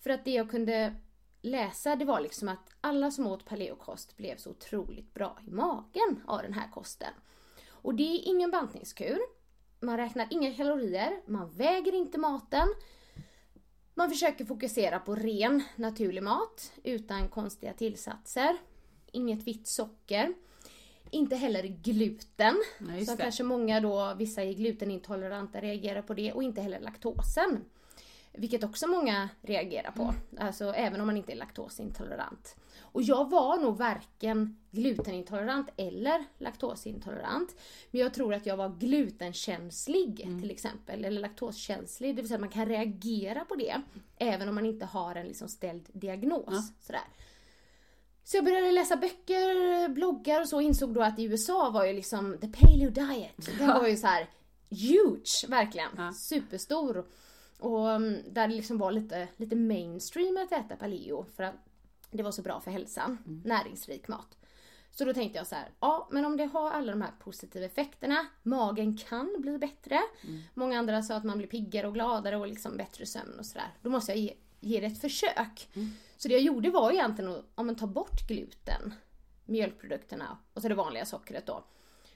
För 0.00 0.10
att 0.10 0.24
det 0.24 0.30
jag 0.30 0.50
kunde 0.50 0.94
läsa 1.40 1.96
det 1.96 2.04
var 2.04 2.20
liksom 2.20 2.48
att 2.48 2.74
alla 2.80 3.10
som 3.10 3.26
åt 3.26 3.44
paleokost 3.44 4.16
blev 4.16 4.36
så 4.36 4.50
otroligt 4.50 5.14
bra 5.14 5.38
i 5.46 5.50
magen 5.50 6.22
av 6.26 6.42
den 6.42 6.52
här 6.52 6.70
kosten. 6.70 7.12
Och 7.68 7.94
det 7.94 8.02
är 8.02 8.28
ingen 8.28 8.50
bantningskur. 8.50 9.18
Man 9.80 9.96
räknar 9.96 10.28
inga 10.30 10.54
kalorier, 10.54 11.20
man 11.26 11.50
väger 11.50 11.94
inte 11.94 12.18
maten. 12.18 12.68
Man 13.94 14.10
försöker 14.10 14.44
fokusera 14.44 14.98
på 14.98 15.14
ren, 15.14 15.62
naturlig 15.76 16.22
mat 16.22 16.72
utan 16.84 17.28
konstiga 17.28 17.72
tillsatser. 17.72 18.56
Inget 19.12 19.42
vitt 19.42 19.66
socker. 19.66 20.34
Inte 21.12 21.36
heller 21.36 21.62
gluten. 21.62 22.54
Just 22.78 23.06
som 23.06 23.16
det. 23.16 23.22
kanske 23.22 23.42
många 23.42 23.80
då, 23.80 24.14
vissa 24.18 24.42
är 24.42 24.52
glutenintoleranta, 24.52 25.60
reagerar 25.60 26.02
på 26.02 26.14
det. 26.14 26.32
Och 26.32 26.42
inte 26.42 26.60
heller 26.60 26.80
laktosen. 26.80 27.64
Vilket 28.32 28.64
också 28.64 28.86
många 28.86 29.28
reagerar 29.42 29.90
på. 29.90 30.14
Alltså 30.38 30.72
även 30.74 31.00
om 31.00 31.06
man 31.06 31.16
inte 31.16 31.32
är 31.32 31.36
laktosintolerant. 31.36 32.56
Och 32.80 33.02
jag 33.02 33.30
var 33.30 33.58
nog 33.58 33.76
varken 33.76 34.58
glutenintolerant 34.70 35.68
eller 35.76 36.24
laktosintolerant. 36.38 37.56
Men 37.90 38.00
jag 38.00 38.14
tror 38.14 38.34
att 38.34 38.46
jag 38.46 38.56
var 38.56 38.68
glutenkänslig 38.68 40.16
till 40.40 40.50
exempel. 40.50 41.04
Eller 41.04 41.20
laktoskänslig. 41.20 42.16
Det 42.16 42.22
vill 42.22 42.28
säga 42.28 42.36
att 42.36 42.40
man 42.40 42.48
kan 42.48 42.66
reagera 42.66 43.44
på 43.44 43.54
det. 43.54 43.80
Även 44.18 44.48
om 44.48 44.54
man 44.54 44.66
inte 44.66 44.84
har 44.84 45.14
en 45.14 45.26
liksom 45.26 45.48
ställd 45.48 45.88
diagnos. 45.92 46.72
Sådär. 46.80 47.02
Så 48.24 48.36
jag 48.36 48.44
började 48.44 48.70
läsa 48.72 48.96
böcker, 48.96 49.88
bloggar 49.88 50.40
och 50.40 50.48
så 50.48 50.60
insåg 50.60 50.94
då 50.94 51.02
att 51.02 51.18
i 51.18 51.24
USA 51.24 51.70
var 51.70 51.84
ju 51.84 51.92
liksom 51.92 52.38
the 52.40 52.48
paleo 52.48 52.90
diet. 52.90 53.58
Den 53.58 53.68
var 53.68 53.86
ju 53.86 53.96
så 53.96 54.06
här 54.06 54.26
huge, 54.70 55.48
verkligen. 55.48 56.14
Superstor. 56.14 57.04
Och 57.58 57.90
mm, 57.90 58.22
där 58.30 58.48
det 58.48 58.54
liksom 58.54 58.78
var 58.78 58.92
lite, 58.92 59.28
lite 59.36 59.56
mainstream 59.56 60.36
att 60.36 60.52
äta 60.52 60.76
paleo 60.76 61.26
för 61.36 61.42
att 61.42 61.54
det 62.10 62.22
var 62.22 62.32
så 62.32 62.42
bra 62.42 62.60
för 62.60 62.70
hälsan. 62.70 63.18
Näringsrik 63.44 64.08
mat. 64.08 64.36
Så 64.90 65.04
då 65.04 65.12
tänkte 65.14 65.38
jag 65.38 65.46
så 65.46 65.54
här, 65.54 65.70
ja 65.80 66.08
men 66.10 66.24
om 66.24 66.36
det 66.36 66.44
har 66.44 66.70
alla 66.70 66.92
de 66.92 67.02
här 67.02 67.10
positiva 67.18 67.66
effekterna, 67.66 68.26
magen 68.42 68.96
kan 68.96 69.36
bli 69.38 69.58
bättre. 69.58 70.00
Många 70.54 70.78
andra 70.78 71.02
sa 71.02 71.14
att 71.14 71.24
man 71.24 71.38
blir 71.38 71.48
piggare 71.48 71.86
och 71.86 71.94
gladare 71.94 72.36
och 72.36 72.46
liksom 72.46 72.76
bättre 72.76 73.06
sömn 73.06 73.38
och 73.38 73.46
sådär. 73.46 73.74
Då 73.82 73.90
måste 73.90 74.12
jag 74.12 74.18
ge, 74.18 74.34
ge 74.60 74.80
det 74.80 74.86
ett 74.86 75.00
försök. 75.00 75.68
Så 76.22 76.28
det 76.28 76.34
jag 76.34 76.42
gjorde 76.42 76.70
var 76.70 76.92
egentligen 76.92 77.30
att 77.30 77.44
ja, 77.56 77.74
ta 77.74 77.86
bort 77.86 78.28
gluten, 78.28 78.94
mjölkprodukterna 79.44 80.38
och 80.54 80.62
så 80.62 80.68
det 80.68 80.74
vanliga 80.74 81.04
sockret 81.04 81.46
då. 81.46 81.64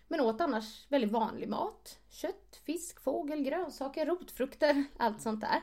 Men 0.09 0.21
åt 0.21 0.41
annars 0.41 0.87
väldigt 0.89 1.11
vanlig 1.11 1.49
mat. 1.49 1.99
Kött, 2.11 2.61
fisk, 2.65 3.01
fågel, 3.01 3.43
grönsaker, 3.43 4.07
rotfrukter, 4.07 4.85
allt 4.97 5.23
sånt 5.23 5.41
där. 5.41 5.61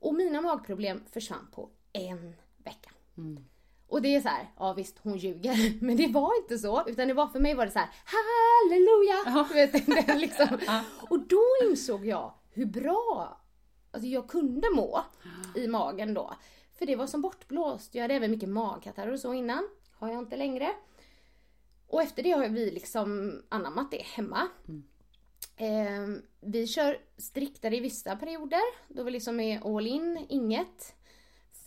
Och 0.00 0.14
mina 0.14 0.40
magproblem 0.40 1.00
försvann 1.12 1.48
på 1.52 1.70
en 1.92 2.36
vecka. 2.56 2.90
Och 3.86 4.02
det 4.02 4.16
är 4.16 4.20
så 4.20 4.28
här, 4.28 4.50
ja 4.56 4.72
visst 4.72 4.98
hon 4.98 5.16
ljuger, 5.16 5.78
men 5.84 5.96
det 5.96 6.06
var 6.06 6.42
inte 6.42 6.58
så. 6.58 6.88
Utan 6.88 7.08
det 7.08 7.14
var 7.14 7.26
för 7.26 7.40
mig 7.40 7.54
var 7.54 7.66
det 7.66 7.72
så 7.72 7.78
här, 7.78 7.90
halleluja! 8.04 9.48
Du 9.48 9.54
vet, 9.54 10.06
det 10.06 10.14
liksom. 10.14 10.58
Och 11.10 11.20
då 11.20 11.42
insåg 11.64 12.06
jag 12.06 12.34
hur 12.50 12.66
bra 12.66 13.38
alltså 13.90 14.08
jag 14.08 14.28
kunde 14.28 14.70
må 14.74 15.04
i 15.54 15.66
magen 15.66 16.14
då. 16.14 16.34
För 16.78 16.86
det 16.86 16.96
var 16.96 17.06
som 17.06 17.22
bortblåst. 17.22 17.94
Jag 17.94 18.02
hade 18.02 18.14
även 18.14 18.30
mycket 18.30 18.48
magkatarr 18.48 19.12
och 19.12 19.20
så 19.20 19.34
innan. 19.34 19.68
Har 19.92 20.08
jag 20.08 20.18
inte 20.18 20.36
längre. 20.36 20.68
Och 21.86 22.02
efter 22.02 22.22
det 22.22 22.30
har 22.30 22.48
vi 22.48 22.70
liksom 22.70 23.40
anammat 23.48 23.90
det 23.90 24.02
hemma. 24.02 24.48
Eh, 25.56 26.06
vi 26.40 26.66
kör 26.66 27.00
striktare 27.16 27.76
i 27.76 27.80
vissa 27.80 28.16
perioder. 28.16 28.60
Då 28.88 29.02
vi 29.02 29.10
liksom 29.10 29.40
är 29.40 29.76
all 29.76 29.86
in, 29.86 30.26
inget 30.28 30.94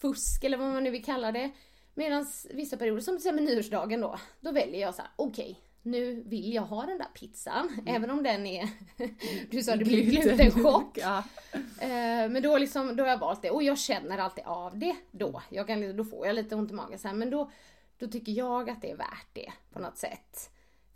fusk 0.01 0.43
eller 0.43 0.57
vad 0.57 0.69
man 0.69 0.83
nu 0.83 0.89
vill 0.91 1.05
kalla 1.05 1.31
det. 1.31 1.51
Medan 1.93 2.25
vissa 2.49 2.77
perioder, 2.77 3.01
som 3.01 3.17
till 3.17 3.27
exempel 3.27 3.45
nyårsdagen 3.45 4.01
då, 4.01 4.19
då 4.39 4.51
väljer 4.51 4.81
jag 4.81 4.95
så 4.95 5.01
här: 5.01 5.11
okej, 5.15 5.59
nu 5.83 6.23
vill 6.25 6.53
jag 6.53 6.61
ha 6.61 6.85
den 6.85 6.97
där 6.97 7.07
pizzan. 7.13 7.77
Även 7.85 8.09
om 8.09 8.23
den 8.23 8.45
är, 8.47 8.69
du 9.51 9.63
sa 9.63 9.75
det 9.75 9.85
blir 9.85 10.03
Gluten. 10.03 10.37
glutenchock. 10.37 10.97
Ja. 11.01 11.23
Eh, 11.79 12.29
men 12.29 12.41
då, 12.41 12.57
liksom, 12.57 12.95
då 12.95 13.03
har 13.03 13.09
jag 13.09 13.17
valt 13.17 13.41
det 13.41 13.51
och 13.51 13.63
jag 13.63 13.77
känner 13.79 14.17
alltid 14.17 14.43
av 14.45 14.77
det 14.79 14.95
då. 15.11 15.41
Jag 15.49 15.67
kan, 15.67 15.97
då 15.97 16.03
får 16.03 16.27
jag 16.27 16.35
lite 16.35 16.55
ont 16.55 16.71
i 16.71 16.73
magen 16.73 16.99
här, 17.03 17.13
men 17.13 17.29
då, 17.29 17.51
då 17.97 18.07
tycker 18.07 18.31
jag 18.31 18.69
att 18.69 18.81
det 18.81 18.91
är 18.91 18.97
värt 18.97 19.27
det 19.33 19.51
på 19.73 19.79
något 19.79 19.97
sätt. 19.97 20.49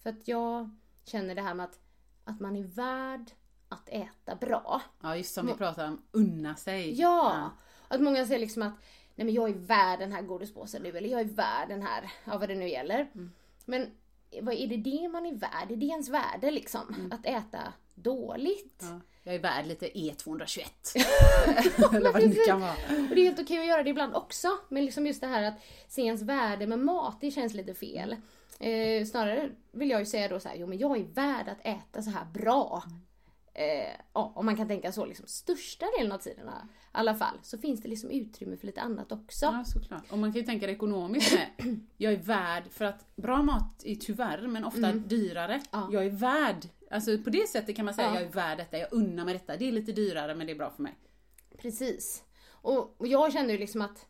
För 0.04 0.10
att 0.10 0.28
jag 0.28 0.70
känner 1.04 1.36
det 1.36 1.42
här 1.42 1.54
med 1.54 1.64
att, 1.64 1.80
att 2.24 2.40
man 2.40 2.56
är 2.56 2.64
värd 2.64 3.32
att 3.70 3.90
äta 3.90 4.36
bra. 4.36 4.82
ja, 5.02 5.18
just 5.18 5.34
som 5.34 5.48
vi 5.48 5.54
pratar 5.54 5.88
om, 5.88 6.02
unna 6.12 6.56
sig. 6.56 7.00
Ja! 7.02 7.52
Att 7.88 8.02
många 8.02 8.26
säger 8.26 8.40
liksom 8.40 8.62
att 8.62 8.74
nej 9.16 9.26
men 9.26 9.34
jag 9.34 9.50
är 9.50 9.54
värd 9.54 10.00
den 10.00 10.12
här 10.12 10.22
godispåsen 10.22 10.84
nu 10.84 10.98
eller 10.98 11.10
jag 11.10 11.20
är 11.22 11.26
värd 11.26 11.70
den 11.70 11.82
här, 11.82 12.12
ja 12.26 12.38
vad 12.38 12.50
det 12.50 12.56
nu 12.56 12.70
gäller. 12.70 13.08
Men 13.66 13.92
vad 14.42 14.54
är 14.54 14.68
det 14.68 14.78
det 14.78 15.08
man 15.08 15.26
är 15.26 15.36
värd? 15.36 15.72
Är 15.72 15.76
det 15.76 15.86
ens 15.86 16.10
värde 16.10 16.52
liksom? 16.52 17.10
Att 17.12 17.26
äta 17.26 17.74
dåligt? 17.96 18.84
Ja. 18.90 19.00
Jag 19.24 19.36
är 19.36 19.40
värd 19.40 19.66
lite 19.66 20.00
E 20.00 20.16
E221. 20.18 20.66
Eller 21.96 22.12
vad 22.12 22.22
det 22.22 22.28
nu 22.28 22.36
kan 22.36 22.62
vara. 22.62 22.72
Och 23.10 23.16
det 23.16 23.22
är 23.22 23.26
helt 23.26 23.40
okej 23.40 23.60
att 23.60 23.66
göra 23.66 23.84
det 23.84 23.90
ibland 23.90 24.16
också. 24.16 24.48
Men 24.70 24.86
liksom 24.86 25.08
just 25.08 25.22
det 25.22 25.28
här 25.28 25.44
att 25.44 25.54
se 25.88 26.02
ens 26.02 26.22
värde 26.22 26.68
med 26.68 26.80
mat, 26.80 27.18
det 27.22 27.32
känns 27.32 27.54
lite 27.54 27.74
fel. 27.74 28.16
Eh, 28.60 29.06
snarare 29.06 29.50
vill 29.72 29.90
jag 29.90 30.00
ju 30.00 30.06
säga 30.06 30.28
då 30.28 30.40
så 30.40 30.50
här, 30.50 30.56
jo 30.56 30.68
men 30.68 30.78
jag 30.78 30.98
är 30.98 31.04
värd 31.04 31.50
att 31.50 31.66
äta 31.66 32.02
så 32.02 32.10
här 32.10 32.26
bra. 32.26 32.84
Eh, 33.54 33.96
ja, 34.14 34.34
om 34.36 34.46
man 34.46 34.58
kan 34.58 34.68
tänka 34.68 34.92
så 34.92 35.06
liksom 35.06 35.28
största 35.28 35.86
delen 35.98 36.12
av 36.12 36.18
tiden 36.18 36.50
alla 36.96 37.16
fall. 37.16 37.38
Så 37.42 37.58
finns 37.58 37.82
det 37.82 37.88
liksom 37.88 38.12
utrymme 38.12 38.58
för 38.58 38.68
lite 38.68 38.82
annat 38.82 39.12
också. 39.12 39.46
Ja, 39.46 39.64
såklart. 39.66 40.04
Och 40.12 40.18
man 40.18 40.32
kan 40.32 40.40
ju 40.42 40.46
tänka 40.46 40.66
det 40.66 40.72
ekonomiskt 40.74 41.34
med. 41.34 41.78
Jag 41.98 42.14
är 42.14 42.18
värd, 42.18 42.64
för 42.72 42.86
att 42.86 43.16
bra 43.16 43.42
mat 43.44 43.84
är 43.86 43.96
tyvärr, 43.96 44.48
men 44.48 44.66
ofta 44.66 44.92
dyrare. 44.92 45.54
Mm. 45.54 45.66
Ja. 45.72 45.90
Jag 45.92 46.06
är 46.06 46.10
värd. 46.10 46.66
Alltså 46.92 47.18
på 47.18 47.30
det 47.30 47.50
sättet 47.50 47.76
kan 47.76 47.86
man 47.86 47.94
säga 47.94 48.08
Ja. 48.08 48.14
jag 48.14 48.24
är 48.24 48.32
värd 48.32 48.58
detta, 48.58 48.78
jag 48.78 48.88
unnar 48.92 49.26
mig 49.26 49.34
detta. 49.34 49.58
Det 49.58 49.68
är 49.68 49.72
lite 49.72 49.92
dyrare 49.92 50.36
men 50.36 50.48
det 50.48 50.54
är 50.54 50.58
bra 50.58 50.70
för 50.70 50.84
mig. 50.84 50.96
Precis. 51.58 52.24
Och, 52.50 53.02
och 53.02 53.08
jag 53.08 53.34
kände 53.34 53.54
ju 53.54 53.60
liksom 53.60 53.82
att 53.82 54.06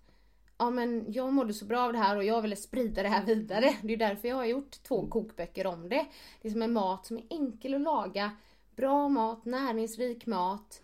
ja, 0.57 0.69
men 0.69 1.05
jag 1.11 1.33
mådde 1.33 1.53
så 1.53 1.65
bra 1.65 1.81
av 1.81 1.93
det 1.93 1.99
här 1.99 2.17
och 2.17 2.23
jag 2.23 2.41
ville 2.41 2.55
sprida 2.55 3.03
det 3.03 3.09
här 3.09 3.25
vidare. 3.25 3.75
Det 3.81 3.93
är 3.93 3.97
därför 3.97 4.27
jag 4.27 4.35
har 4.35 4.45
gjort 4.45 4.83
två 4.83 5.07
kokböcker 5.07 5.67
om 5.67 5.89
det. 5.89 6.05
Det 6.41 6.47
är 6.47 6.51
som 6.51 6.61
en 6.61 6.73
mat 6.73 7.05
som 7.05 7.17
är 7.17 7.23
enkel 7.29 7.73
att 7.73 7.81
laga. 7.81 8.31
Bra 8.75 9.09
mat, 9.09 9.45
näringsrik 9.45 10.25
mat. 10.25 10.81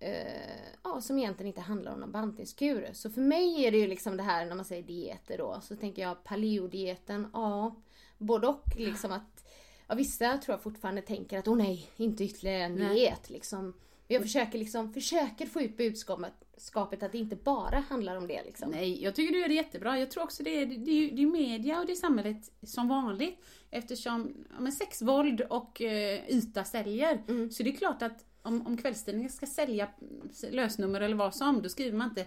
Eh, 0.00 0.72
ja, 0.84 1.00
som 1.00 1.18
egentligen 1.18 1.48
inte 1.48 1.60
handlar 1.60 1.92
om 1.92 2.00
någon 2.00 2.12
bantningskur. 2.12 2.90
Så 2.92 3.10
för 3.10 3.20
mig 3.20 3.64
är 3.64 3.70
det 3.70 3.78
ju 3.78 3.86
liksom 3.86 4.16
det 4.16 4.22
här 4.22 4.46
när 4.46 4.54
man 4.54 4.64
säger 4.64 4.82
dieter 4.82 5.38
då. 5.38 5.60
Så 5.62 5.76
tänker 5.76 6.02
jag 6.02 6.24
paleodieten, 6.24 7.30
ja. 7.32 7.76
Både 8.18 8.46
och 8.46 8.64
liksom 8.76 9.12
att 9.12 9.44
Ja, 9.90 9.94
vissa 9.94 10.38
tror 10.38 10.52
jag 10.54 10.62
fortfarande 10.62 11.02
tänker 11.02 11.38
att 11.38 11.48
åh 11.48 11.56
nej, 11.56 11.90
inte 11.96 12.24
ytterligare 12.24 12.62
en 12.62 12.76
diet 12.76 13.30
liksom. 13.30 13.74
Jag 14.08 14.22
försöker 14.22 14.58
liksom, 14.58 14.92
försöker 14.92 15.46
få 15.46 15.62
ut 15.62 15.76
budskapet 15.76 16.32
skapet 16.56 17.02
att 17.02 17.12
det 17.12 17.18
inte 17.18 17.36
bara 17.36 17.78
handlar 17.78 18.16
om 18.16 18.26
det 18.26 18.42
liksom. 18.44 18.70
Nej, 18.70 19.02
jag 19.02 19.14
tycker 19.14 19.32
du 19.32 19.40
gör 19.40 19.48
det 19.48 19.54
jättebra. 19.54 19.98
Jag 19.98 20.10
tror 20.10 20.24
också 20.24 20.42
det 20.42 20.50
är, 20.50 20.66
det 20.66 20.90
är, 20.90 21.12
det 21.16 21.22
är 21.22 21.26
media 21.26 21.80
och 21.80 21.86
det 21.86 21.92
är 21.92 21.96
samhället 21.96 22.50
som 22.62 22.88
vanligt. 22.88 23.44
Eftersom 23.70 24.34
ja, 24.50 24.60
men 24.60 24.72
sex, 24.72 25.02
våld 25.02 25.40
och 25.40 25.82
eh, 25.82 26.30
yta 26.30 26.64
säljer. 26.64 27.22
Mm. 27.28 27.50
Så 27.50 27.62
det 27.62 27.70
är 27.70 27.76
klart 27.76 28.02
att 28.02 28.24
om, 28.42 28.66
om 28.66 28.76
kvällstidningen 28.76 29.30
ska 29.30 29.46
sälja 29.46 29.88
lösnummer 30.50 31.00
eller 31.00 31.16
vad 31.16 31.34
som, 31.34 31.62
då 31.62 31.68
skriver 31.68 31.98
man 31.98 32.08
inte 32.08 32.26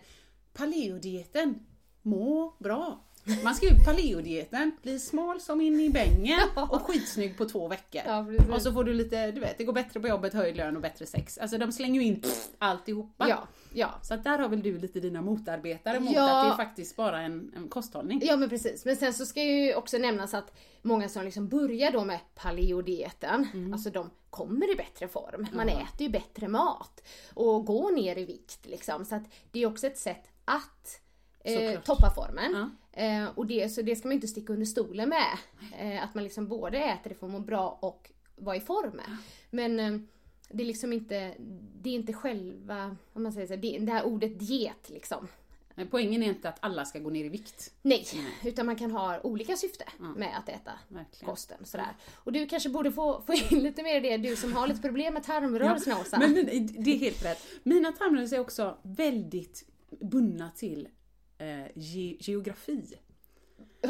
paleodieten, 0.53 1.59
må 2.01 2.55
bra. 2.59 3.05
Man 3.43 3.55
ska 3.55 3.69
ju 3.69 3.75
paleodieten, 3.85 4.71
bli 4.81 4.99
smal 4.99 5.41
som 5.41 5.61
in 5.61 5.79
i 5.79 5.89
bängen 5.89 6.39
och 6.69 6.81
skitsnygg 6.81 7.37
på 7.37 7.45
två 7.45 7.67
veckor. 7.67 8.01
Ja, 8.05 8.25
och 8.55 8.61
så 8.61 8.73
får 8.73 8.83
du 8.83 8.93
lite, 8.93 9.31
du 9.31 9.39
vet, 9.41 9.57
det 9.57 9.63
går 9.63 9.73
bättre 9.73 9.99
på 9.99 10.07
jobbet, 10.07 10.33
höjd 10.33 10.57
lön 10.57 10.75
och 10.75 10.81
bättre 10.81 11.05
sex. 11.05 11.37
Alltså 11.37 11.57
de 11.57 11.71
slänger 11.71 12.01
ju 12.01 12.07
in 12.07 12.21
pff, 12.21 12.47
alltihopa. 12.57 13.29
Ja, 13.29 13.47
ja. 13.73 13.89
Så 14.01 14.13
att 14.13 14.23
där 14.23 14.39
har 14.39 14.49
väl 14.49 14.61
du 14.61 14.77
lite 14.79 14.99
dina 14.99 15.21
motarbetare 15.21 15.99
mot 15.99 16.13
Ja. 16.15 16.39
att 16.39 16.45
det 16.47 16.53
är 16.53 16.65
faktiskt 16.65 16.95
bara 16.95 17.21
en, 17.21 17.51
en 17.55 17.67
kosthållning. 17.69 18.21
Ja 18.23 18.37
men 18.37 18.49
precis, 18.49 18.85
men 18.85 18.95
sen 18.95 19.13
så 19.13 19.25
ska 19.25 19.43
ju 19.43 19.75
också 19.75 19.97
nämnas 19.97 20.33
att 20.33 20.57
många 20.81 21.09
som 21.09 21.23
liksom 21.25 21.47
börjar 21.47 21.91
då 21.91 22.03
med 22.03 22.19
paleodieten, 22.35 23.47
Mm. 23.53 23.73
alltså 23.73 23.89
de 23.89 24.09
kommer 24.29 24.73
i 24.73 24.75
bättre 24.75 25.07
form. 25.07 25.47
Man 25.53 25.69
äter 25.69 26.01
ju 26.01 26.09
bättre 26.09 26.47
mat 26.47 27.03
och 27.33 27.65
går 27.65 27.91
ner 27.91 28.17
i 28.17 28.25
vikt 28.25 28.65
liksom. 28.65 29.05
Så 29.05 29.15
att 29.15 29.23
det 29.51 29.59
är 29.63 29.65
också 29.67 29.87
ett 29.87 29.97
sätt 29.97 30.27
att 30.45 30.99
eh, 31.43 31.53
Såklart. 31.53 31.85
toppa 31.85 32.11
formen. 32.15 32.51
Ja. 32.53 32.69
Eh, 33.03 33.25
och 33.35 33.45
det, 33.47 33.69
så 33.69 33.81
det 33.81 33.95
ska 33.95 34.07
man 34.07 34.15
inte 34.15 34.27
sticka 34.27 34.53
under 34.53 34.65
stolen 34.65 35.09
med. 35.09 35.37
Eh, 35.79 36.03
att 36.03 36.15
man 36.15 36.23
liksom 36.23 36.47
både 36.47 36.77
äter 36.77 37.09
det 37.09 37.15
för 37.15 37.25
att 37.25 37.31
må 37.31 37.39
bra 37.39 37.77
och 37.81 38.11
vara 38.35 38.55
i 38.55 38.59
form. 38.61 39.01
Men 39.49 39.79
eh, 39.79 39.97
det 40.49 40.63
är 40.63 40.67
liksom 40.67 40.93
inte, 40.93 41.33
det 41.81 41.89
är 41.89 41.93
inte 41.93 42.13
själva, 42.13 42.95
om 43.13 43.23
man 43.23 43.33
säger 43.33 43.47
så, 43.47 43.55
det, 43.55 43.77
det 43.79 43.91
här 43.91 44.05
ordet 44.05 44.39
diet 44.39 44.89
liksom. 44.89 45.27
Men 45.75 45.87
poängen 45.87 46.23
är 46.23 46.27
inte 46.27 46.49
att 46.49 46.57
alla 46.59 46.85
ska 46.85 46.99
gå 46.99 47.09
ner 47.09 47.25
i 47.25 47.29
vikt. 47.29 47.73
Nej, 47.81 48.05
utan 48.43 48.65
man 48.65 48.75
kan 48.75 48.91
ha 48.91 49.19
olika 49.21 49.55
syfte 49.55 49.85
med 50.15 50.37
att 50.37 50.49
äta 50.49 50.71
Verkligen. 50.87 51.29
kosten. 51.29 51.65
Sådär. 51.65 51.95
Och 52.13 52.31
du 52.31 52.47
kanske 52.47 52.69
borde 52.69 52.91
få, 52.91 53.21
få 53.21 53.33
in 53.33 53.59
lite 53.63 53.83
mer 53.83 53.97
i 53.97 53.99
det, 53.99 54.17
du 54.17 54.35
som 54.35 54.53
har 54.53 54.67
lite 54.67 54.81
problem 54.81 55.13
med 55.13 55.23
tarmrörelserna 55.23 55.99
Åsa. 55.99 56.19
men, 56.19 56.33
men 56.33 56.45
det 56.83 56.91
är 56.91 56.97
helt 56.97 57.25
rätt. 57.25 57.47
Mina 57.63 57.91
tarmrörelser 57.91 58.35
är 58.37 58.41
också 58.41 58.77
väldigt 58.81 59.65
bundna 59.99 60.51
till 60.55 60.87
eh, 61.41 61.67
ge, 61.75 62.17
geografi. 62.19 62.97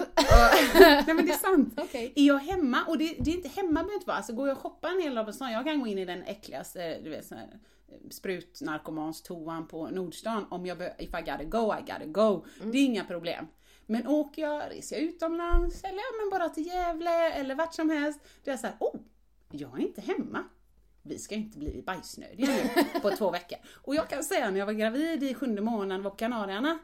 Nej 0.80 1.14
men 1.14 1.26
det 1.26 1.32
är 1.32 1.38
sant. 1.38 1.74
Okej. 1.78 2.14
Är 2.16 2.28
jag 2.28 2.38
hemma, 2.38 2.86
och 2.88 2.97
det, 2.97 3.16
det 3.20 3.32
är 3.32 3.36
inte 3.36 3.49
hemma 3.49 3.74
behöver 3.74 3.93
inte 3.93 4.08
vara, 4.08 4.18
alltså 4.18 4.34
går 4.34 4.47
jag 4.47 4.58
och 4.58 4.64
shoppar 4.64 4.89
en 4.89 5.02
hel 5.02 5.16
dag 5.16 5.26
på 5.26 5.34
stan, 5.34 5.52
jag 5.52 5.66
kan 5.66 5.80
gå 5.80 5.88
in 5.88 5.97
i 5.97 6.06
den 6.06 6.24
äckligaste, 6.24 6.99
du 7.04 7.10
vet 7.10 7.26
sån 7.26 7.38
här 7.38 7.60
eh, 7.88 8.10
sprutnarkomans 8.10 9.24
toan 9.24 9.68
på 9.68 9.88
Nordstan 9.88 10.45
om 10.49 10.66
jag 10.66 10.82
if 10.82 11.10
I 11.10 11.22
gotta 11.22 11.43
go, 11.43 11.74
I 11.80 11.82
gotta 11.82 12.06
go. 12.06 12.45
Det 12.72 12.78
är 12.78 12.86
inga 12.86 13.04
problem. 13.04 13.47
Men 13.86 14.08
åker 14.08 14.41
jag, 14.41 14.72
reser 14.72 14.95
jag 14.95 15.06
utomlands 15.06 15.84
eller 15.84 15.97
ja, 15.97 16.12
men 16.22 16.39
bara 16.39 16.49
till 16.49 16.66
Gävle 16.66 17.32
eller 17.32 17.56
vart 17.56 17.74
som 17.74 17.89
helst, 17.89 18.20
då 18.43 18.49
är 18.49 18.54
jag 18.54 18.60
såhär, 18.60 18.76
oh, 18.80 18.95
jag 19.52 19.80
är 19.80 19.82
inte 19.82 20.02
hemma. 20.02 20.43
Vi 21.04 21.20
ska 21.20 21.36
inte 21.36 21.58
bli 21.58 21.84
bajsnödiga 21.86 22.47
nu 22.47 22.99
på 23.02 23.10
två 23.10 23.32
veckor. 23.32 23.58
Och 23.74 23.95
jag 23.95 24.10
kan 24.10 24.24
säga 24.24 24.52
när 24.52 24.60
jag 24.60 24.66
var 24.66 24.74
gravid 24.74 25.24
i 25.24 25.34
sjunde 25.34 25.62
månaden 25.62 26.04
var 26.04 26.12
på 26.12 26.18
Kanarierna, 26.18 26.80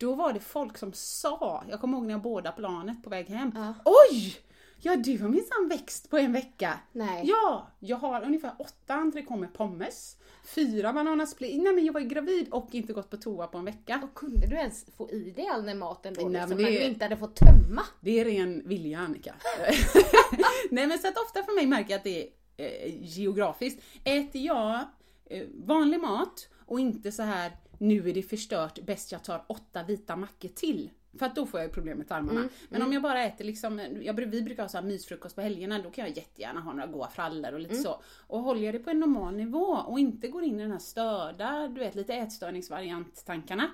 då 0.00 0.14
var 0.14 0.32
det 0.32 0.40
folk 0.40 0.78
som 0.78 0.92
sa, 0.92 1.64
jag 1.70 1.80
kommer 1.80 1.96
ihåg 1.98 2.06
när 2.06 2.14
jag 2.14 2.22
båda 2.22 2.52
planet 2.52 3.02
på 3.04 3.10
väg 3.10 3.26
hem. 3.28 3.52
Oj! 3.84 4.36
Ja 4.82 4.96
du 4.96 5.18
har 5.18 5.28
minsann 5.28 5.68
växt 5.68 6.10
på 6.10 6.18
en 6.18 6.32
vecka. 6.32 6.80
Nej. 6.92 7.24
Ja, 7.26 7.68
jag 7.78 7.96
har 7.96 8.22
ungefär 8.24 8.52
åtta 8.58 8.94
entrecôte 8.94 9.36
med 9.36 9.52
pommes, 9.54 10.16
fyra 10.44 10.92
bananasplit. 10.92 11.62
Nej 11.62 11.72
men 11.72 11.84
jag 11.84 11.92
var 11.92 12.00
ju 12.00 12.08
gravid 12.08 12.48
och 12.50 12.68
inte 12.74 12.92
gått 12.92 13.10
på 13.10 13.16
toa 13.16 13.46
på 13.46 13.58
en 13.58 13.64
vecka. 13.64 14.00
Och 14.02 14.14
kunde 14.18 14.46
du 14.46 14.56
ens 14.56 14.86
få 14.96 15.10
i 15.10 15.30
dig 15.30 15.46
all 15.46 15.64
den 15.66 15.78
maten 15.78 16.14
då? 16.14 16.28
Nej, 16.28 16.32
liksom, 16.32 16.48
men 16.56 16.64
när 16.64 16.70
det- 16.72 16.78
du 16.78 16.84
inte 16.84 17.04
hade 17.04 17.16
fått 17.16 17.36
tömma? 17.36 17.82
Det 18.00 18.20
är 18.20 18.24
ren 18.24 18.62
vilja 18.68 18.98
Annika. 18.98 19.34
Nej 20.70 20.86
men 20.86 20.98
så 20.98 21.08
att 21.08 21.16
ofta 21.18 21.42
för 21.42 21.54
mig 21.54 21.66
märker 21.66 21.90
jag 21.90 21.98
att 21.98 22.04
det 22.04 22.22
är 22.22 22.28
eh, 22.56 22.94
geografiskt. 23.02 23.82
Äter 24.04 24.42
jag 24.42 24.80
eh, 25.30 25.46
vanlig 25.64 26.00
mat 26.00 26.48
och 26.66 26.80
inte 26.80 27.12
så 27.12 27.22
här 27.22 27.52
nu 27.80 28.08
är 28.10 28.14
det 28.14 28.22
förstört, 28.22 28.78
bäst 28.82 29.12
jag 29.12 29.24
tar 29.24 29.44
åtta 29.46 29.82
vita 29.82 30.16
mackor 30.16 30.48
till. 30.48 30.90
För 31.18 31.26
att 31.26 31.34
då 31.34 31.46
får 31.46 31.60
jag 31.60 31.68
ju 31.68 31.72
problem 31.72 31.98
med 31.98 32.08
tarmarna. 32.08 32.40
Men 32.68 32.82
om 32.82 32.92
jag 32.92 33.02
bara 33.02 33.24
äter 33.24 33.44
liksom, 33.44 33.80
jag, 34.02 34.14
vi 34.14 34.42
brukar 34.42 34.62
ha 34.62 34.68
så 34.68 34.78
här 34.78 34.84
mysfrukost 34.84 35.34
på 35.34 35.40
helgerna, 35.40 35.78
då 35.82 35.90
kan 35.90 36.06
jag 36.06 36.16
jättegärna 36.16 36.60
ha 36.60 36.72
några 36.72 36.86
goda 36.86 37.08
frallor 37.08 37.52
och 37.52 37.60
lite 37.60 37.74
så. 37.82 38.00
Och 38.26 38.40
håller 38.40 38.62
jag 38.62 38.74
det 38.74 38.78
på 38.78 38.90
en 38.90 39.00
normal 39.00 39.36
nivå 39.36 39.66
och 39.66 40.00
inte 40.00 40.28
går 40.28 40.42
in 40.44 40.60
i 40.60 40.62
den 40.62 40.72
här 40.72 40.78
störda, 40.78 41.68
du 41.68 41.80
vet 41.80 41.94
lite 41.94 42.14
ätstörningsvariant-tankarna. 42.14 43.70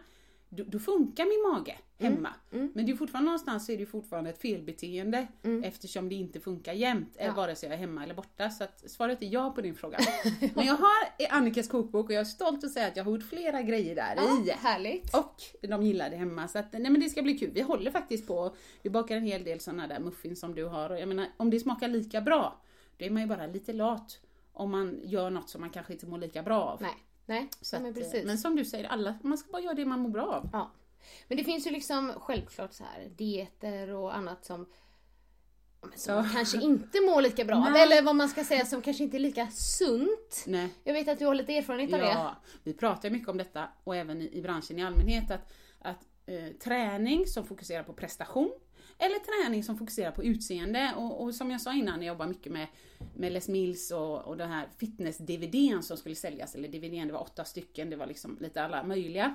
Då, 0.49 0.65
då 0.67 0.79
funkar 0.79 1.25
min 1.25 1.53
mage 1.53 1.79
hemma. 1.99 2.35
Men 2.51 2.87
det 2.87 2.93
är 2.93 2.97
fortfarande 2.97 3.27
någonstans 3.27 3.67
så 3.67 3.73
är 3.73 3.79
det 3.79 3.87
fortfarande 3.87 4.31
ett 4.31 4.39
felbeteende 4.39 5.27
eftersom 5.63 6.09
det 6.09 6.15
inte 6.15 6.41
funkar 6.41 6.73
jämt, 6.73 7.17
ja. 7.19 7.33
vare 7.33 7.57
sig 7.57 7.69
jag 7.69 7.75
är 7.75 7.81
hemma 7.81 8.03
eller 8.03 8.15
borta. 8.15 8.51
Så 8.51 8.65
att 8.65 8.91
svaret 8.91 9.23
är 9.23 9.27
ja 9.27 9.51
på 9.51 9.61
din 9.61 9.75
fråga. 9.75 9.99
Men 10.55 10.67
jag 10.67 10.75
har 10.75 11.05
i 11.19 11.27
Annikas 11.27 11.69
kokbok 11.69 12.07
och 12.07 12.13
jag 12.13 12.21
är 12.21 12.25
stolt 12.25 12.65
att 12.65 12.71
säga 12.71 12.87
att 12.87 12.97
jag 12.97 13.05
har 13.05 13.13
gjort 13.13 13.29
flera 13.29 13.63
grejer 13.63 13.95
där 13.95 14.15
i. 14.15 14.51
Härligt. 14.51 15.15
Och 15.15 15.43
de 15.69 15.83
gillar 15.83 16.11
det 16.11 16.17
hemma 16.17 16.49
så 16.49 16.59
att 16.59 16.73
nej 16.73 16.91
men 16.91 17.01
det 17.01 17.09
ska 17.09 17.23
bli 17.23 17.39
kul. 17.39 17.51
Vi 17.51 17.61
håller 17.61 17.91
faktiskt 17.91 18.27
på, 18.27 18.55
vi 18.83 18.91
bakar 18.91 19.17
en 19.17 19.25
hel 19.25 19.45
del 19.45 19.61
sådana 19.61 19.87
där 19.87 20.01
muffins 20.01 20.41
som 20.41 20.55
du 20.55 20.65
har 20.65 20.91
och 20.91 21.01
jag 21.01 21.09
menar 21.09 21.27
om 21.37 21.51
det 21.51 21.61
smakar 21.61 21.89
lika 21.89 22.21
bra, 22.21 22.63
då 22.97 23.05
är 23.05 23.11
man 23.11 23.23
ju 23.23 23.29
bara 23.29 23.47
lite 23.47 23.73
lat 23.73 24.21
om 24.53 24.71
man 24.71 25.01
gör 25.05 25.31
något 25.31 25.51
som 25.51 25.61
man 25.61 25.71
kanske 25.71 25.93
inte 25.93 26.07
mår 26.07 26.19
lika 26.19 26.43
bra 26.43 26.63
av. 26.63 26.83
Nej, 26.83 26.95
nej, 27.27 27.49
Så 27.61 27.77
ja, 27.77 27.81
men 27.81 27.91
att, 27.91 27.97
eh, 27.97 28.03
precis. 28.03 28.25
men 28.27 28.39
som 28.39 28.57
du 28.57 28.65
säger, 28.65 28.85
alla, 28.89 29.19
man 29.23 29.39
ska 29.39 29.51
bara 29.53 29.63
göra 29.63 29.75
det 29.75 29.85
man 29.85 30.01
mår 30.01 30.11
bra 30.11 30.27
av. 30.27 30.49
Ja. 30.53 30.71
Men 31.29 31.39
det 31.39 31.45
finns 31.45 31.67
ju 31.67 31.71
liksom 31.71 32.13
självklart 32.17 32.73
så 32.73 32.85
här 32.85 33.09
dieter 33.17 33.91
och 33.91 34.17
annat 34.17 34.45
som 34.45 34.67
ja, 35.83 35.89
som 35.97 36.15
Ja. 36.15 36.27
kanske 36.33 36.61
inte 36.63 37.01
mår 37.01 37.23
lika 37.23 37.45
bra. 37.45 37.69
Nej. 37.71 37.83
Eller 37.83 38.03
vad 38.03 38.17
man 38.17 38.29
ska 38.29 38.45
säga 38.45 38.65
som 38.65 38.83
kanske 38.83 39.05
inte 39.05 39.17
är 39.17 39.19
lika 39.19 39.49
sunt. 39.51 40.45
Nej. 40.47 40.69
Jag 40.85 40.93
vet 40.95 41.09
att 41.09 41.19
du 41.19 41.27
har 41.27 41.35
lite 41.35 41.57
erfarenhet 41.57 41.93
av 41.95 42.01
det. 42.01 42.07
Ja, 42.07 42.37
vi 42.63 42.73
pratar 42.73 43.11
mycket 43.11 43.29
om 43.29 43.37
detta 43.37 43.69
och 43.85 43.97
även 43.97 44.23
i, 44.23 44.39
i 44.39 44.43
branschen 44.43 44.79
i 44.79 44.85
allmänhet 44.85 45.31
att, 45.31 45.53
att 45.79 46.05
eh, 46.27 46.49
träning 46.65 47.27
som 47.27 47.47
fokuserar 47.47 47.83
på 47.83 47.93
prestation 47.93 48.53
eller 48.99 49.45
träning 49.45 49.65
som 49.65 49.79
fokuserar 49.79 50.11
på 50.11 50.25
utseende 50.25 50.93
och, 50.97 51.23
och 51.23 51.35
som 51.35 51.51
jag 51.51 51.61
sa 51.61 51.75
innan, 51.75 52.03
jag 52.03 52.15
jobbar 52.15 52.27
mycket 52.27 52.53
med, 52.53 52.67
med 53.15 53.33
Les 53.33 53.49
Mills 53.49 53.91
och, 53.91 54.25
och 54.25 54.37
den 54.37 54.51
här 54.51 54.69
fitness-DVDn 54.79 55.83
som 55.83 55.97
skulle 55.97 56.15
säljas, 56.15 56.55
eller 56.55 56.69
DVDn, 56.69 57.07
det 57.07 57.13
var 57.13 57.23
åtta 57.23 57.45
stycken, 57.45 57.91
det 57.91 57.97
var 57.97 58.07
liksom 58.07 58.39
lite 58.41 58.63
alla 58.63 58.83
möjliga 58.83 59.35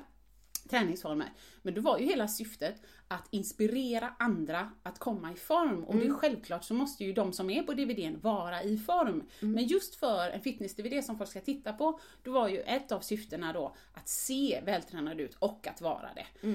träningsformer. 0.70 1.34
Men 1.62 1.74
då 1.74 1.82
var 1.82 2.00
ju 2.00 2.06
hela 2.06 2.28
syftet 2.28 2.76
att 3.08 3.28
inspirera 3.32 4.14
andra 4.20 4.72
att 4.84 5.00
komma 5.00 5.32
i 5.32 5.36
form. 5.36 5.84
Och 5.84 5.96
det 5.96 6.06
är 6.06 6.14
självklart 6.14 6.64
så 6.64 6.74
måste 6.74 7.04
ju 7.04 7.14
de 7.14 7.34
som 7.34 7.50
är 7.50 7.64
på 7.64 7.74
DVDn 7.74 8.20
vara 8.22 8.64
i 8.64 8.78
form. 8.78 9.24
Men 9.40 9.66
just 9.66 9.96
för 9.96 10.30
en 10.30 10.42
fitness-DVD 10.42 11.04
som 11.04 11.18
folk 11.18 11.30
ska 11.30 11.42
titta 11.42 11.74
på, 11.74 12.00
då 12.24 12.32
var 12.32 12.48
ju 12.48 12.60
ett 12.60 12.92
av 12.92 13.00
syftena 13.00 13.54
då 13.54 13.76
att 13.94 14.10
se 14.10 14.62
vältränad 14.66 15.20
ut 15.20 15.36
och 15.40 15.68
att 15.68 15.82
vara 15.82 16.10
det. 16.16 16.48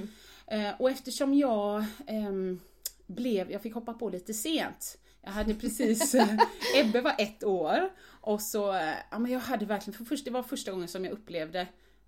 Eh, 0.46 0.74
och 0.78 0.90
eftersom 0.90 1.34
jag 1.34 1.84
ehm, 2.07 2.61
blev, 3.07 3.50
jag 3.50 3.62
fick 3.62 3.74
hoppa 3.74 3.92
på 3.94 4.09
lite 4.09 4.34
sent. 4.34 4.98
Jag 5.22 5.30
hade 5.30 5.54
precis, 5.54 6.14
Ebbe 6.76 7.00
var 7.00 7.14
ett 7.18 7.44
år 7.44 7.90
och 8.20 8.40
så, 8.40 8.72
eh, 8.72 8.94
ja 9.11 9.18
men 9.18 9.32
jag 9.32 9.40
hade 9.40 9.66
verkligen, 9.66 9.98
för 9.98 10.04
först, 10.04 10.24
det 10.24 10.30
var 10.30 10.42
första 10.42 10.70
gången 10.72 10.88
som 10.88 11.04
jag 11.04 11.12
upplevde 11.12 11.66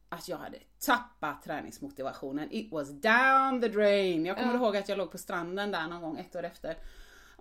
att 0.09 0.29
jag 0.29 0.37
hade 0.37 0.59
tappat 0.87 1.43
träningsmotivationen. 1.43 2.49
It 2.53 2.73
was 2.73 2.89
down 2.89 3.61
the 3.61 3.69
drain. 3.69 4.27
Jag 4.27 4.37
kommer 4.37 4.55
ihåg 4.55 4.77
att 4.77 4.89
jag 4.89 4.99
låg 4.99 5.11
på 5.13 5.19
stranden 5.19 5.71
där 5.71 5.89
någon 5.89 6.03
gång 6.03 6.19
ett 6.19 6.37
år 6.37 6.43
efter. 6.45 6.77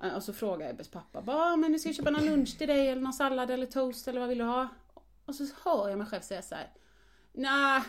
Eh, 0.04 0.16
Och 0.16 0.24
så 0.24 0.34
frågade 0.34 0.72
Ebbes 0.72 0.88
pappa, 0.90 1.22
bara, 1.22 1.56
men 1.56 1.72
nu 1.72 1.80
ska 1.80 1.90
jag 1.90 1.96
köpa 1.96 2.10
någon 2.10 2.26
lunch 2.26 2.58
till 2.58 2.68
dig 2.68 2.88
eller 2.90 3.02
någon 3.02 3.14
sallad 3.14 3.52
eller 3.52 3.66
toast 3.66 4.08
eller 4.08 4.20
vad 4.20 4.30
vill 4.30 4.38
du 4.38 4.44
ha? 4.44 4.68
Och 5.26 5.36
så 5.36 5.48
hör 5.64 5.90
jag 5.90 5.98
mig 5.98 6.08
själv 6.08 6.22
säga 6.22 6.42
så 6.42 6.56
här. 6.56 6.70
Nej, 7.34 7.82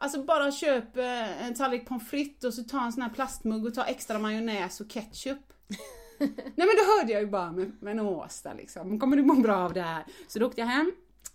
alltså 0.00 0.22
bara 0.22 0.52
köp 0.52 0.96
eh, 0.96 1.46
en 1.46 1.54
tallrik 1.54 1.88
pommes 1.88 2.08
frites 2.08 2.44
och 2.44 2.54
så 2.54 2.62
ta 2.62 2.84
en 2.84 2.92
sån 2.92 3.02
här 3.02 3.10
plastmugg 3.10 3.66
och 3.66 3.74
ta 3.74 3.84
extra 3.84 4.18
majonnäs 4.18 4.80
och 4.80 4.90
ketchup. 4.90 5.52
Nej 6.18 6.54
men 6.56 6.76
då 6.76 6.98
hörde 6.98 7.12
jag 7.12 7.20
ju 7.20 7.26
bara, 7.26 7.52
men, 7.52 7.78
men 7.80 8.00
Åsta 8.00 8.52
liksom, 8.52 9.00
kommer 9.00 9.16
du 9.16 9.22
må 9.22 9.34
bra 9.34 9.56
av 9.56 9.72
det 9.72 9.82
här? 9.82 10.04
Så 10.28 10.38
då 10.38 10.46
åkte 10.46 10.60
jag 10.60 10.68
hem, 10.68 10.92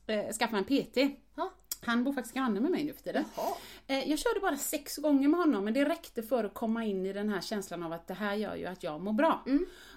eh, 0.07 0.33
skaffade 0.33 0.57
en 0.57 0.83
PT. 0.85 0.97
Ja. 1.35 1.51
Han 1.81 2.03
bor 2.03 2.13
faktiskt 2.13 2.35
granne 2.35 2.59
med 2.59 2.71
mig 2.71 2.83
nu 2.83 2.93
för 2.93 3.01
tiden. 3.01 3.25
Eh, 3.87 4.09
jag 4.09 4.19
körde 4.19 4.39
bara 4.39 4.57
sex 4.57 4.97
gånger 4.97 5.27
med 5.27 5.39
honom 5.39 5.63
men 5.65 5.73
det 5.73 5.85
räckte 5.85 6.23
för 6.23 6.43
att 6.43 6.53
komma 6.53 6.85
in 6.85 7.05
i 7.05 7.13
den 7.13 7.29
här 7.29 7.41
känslan 7.41 7.83
av 7.83 7.93
att 7.93 8.07
det 8.07 8.13
här 8.13 8.35
gör 8.35 8.55
ju 8.55 8.65
att 8.65 8.83
jag 8.83 9.01
mår 9.01 9.13
bra. 9.13 9.43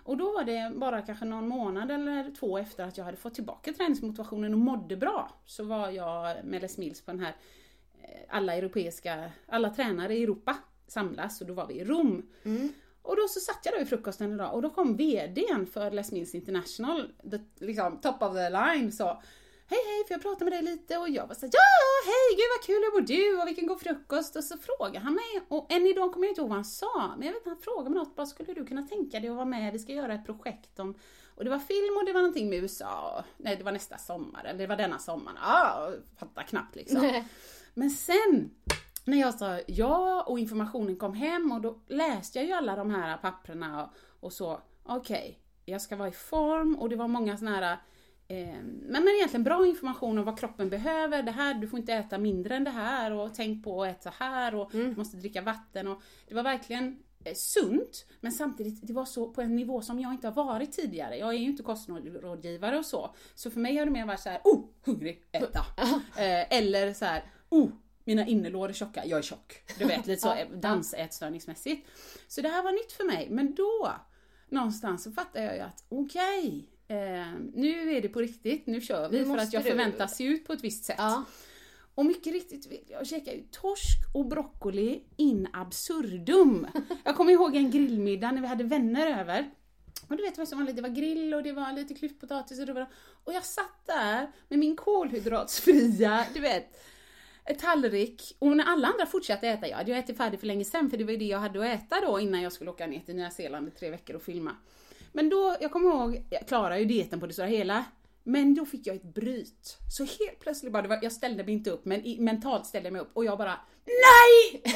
Och 0.05 0.17
då 0.17 0.33
var 0.33 0.45
det 0.45 0.73
bara 0.77 1.03
kanske 1.03 1.25
någon 1.25 1.49
månad 1.49 1.91
eller 1.91 2.35
två 2.35 2.59
efter 2.59 2.85
att 2.85 2.99
jag 2.99 3.05
hade 3.05 3.17
fått 3.17 3.35
tillbaka 3.35 3.73
träningsmotivationen 3.73 4.53
och 4.55 4.61
mådde 4.61 4.97
bra. 4.97 5.31
Så 5.47 5.65
var 5.65 5.91
jag 5.91 6.45
med 6.45 6.63
Les 6.63 6.79
Mills 6.79 7.01
på 7.01 7.11
den 7.11 7.21
här 7.21 7.37
alla 8.29 8.55
europeiska, 8.55 9.31
alla 9.47 9.71
tränare 9.71 10.15
i 10.17 10.23
Europa 10.23 10.57
samlas 10.87 11.41
och 11.41 11.47
då 11.47 11.55
var 11.55 11.67
vi 11.67 11.75
i 11.75 11.85
Rom. 11.85 12.23
Och 13.03 13.17
då 13.17 13.29
så 13.29 13.41
satt 13.41 13.61
jag 13.65 13.75
där 13.75 13.79
vid 13.79 13.89
frukosten 13.89 14.33
idag 14.33 14.55
och 14.55 14.63
då 14.63 14.71
kom 14.71 14.97
VDn 14.97 15.67
för 15.73 15.91
Les 15.91 16.13
Mills 16.13 16.35
International, 16.35 17.13
the, 17.31 17.65
liksom 17.67 18.01
top 18.01 18.23
of 18.23 18.35
the 18.35 18.51
line, 18.51 18.93
sa 18.93 19.23
Hej 19.71 19.79
hej, 19.87 20.05
får 20.09 20.15
jag 20.15 20.23
prata 20.23 20.45
med 20.45 20.53
dig 20.53 20.63
lite? 20.63 20.97
Och 20.97 21.09
jag 21.09 21.27
var 21.27 21.35
såhär, 21.35 21.51
ja 21.53 22.11
hej, 22.11 22.37
gud 22.37 22.47
vad 22.57 22.67
kul, 22.67 22.83
hur 22.85 23.01
mår 23.01 23.07
du? 23.07 23.43
Och 23.43 23.49
vilken 23.49 23.67
god 23.67 23.81
frukost? 23.81 24.37
Och 24.37 24.45
så 24.45 24.57
frågade 24.59 24.99
han 24.99 25.15
mig, 25.15 25.43
och 25.49 25.73
än 25.73 25.87
idag 25.87 26.13
kommer 26.13 26.27
jag 26.27 26.31
inte 26.31 26.41
ihåg 26.41 26.49
vad 26.49 26.57
han 26.57 26.65
sa, 26.65 27.15
men 27.17 27.27
jag 27.27 27.33
vet 27.33 27.43
att 27.43 27.53
han 27.53 27.63
frågade 27.63 27.91
mig 27.91 27.99
något, 27.99 28.17
bara 28.17 28.27
skulle 28.27 28.55
du 28.55 28.67
kunna 28.67 28.83
tänka 28.83 29.21
dig 29.21 29.31
att 29.31 29.37
vara 29.37 29.47
med? 29.47 29.73
Vi 29.73 29.79
ska 29.79 29.93
göra 29.93 30.15
ett 30.15 30.27
projekt 30.27 30.79
om, 30.79 30.95
och 31.35 31.45
det 31.45 31.51
var 31.51 31.59
film 31.59 31.97
och 31.97 32.05
det 32.07 32.13
var 32.13 32.21
någonting 32.21 32.51
med 32.51 32.59
USA, 32.59 33.25
nej 33.37 33.57
det 33.57 33.65
var 33.65 33.73
nästa 33.73 33.99
sommar, 33.99 34.45
eller 34.45 34.59
det 34.59 34.67
var 34.67 34.77
denna 34.77 34.99
sommaren, 34.99 35.39
ja, 35.43 35.91
fattar 36.19 36.43
knappt 36.43 36.77
liksom. 36.77 37.01
Men 37.79 37.91
sen 37.91 38.51
när 39.05 39.21
jag 39.21 39.35
sa 39.35 39.61
ja 39.67 40.25
och 40.27 40.39
informationen 40.39 40.97
kom 40.97 41.15
hem 41.15 41.53
och 41.53 41.61
då 41.61 41.81
läste 41.87 42.39
jag 42.39 42.47
ju 42.47 42.53
alla 42.53 42.77
de 42.77 42.91
här 42.91 43.17
papperna 43.17 43.85
och, 43.85 43.91
och 44.21 44.33
så, 44.33 44.61
okej, 44.83 45.39
jag 45.65 45.83
ska 45.83 45.97
vara 45.97 46.09
i 46.09 46.13
form 46.13 46.77
och 46.77 46.89
det 46.89 46.97
var 46.97 47.09
många 47.09 47.37
såna 47.37 47.51
här 47.51 47.79
eh, 48.29 48.63
men, 48.63 49.05
men 49.05 49.09
egentligen 49.09 49.45
bra 49.45 49.67
information 49.67 50.19
om 50.19 50.25
vad 50.25 50.39
kroppen 50.39 50.71
behöver. 50.71 51.23
Det 51.23 51.31
här, 51.31 51.55
du 51.55 51.69
får 51.69 51.79
inte 51.79 51.93
äta 51.93 52.19
mindre 52.19 52.57
än 52.57 52.65
det 52.65 52.71
här 52.71 53.13
och 53.13 53.35
tänk 53.35 53.65
på 53.65 53.83
att 53.83 53.89
äta 53.89 54.11
så 54.11 54.25
här 54.25 54.55
och 54.55 54.71
du 54.73 54.97
måste 54.97 55.17
dricka 55.17 55.43
vatten. 55.43 55.89
Och 55.89 56.03
det 56.29 56.35
var 56.35 56.43
verkligen 56.43 57.03
eh, 57.25 57.35
sunt 57.35 58.07
men 58.21 58.33
samtidigt 58.33 58.87
det 58.87 58.93
var 58.93 59.05
så 59.05 59.31
på 59.31 59.43
en 59.43 59.57
nivå 59.57 59.83
som 59.83 60.01
jag 60.01 60.13
inte 60.13 60.29
har 60.29 60.45
varit 60.45 60.73
tidigare. 60.73 61.17
Jag 61.17 61.29
är 61.29 61.39
ju 61.39 61.47
inte 61.47 61.63
kostrådgivare 61.63 62.79
och 62.79 62.87
så. 62.87 63.15
Så 63.35 63.51
för 63.51 63.61
mig 63.61 63.77
har 63.77 63.85
det 63.85 63.93
mer 63.93 64.07
varit 64.07 64.21
så 64.21 64.29
här, 64.29 64.41
oh, 64.45 64.65
hungrig, 64.85 65.25
äta. 65.33 65.61
Eh, 66.19 66.59
eller 66.59 66.93
så 66.93 67.05
här, 67.05 67.25
oh, 67.49 67.71
mina 68.05 68.27
innerlår 68.27 68.69
är 68.69 68.73
tjocka, 68.73 69.07
jag 69.07 69.19
är 69.19 69.23
tjock. 69.23 69.63
Du 69.79 69.85
vet, 69.85 70.07
lite 70.07 70.21
så 70.21 70.35
dansätstörningsmässigt. 70.55 71.89
Så 72.29 72.41
det 72.41 72.49
här 72.49 72.63
var 72.63 72.73
nytt 72.73 72.93
för 72.93 73.05
mig, 73.05 73.29
men 73.31 73.55
då 73.55 73.93
någonstans 74.49 75.03
så 75.03 75.13
fattade 75.13 75.45
jag 75.45 75.55
ju 75.55 75.61
att 75.61 75.85
okej, 75.89 76.69
eh, 76.89 76.97
nu 77.55 77.97
är 77.97 78.03
det 78.03 78.09
på 78.09 78.21
riktigt, 78.21 78.67
nu 78.67 78.81
kör 78.81 79.09
vi 79.09 79.19
Nu 79.19 79.25
för 79.25 79.39
att 79.39 79.53
jag 79.53 79.65
förväntas 79.65 80.17
se 80.17 80.25
ut 80.25 80.47
på 80.47 80.53
ett 80.53 80.65
visst 80.65 80.85
sätt. 80.85 80.97
Ja. 80.99 81.25
Och 81.95 82.07
mycket 82.07 82.33
riktigt, 82.33 82.87
jag 82.89 83.07
käkade 83.07 83.37
ju 83.37 83.43
torsk 83.51 83.99
och 84.15 84.27
broccoli 84.27 85.03
in 85.17 85.49
absurdum. 85.53 86.67
Jag 87.05 87.17
kommer 87.17 87.33
ihåg 87.33 87.57
en 87.57 87.71
grillmiddag 87.71 88.31
när 88.31 88.41
vi 88.41 88.47
hade 88.47 88.65
vänner 88.65 89.21
över. 89.21 89.51
Och 90.09 90.17
du 90.17 90.23
vet 90.23 90.39
vad 90.39 90.49
som 90.49 90.59
vanligt, 90.59 90.77
det 90.77 90.83
var 90.83 90.89
grill 90.89 91.35
och 91.35 91.43
det 91.43 91.53
var 91.53 91.73
lite 91.73 91.95
klyftpotatis 91.95 92.61
och 92.61 92.67
det 92.67 92.73
var... 92.73 92.87
Och 93.25 93.33
jag 93.33 93.45
satt 93.45 93.87
där 93.87 94.33
med 94.49 94.59
min 94.59 94.77
kolhydratsfria, 94.77 96.27
du 96.35 96.41
vet, 96.41 96.81
tallrik. 97.55 98.37
Och 98.39 98.57
när 98.57 98.65
alla 98.65 98.89
andra 98.89 99.07
fortsatte 99.07 99.49
äta, 99.49 99.69
jag 99.69 99.77
hade 99.77 99.91
ju 99.91 99.99
ätit 99.99 100.17
färdigt 100.17 100.41
för 100.41 100.47
länge 100.47 100.65
sedan 100.65 100.91
för 100.91 100.97
det 100.97 101.05
var 101.05 101.13
ju 101.13 101.19
det 101.19 101.25
jag 101.25 101.39
hade 101.39 101.61
att 101.61 101.81
äta 101.81 102.01
då 102.01 102.21
innan 102.21 102.43
jag 102.43 102.53
skulle 102.53 102.71
åka 102.71 102.87
ner 102.87 103.01
till 103.01 103.17
Nya 103.17 103.31
Zeeland 103.31 103.69
i 103.69 103.71
tre 103.71 103.91
veckor 103.91 104.17
och 104.17 104.23
filma. 104.23 104.57
Men 105.13 105.29
då, 105.29 105.57
jag 105.61 105.73
kommer 105.73 105.89
ihåg, 105.89 106.23
jag 106.31 106.49
klarade 106.49 106.81
ju 106.81 106.85
dieten 106.85 107.21
på 107.21 107.27
det 107.27 107.33
stora 107.33 107.47
hela. 107.47 107.85
Men 108.23 108.55
då 108.55 108.67
fick 108.67 108.87
jag 108.87 108.97
ett 108.97 109.15
bryt. 109.15 109.77
Så 109.97 110.03
helt 110.03 110.41
plötsligt 110.41 110.73
bara, 110.73 110.89
var, 110.89 110.99
jag 111.03 111.13
ställde 111.13 111.45
mig 111.45 111.55
inte 111.55 111.71
upp 111.71 111.85
men 111.85 112.05
i, 112.05 112.21
mentalt 112.21 112.67
ställde 112.67 112.87
jag 112.87 112.93
mig 112.93 113.03
upp 113.03 113.11
och 113.13 113.25
jag 113.25 113.39
bara 113.39 113.61
NEJ! 113.85 114.63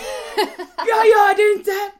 Jag 0.87 1.07
gör 1.07 1.37
det 1.37 1.59
inte! 1.59 1.97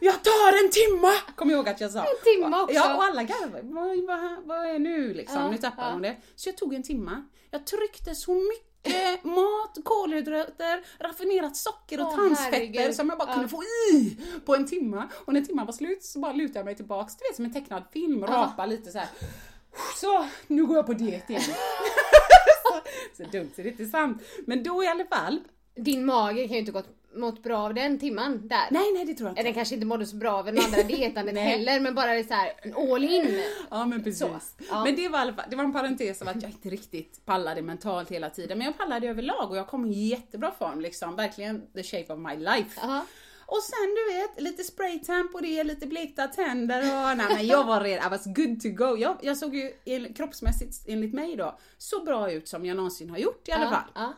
Jag 0.00 0.24
tar 0.24 0.64
en 0.64 0.70
timma! 0.70 1.12
Jag 1.36 1.50
ihåg 1.50 1.68
att 1.68 1.80
jag 1.80 1.90
sa. 1.90 2.00
En 2.00 2.06
timma 2.24 2.62
också. 2.62 2.74
Ja, 2.74 2.96
och 2.96 3.04
alla 3.04 3.22
garvade. 3.22 3.62
Vad, 3.62 3.98
vad, 3.98 4.46
vad 4.46 4.66
är 4.66 4.78
nu 4.78 5.14
liksom? 5.14 5.40
Ja, 5.40 5.50
nu 5.50 5.58
tappar 5.58 5.86
ja. 5.86 5.92
hon 5.92 6.02
det. 6.02 6.16
Så 6.36 6.48
jag 6.48 6.56
tog 6.56 6.74
en 6.74 6.82
timma. 6.82 7.24
Jag 7.50 7.66
tryckte 7.66 8.14
så 8.14 8.34
mycket 8.34 8.73
mat, 9.22 9.78
kolhydrater, 9.84 10.84
raffinerat 10.98 11.56
socker 11.56 12.00
och 12.00 12.06
Åh, 12.06 12.14
transfetter 12.14 12.56
herregud. 12.56 12.94
som 12.94 13.08
jag 13.08 13.18
bara 13.18 13.32
kunde 13.34 13.48
få 13.48 13.62
i 13.92 14.16
på 14.46 14.54
en 14.54 14.66
timma. 14.66 15.08
Och 15.24 15.32
när 15.32 15.40
timman 15.40 15.66
var 15.66 15.72
slut 15.72 16.04
så 16.04 16.18
bara 16.18 16.32
lutade 16.32 16.58
jag 16.58 16.64
mig 16.64 16.76
tillbaks, 16.76 17.16
du 17.16 17.22
vet 17.28 17.36
som 17.36 17.44
en 17.44 17.52
tecknad 17.52 17.82
film, 17.92 18.24
rapa 18.24 18.66
lite 18.66 18.90
så 18.90 18.98
här. 18.98 19.08
Så, 19.96 20.28
nu 20.46 20.66
går 20.66 20.76
jag 20.76 20.86
på 20.86 20.92
diet 20.92 21.30
igen. 21.30 21.42
så, 22.64 22.80
så 23.22 23.30
dumt 23.30 23.50
så 23.56 23.62
det 23.62 23.68
är 23.68 23.70
inte 23.72 23.86
sant. 23.86 24.22
Men 24.46 24.62
då 24.62 24.84
i 24.84 24.86
alla 24.86 25.04
fall. 25.04 25.40
Din 25.76 26.04
mage 26.04 26.46
kan 26.46 26.52
ju 26.52 26.58
inte 26.58 26.72
gått 26.72 26.88
mått 27.16 27.42
bra 27.42 27.58
av 27.58 27.74
den 27.74 27.98
timman 27.98 28.48
där. 28.48 28.68
Nej, 28.70 28.92
nej 28.94 29.04
det 29.04 29.14
tror 29.14 29.28
jag 29.28 29.32
inte. 29.32 29.42
Den 29.42 29.54
kanske 29.54 29.74
inte 29.74 29.86
mådde 29.86 30.06
så 30.06 30.16
bra 30.16 30.32
av 30.32 30.44
den 30.44 30.58
andra 30.58 30.82
dietandet 30.82 31.38
heller 31.38 31.80
men 31.80 31.94
bara 31.94 32.22
så 32.24 32.34
här 32.34 32.52
all 32.92 33.04
in. 33.04 33.40
Ja 33.70 33.86
men 33.86 34.04
precis. 34.04 34.18
Så, 34.18 34.38
ja. 34.70 34.84
Men 34.84 34.96
det 34.96 35.08
var, 35.08 35.32
fall, 35.32 35.44
det 35.50 35.56
var 35.56 35.64
en 35.64 35.72
parentes 35.72 36.22
av 36.22 36.28
att 36.28 36.42
jag 36.42 36.50
inte 36.50 36.68
riktigt 36.68 37.20
pallade 37.24 37.62
mentalt 37.62 38.10
hela 38.10 38.30
tiden. 38.30 38.58
Men 38.58 38.64
jag 38.66 38.78
pallade 38.78 39.08
överlag 39.08 39.50
och 39.50 39.56
jag 39.56 39.66
kom 39.66 39.86
i 39.86 40.06
jättebra 40.08 40.50
form 40.58 40.80
liksom. 40.80 41.16
Verkligen 41.16 41.72
the 41.72 41.82
shape 41.82 42.12
of 42.12 42.18
my 42.18 42.36
life. 42.36 42.80
Ja. 42.82 43.06
Och 43.46 43.62
sen 43.62 43.94
du 43.94 44.14
vet, 44.14 44.40
lite 44.40 44.64
spraytan 44.64 45.28
på 45.32 45.40
det, 45.40 45.64
lite 45.64 45.86
blekta 45.86 46.26
tänder 46.28 46.78
och 46.80 47.16
nej 47.16 47.26
men 47.36 47.46
jag 47.46 47.64
var 47.64 47.80
redan, 47.80 48.06
I 48.06 48.10
was 48.10 48.24
good 48.24 48.60
to 48.62 48.68
go. 48.68 48.96
Jag, 48.98 49.16
jag 49.22 49.36
såg 49.36 49.54
ju 49.56 49.72
en- 49.84 50.14
kroppsmässigt 50.14 50.84
enligt 50.88 51.14
mig 51.14 51.36
då 51.36 51.58
så 51.78 52.04
bra 52.04 52.30
ut 52.30 52.48
som 52.48 52.66
jag 52.66 52.76
någonsin 52.76 53.10
har 53.10 53.18
gjort 53.18 53.48
i 53.48 53.52
alla 53.52 53.70
fall. 53.70 53.90
ja. 53.94 54.12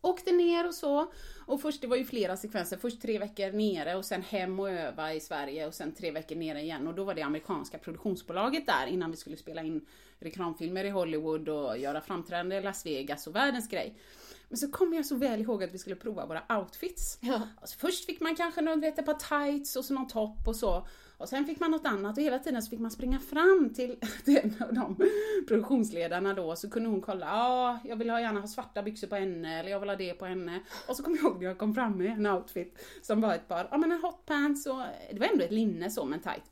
Åkte 0.00 0.32
ner 0.32 0.66
och 0.68 0.74
så. 0.74 1.12
Och 1.46 1.60
först, 1.60 1.80
det 1.80 1.86
var 1.86 1.96
ju 1.96 2.04
flera 2.04 2.36
sekvenser. 2.36 2.76
Först 2.76 3.02
tre 3.02 3.18
veckor 3.18 3.52
nere 3.52 3.94
och 3.94 4.04
sen 4.04 4.22
hem 4.22 4.60
och 4.60 4.70
öva 4.70 5.14
i 5.14 5.20
Sverige 5.20 5.66
och 5.66 5.74
sen 5.74 5.92
tre 5.92 6.10
veckor 6.10 6.36
nere 6.36 6.60
igen. 6.60 6.86
Och 6.86 6.94
då 6.94 7.04
var 7.04 7.14
det 7.14 7.22
amerikanska 7.22 7.78
produktionsbolaget 7.78 8.66
där 8.66 8.86
innan 8.86 9.10
vi 9.10 9.16
skulle 9.16 9.36
spela 9.36 9.62
in 9.62 9.86
reklamfilmer 10.18 10.84
i 10.84 10.90
Hollywood 10.90 11.48
och 11.48 11.78
göra 11.78 12.00
framträdande 12.00 12.56
i 12.56 12.62
Las 12.62 12.86
Vegas 12.86 13.26
och 13.26 13.36
världens 13.36 13.68
grej. 13.68 13.96
Men 14.48 14.58
så 14.58 14.70
kommer 14.70 14.96
jag 14.96 15.06
så 15.06 15.14
väl 15.16 15.40
ihåg 15.40 15.64
att 15.64 15.74
vi 15.74 15.78
skulle 15.78 15.96
prova 15.96 16.26
våra 16.26 16.58
outfits. 16.58 17.18
Ja. 17.20 17.40
Alltså 17.60 17.78
först 17.78 18.06
fick 18.06 18.20
man 18.20 18.36
kanske 18.36 18.60
något, 18.60 18.82
vet, 18.82 18.98
ett 18.98 19.06
par 19.06 19.46
tights 19.46 19.76
och 19.76 19.84
så 19.84 19.94
någon 19.94 20.08
topp 20.08 20.46
och 20.46 20.56
så. 20.56 20.86
Och 21.18 21.28
sen 21.28 21.46
fick 21.46 21.60
man 21.60 21.70
något 21.70 21.86
annat 21.86 22.16
och 22.16 22.22
hela 22.22 22.38
tiden 22.38 22.62
så 22.62 22.70
fick 22.70 22.80
man 22.80 22.90
springa 22.90 23.18
fram 23.18 23.72
till 23.74 23.96
till 24.24 24.36
en 24.36 24.62
av 24.62 24.74
de 24.74 25.10
produktionsledarna 25.48 26.34
då 26.34 26.56
så 26.56 26.70
kunde 26.70 26.88
hon 26.88 27.00
kolla, 27.00 27.26
ja 27.26 27.78
jag 27.84 27.96
vill 27.96 28.10
ha 28.10 28.20
gärna 28.20 28.40
ha 28.40 28.48
svarta 28.48 28.82
byxor 28.82 29.06
på 29.06 29.16
henne 29.16 29.60
eller 29.60 29.70
jag 29.70 29.80
vill 29.80 29.88
ha 29.88 29.96
det 29.96 30.14
på 30.14 30.26
henne. 30.26 30.60
Och 30.88 30.96
så 30.96 31.02
kommer 31.02 31.16
jag 31.16 31.24
ihåg 31.24 31.40
när 31.40 31.48
jag 31.48 31.58
kom 31.58 31.74
fram 31.74 31.98
med 31.98 32.10
en 32.10 32.26
outfit 32.26 32.78
som 33.02 33.20
var 33.20 33.34
ett 33.34 33.48
par, 33.48 33.68
ja 33.70 33.78
men 33.78 33.92
en 33.92 34.02
hot 34.02 34.26
pants 34.26 34.66
och 34.66 34.82
det 35.12 35.18
var 35.18 35.26
ändå 35.26 35.44
ett 35.44 35.52
linne 35.52 35.90
så 35.90 36.04
men 36.04 36.20
tight. 36.20 36.44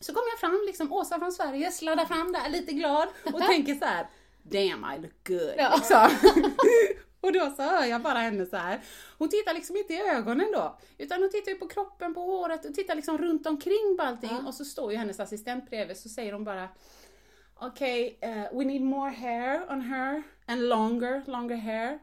Så 0.00 0.12
kom 0.12 0.22
jag 0.32 0.40
fram 0.40 0.62
liksom, 0.66 0.92
Åsa 0.92 1.18
från 1.18 1.32
Sverige, 1.32 1.70
sladdar 1.70 2.04
fram 2.04 2.32
där 2.32 2.50
lite 2.50 2.72
glad 2.72 3.08
och 3.24 3.40
tänker 3.40 3.74
så 3.74 3.84
här: 3.84 4.06
damn 4.42 4.86
I 4.94 4.98
look 5.02 5.28
good. 5.28 5.54
Ja. 5.56 5.74
Liksom. 5.76 6.30
Och 7.20 7.32
då 7.32 7.52
så 7.56 7.62
hör 7.62 7.84
jag 7.84 8.02
bara 8.02 8.18
henne 8.18 8.46
så 8.46 8.56
här. 8.56 8.80
Hon 9.18 9.28
tittar 9.28 9.54
liksom 9.54 9.76
inte 9.76 9.92
i 9.92 10.08
ögonen 10.08 10.52
då, 10.52 10.78
utan 10.98 11.22
hon 11.22 11.30
tittar 11.30 11.52
ju 11.52 11.58
på 11.58 11.68
kroppen, 11.68 12.14
på 12.14 12.20
håret 12.20 12.64
och 12.64 12.74
tittar 12.74 12.94
liksom 12.94 13.18
runt 13.18 13.46
omkring 13.46 13.96
på 13.98 14.02
allting. 14.02 14.46
Och 14.46 14.54
så 14.54 14.64
står 14.64 14.92
ju 14.92 14.98
hennes 14.98 15.20
assistent 15.20 15.70
bredvid 15.70 15.96
så 15.96 16.08
säger 16.08 16.32
hon 16.32 16.44
bara 16.44 16.68
Okej, 17.60 18.18
eh, 18.20 18.58
we 18.58 18.64
need 18.64 18.82
more 18.82 19.10
hair 19.10 19.72
on 19.72 19.80
her 19.80 20.22
and 20.46 20.68
longer, 20.68 21.22
longer 21.26 21.56
hair. 21.56 21.98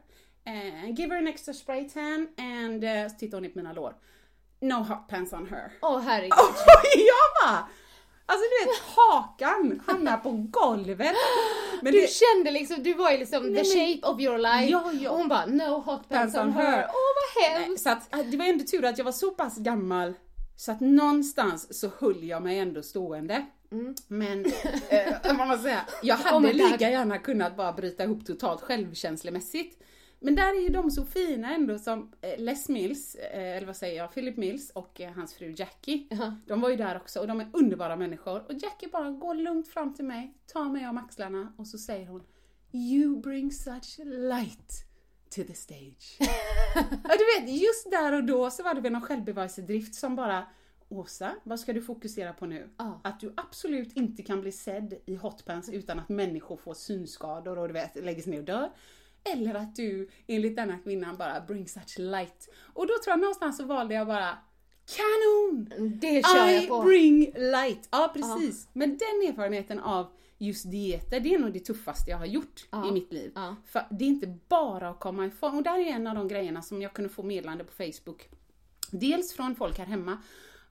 Uh, 0.46 0.90
give 0.90 1.14
her 1.14 1.18
an 1.18 1.26
extra 1.26 1.54
spray 1.54 1.88
tan 1.88 2.28
and 2.38 2.84
uh, 2.84 3.08
så 3.08 3.16
tittar 3.18 3.40
hon 3.40 3.50
på 3.50 3.58
mina 3.58 3.72
lår. 3.72 3.94
No 4.60 4.74
hot 4.74 5.08
pants 5.08 5.32
on 5.32 5.46
her. 5.46 5.72
Åh 5.82 6.00
herregud. 6.00 6.32
Och 6.38 6.84
jag 6.94 7.42
bara! 7.42 7.68
Alltså 8.26 8.44
du 8.48 8.66
vet 8.66 8.78
hakan 8.96 9.82
hamnar 9.86 10.16
på 10.16 10.30
golvet. 10.30 11.16
Men 11.82 11.92
Du 11.92 12.00
det, 12.00 12.08
kände 12.10 12.50
liksom, 12.50 12.82
du 12.82 12.94
var 12.94 13.10
ju 13.10 13.18
liksom 13.18 13.42
the 13.42 13.50
men- 13.50 13.64
shape 13.64 14.06
of 14.08 14.20
your 14.20 14.38
life. 14.38 14.64
Ja, 14.72 14.92
ja. 15.00 15.10
Och 15.10 15.18
hon 15.18 15.28
bara 15.28 15.46
no 15.46 15.62
hot 15.80 16.08
pants 16.08 16.34
Pants 16.34 16.36
on 16.36 16.52
her. 16.52 16.70
her. 16.70 16.84
Åh 16.88 16.92
vad 16.92 17.50
Nej, 17.52 17.64
hemskt. 17.64 17.82
så 17.82 17.90
att, 17.90 18.14
äh, 18.14 18.20
det 18.30 18.36
var 18.36 18.44
ändå 18.44 18.64
tur 18.64 18.84
att 18.84 18.98
jag 18.98 19.04
var 19.04 19.12
så 19.12 19.30
pass 19.30 19.58
gammal 19.58 20.14
så 20.56 20.72
att 20.72 20.80
någonstans 20.80 21.80
så 21.80 21.90
höll 21.98 22.24
jag 22.24 22.42
mig 22.42 22.58
ändå 22.58 22.82
stående. 22.82 23.46
Men, 24.08 24.44
eh, 24.88 25.14
vad 25.24 25.36
man 25.48 25.58
säga, 25.58 25.80
jag 26.02 26.16
hade 26.16 26.48
Oh 26.48 26.52
lika 26.54 26.90
gärna 26.90 27.18
kunnat 27.18 27.56
bara 27.56 27.72
bryta 27.72 28.04
ihop 28.04 28.26
totalt 28.26 28.60
självkänslemässigt. 28.62 29.82
Men 30.20 30.34
där 30.34 30.56
är 30.56 30.60
ju 30.60 30.68
de 30.68 30.90
så 30.90 31.04
fina 31.04 31.54
ändå 31.54 31.78
som 31.78 32.12
eh, 32.20 32.38
Les 32.38 32.68
Mills, 32.68 33.14
eh, 33.14 33.56
eller 33.56 33.66
vad 33.66 33.76
säger 33.76 33.96
jag, 33.96 34.14
Philip 34.14 34.36
Mills 34.36 34.70
och 34.70 35.00
eh, 35.00 35.12
hans 35.12 35.34
fru 35.34 35.54
Jackie. 35.56 36.06
Jaha. 36.10 36.36
De 36.46 36.60
var 36.60 36.70
ju 36.70 36.76
där 36.76 36.96
också 36.96 37.20
och 37.20 37.26
de 37.26 37.40
är 37.40 37.48
underbara 37.52 37.96
människor. 37.96 38.44
Och 38.48 38.54
Jackie 38.54 38.88
bara 38.88 39.10
går 39.10 39.34
lugnt 39.34 39.68
fram 39.68 39.94
till 39.94 40.04
mig, 40.04 40.34
tar 40.46 40.64
mig 40.64 40.88
om 40.88 40.98
axlarna 40.98 41.52
och 41.58 41.66
så 41.66 41.78
säger 41.78 42.06
hon 42.06 42.22
You 42.72 43.20
bring 43.20 43.52
such 43.52 43.98
light 44.04 44.84
to 45.34 45.42
the 45.46 45.54
stage. 45.54 46.16
ja, 47.04 47.16
du 47.18 47.40
vet, 47.40 47.62
just 47.62 47.90
där 47.90 48.12
och 48.12 48.24
då 48.24 48.50
så 48.50 48.62
var 48.62 48.74
det 48.74 48.80
väl 48.80 48.92
någon 48.92 49.02
självbevarelsedrift 49.02 49.94
som 49.94 50.16
bara 50.16 50.46
Åsa, 50.88 51.34
vad 51.44 51.60
ska 51.60 51.72
du 51.72 51.82
fokusera 51.82 52.32
på 52.32 52.46
nu? 52.46 52.70
Ja. 52.76 53.00
Att 53.04 53.20
du 53.20 53.32
absolut 53.36 53.92
inte 53.92 54.22
kan 54.22 54.40
bli 54.40 54.52
sedd 54.52 54.94
i 55.06 55.14
hotpants 55.14 55.68
utan 55.68 55.98
att 55.98 56.08
människor 56.08 56.56
får 56.56 56.74
synskador 56.74 57.58
och 57.58 57.68
du 57.68 57.74
vet, 57.74 57.96
läggs 57.96 58.26
ner 58.26 58.38
och 58.38 58.44
dör. 58.44 58.70
Eller 59.32 59.54
att 59.54 59.76
du 59.76 60.08
enligt 60.26 60.56
denna 60.56 60.78
kvinnan 60.78 61.16
bara 61.16 61.40
bring 61.40 61.68
such 61.68 61.98
light. 61.98 62.48
Och 62.74 62.86
då 62.86 62.92
tror 63.04 63.12
jag 63.12 63.20
någonstans 63.20 63.56
så 63.56 63.64
valde 63.64 63.94
jag 63.94 64.06
bara 64.06 64.38
Kanon! 64.96 65.70
Det 66.00 66.26
kör 66.26 66.48
I 66.48 66.54
jag 66.54 66.68
på. 66.68 66.82
bring 66.82 67.32
light. 67.36 67.88
Ja 67.90 68.10
precis. 68.14 68.68
Men 68.72 68.88
den 68.90 69.30
erfarenheten 69.32 69.78
av 69.80 70.06
just 70.38 70.70
dieter, 70.70 71.20
det 71.20 71.34
är 71.34 71.38
nog 71.38 71.52
det 71.52 71.60
tuffaste 71.60 72.10
jag 72.10 72.18
har 72.18 72.26
gjort 72.26 72.66
Ja. 72.70 72.88
i 72.88 72.92
mitt 72.92 73.12
liv. 73.12 73.32
Ja. 73.34 73.56
För 73.66 73.82
det 73.90 74.04
är 74.04 74.08
inte 74.08 74.38
bara 74.48 74.88
att 74.88 75.00
komma 75.00 75.26
ifrån. 75.26 75.56
Och 75.56 75.62
där 75.62 75.78
är 75.78 75.86
en 75.92 76.06
av 76.06 76.14
de 76.14 76.28
grejerna 76.28 76.62
som 76.62 76.82
jag 76.82 76.92
kunde 76.92 77.08
få 77.08 77.22
meddelande 77.22 77.64
på 77.64 77.72
Facebook. 77.72 78.28
Dels 78.90 79.32
från 79.32 79.54
folk 79.56 79.78
här 79.78 79.86
hemma. 79.86 80.18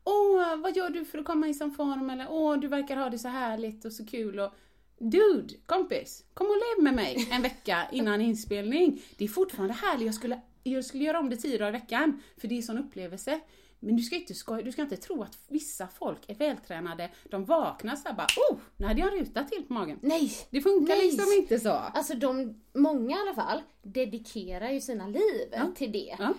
Åh, 0.03 0.55
vad 0.57 0.75
gör 0.77 0.89
du 0.89 1.05
för 1.05 1.17
att 1.17 1.25
komma 1.25 1.47
i 1.47 1.53
sån 1.53 1.71
form? 1.71 2.09
Eller 2.09 2.27
åh, 2.29 2.57
du 2.59 2.67
verkar 2.67 2.95
ha 2.97 3.09
det 3.09 3.19
så 3.19 3.27
härligt 3.27 3.85
och 3.85 3.93
så 3.93 4.05
kul. 4.05 4.39
Och, 4.39 4.51
Dude, 4.97 5.53
kompis, 5.65 6.23
kom 6.33 6.47
och 6.47 6.55
lev 6.55 6.83
med 6.83 6.93
mig 6.95 7.27
en 7.31 7.41
vecka 7.41 7.87
innan 7.91 8.21
inspelning. 8.21 9.01
Det 9.17 9.23
är 9.23 9.29
fortfarande 9.29 9.73
härligt. 9.73 10.05
Jag 10.05 10.15
skulle, 10.15 10.41
jag 10.63 10.85
skulle 10.85 11.03
göra 11.03 11.19
om 11.19 11.29
det 11.29 11.37
tio 11.37 11.57
dagar 11.57 11.69
i 11.69 11.71
veckan, 11.71 12.21
för 12.37 12.47
det 12.47 12.55
är 12.55 12.57
en 12.57 12.63
sån 12.63 12.77
upplevelse. 12.77 13.39
Men 13.79 13.95
du 13.95 14.03
ska, 14.03 14.15
inte 14.15 14.33
skoja, 14.33 14.61
du 14.63 14.71
ska 14.71 14.81
inte 14.81 14.97
tro 14.97 15.23
att 15.23 15.37
vissa 15.47 15.87
folk 15.87 16.19
är 16.27 16.35
vältränade. 16.35 17.09
De 17.23 17.45
vaknar 17.45 17.95
såhär 17.95 18.15
bara, 18.15 18.27
oh, 18.51 18.57
nu 18.77 18.85
hade 18.85 18.99
jag 18.99 19.13
en 19.13 19.19
ruta 19.19 19.43
till 19.43 19.63
på 19.67 19.73
magen. 19.73 19.99
Nej. 20.01 20.31
Det 20.49 20.61
funkar 20.61 20.95
Nej. 20.95 21.05
liksom 21.05 21.33
inte 21.37 21.59
så. 21.59 21.69
Alltså 21.69 22.13
de, 22.15 22.61
många 22.73 23.17
i 23.17 23.19
alla 23.19 23.33
fall, 23.33 23.61
dedikerar 23.83 24.69
ju 24.69 24.81
sina 24.81 25.07
liv 25.07 25.47
Ja. 25.51 25.71
till 25.75 25.91
det. 25.91 26.15
Ja. 26.19 26.33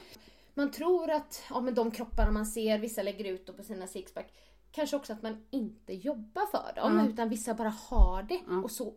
man 0.54 0.70
tror 0.70 1.10
att 1.10 1.42
ja, 1.50 1.60
men 1.60 1.74
de 1.74 1.90
kropparna 1.90 2.30
man 2.30 2.46
ser, 2.46 2.78
vissa 2.78 3.02
lägger 3.02 3.24
ut 3.24 3.56
på 3.56 3.62
sina 3.62 3.86
sixpack, 3.86 4.32
kanske 4.76 4.96
också 4.96 5.12
att 5.12 5.22
man 5.22 5.36
inte 5.50 5.92
jobbar 5.94 6.46
för 6.46 6.80
dem 6.80 6.98
Ja. 6.98 7.08
utan 7.12 7.28
vissa 7.28 7.54
bara 7.54 7.68
har 7.68 8.22
det 8.22 8.40
Ja. 8.48 8.56
och 8.62 8.70
så 8.70 8.94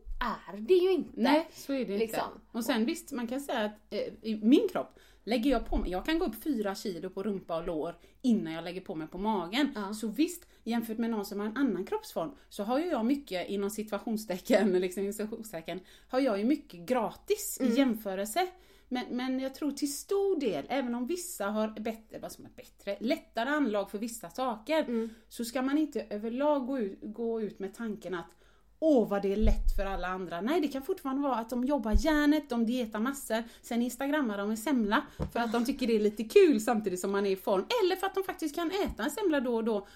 är 0.52 0.58
det 0.58 0.74
ju 0.74 0.92
inte. 0.92 1.12
Nej, 1.22 1.48
så 1.54 1.74
är 1.74 1.78
det 1.78 1.82
inte. 1.94 1.98
Liksom. 1.98 2.42
Och 2.52 2.66
sen 2.66 2.86
visst, 2.86 3.12
man 3.12 3.28
kan 3.28 3.42
säga 3.42 3.60
att 3.66 3.78
eh, 3.90 4.00
i 4.22 4.40
min 4.44 4.68
kropp 4.72 5.00
lägger 5.24 5.52
jag 5.52 5.66
på 5.66 5.78
mig, 5.78 5.92
jag 5.92 6.06
kan 6.06 6.20
gå 6.20 6.26
upp 6.26 6.44
fyra 6.44 6.76
kilo 6.76 7.10
på 7.10 7.24
rumpa 7.24 7.58
och 7.58 7.68
lår 7.68 7.96
innan 8.22 8.54
jag 8.54 8.64
lägger 8.64 8.82
på 8.82 8.96
mig 8.96 9.08
på 9.08 9.18
magen. 9.18 9.72
Ja. 9.76 9.94
Så 9.94 10.08
visst, 10.08 10.48
jämfört 10.64 10.98
med 10.98 11.10
någon 11.10 11.26
som 11.26 11.40
har 11.40 11.48
en 11.48 11.58
annan 11.58 11.86
kroppsform 11.86 12.32
så 12.50 12.64
har 12.64 12.80
ju 12.80 12.86
jag 12.86 13.06
mycket 13.06 13.50
inom 13.50 13.70
situationstecken, 13.70 14.72
liksom 14.80 15.14
situationstecken, 15.14 15.80
har 16.10 16.20
jag 16.20 16.40
ju 16.40 16.46
mycket 16.46 16.80
gratis 16.80 17.58
Mm. 17.62 17.74
i 17.74 17.76
jämförelse. 17.78 18.48
Men, 18.92 19.06
men 19.10 19.40
jag 19.40 19.56
tror 19.56 19.72
till 19.72 19.94
stor 19.94 20.40
del, 20.40 20.66
även 20.70 20.96
om 20.96 21.08
vissa 21.08 21.46
har 21.46 21.68
bättre, 21.80 22.20
vad 22.20 22.32
som 22.32 22.46
är 22.46 22.50
bättre, 22.50 22.98
lättare 23.00 23.50
anlag 23.50 23.92
för 23.92 23.98
vissa 23.98 24.30
saker, 24.30 24.84
Mm. 24.84 25.10
så 25.30 25.46
ska 25.46 25.62
man 25.62 25.78
inte 25.78 26.02
överlag 26.10 26.68
gå 26.68 26.80
ut, 26.80 27.00
gå 27.02 27.42
ut 27.42 27.60
med 27.60 27.74
tanken 27.74 28.14
att 28.14 28.36
Åh 28.82 29.10
vad 29.10 29.22
det 29.22 29.32
är 29.34 29.36
lätt 29.36 29.76
för 29.78 29.86
alla 29.86 30.08
andra. 30.08 30.42
Nej 30.42 30.62
det 30.62 30.68
kan 30.68 30.82
fortfarande 30.82 31.22
vara 31.22 31.36
att 31.36 31.50
de 31.50 31.64
jobbar 31.66 31.96
järnet, 32.06 32.50
de 32.50 32.66
dietar 32.66 33.00
massor, 33.00 33.44
sen 33.62 33.82
instagrammar 33.82 34.38
de 34.38 34.50
en 34.50 34.58
semla 34.58 35.06
för 35.34 35.40
att 35.40 35.52
de 35.52 35.66
tycker 35.66 35.88
det 35.88 35.96
är 35.96 36.00
lite 36.00 36.24
kul 36.24 36.62
samtidigt 36.62 37.00
som 37.00 37.12
man 37.12 37.26
är 37.26 37.32
i 37.32 37.36
form. 37.36 37.66
Eller 37.84 37.96
för 37.96 38.08
att 38.08 38.16
de 38.16 38.24
faktiskt 38.24 38.56
kan 38.56 38.72
äta 38.72 39.04
en 39.04 39.12
semla 39.12 39.40
då 39.40 39.56
och 39.56 39.64
då, 39.64 39.88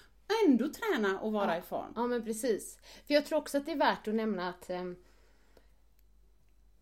ändå 0.46 0.68
träna 0.68 1.20
och 1.20 1.32
vara 1.32 1.58
i 1.58 1.62
form. 1.62 1.92
Ja 1.96 2.06
men 2.06 2.24
precis. 2.24 2.78
För 3.06 3.14
jag 3.14 3.26
tror 3.26 3.38
också 3.38 3.58
att 3.58 3.66
det 3.66 3.72
är 3.72 3.76
värt 3.76 4.08
att 4.08 4.14
nämna 4.14 4.48
att 4.48 4.70
ehm, 4.70 4.96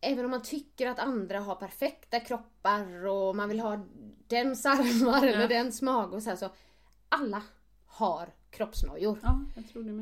även 0.02 0.24
om 0.24 0.30
man 0.30 0.42
tycker 0.42 0.88
att 0.88 0.98
andra 0.98 1.40
har 1.40 1.54
perfekta 1.54 2.20
kroppar 2.20 3.06
och 3.06 3.36
man 3.36 3.48
vill 3.48 3.60
ha 3.60 3.80
dens 4.28 4.66
armar 4.66 5.26
eller 5.26 5.48
dens 5.48 5.82
mage 5.82 6.16
och 6.16 6.22
så 6.22 6.28
här 6.30 6.36
så 6.36 6.50
alla 7.08 7.42
har 7.86 8.28
kroppsnojor. 8.50 9.18
Ja. 9.22 9.40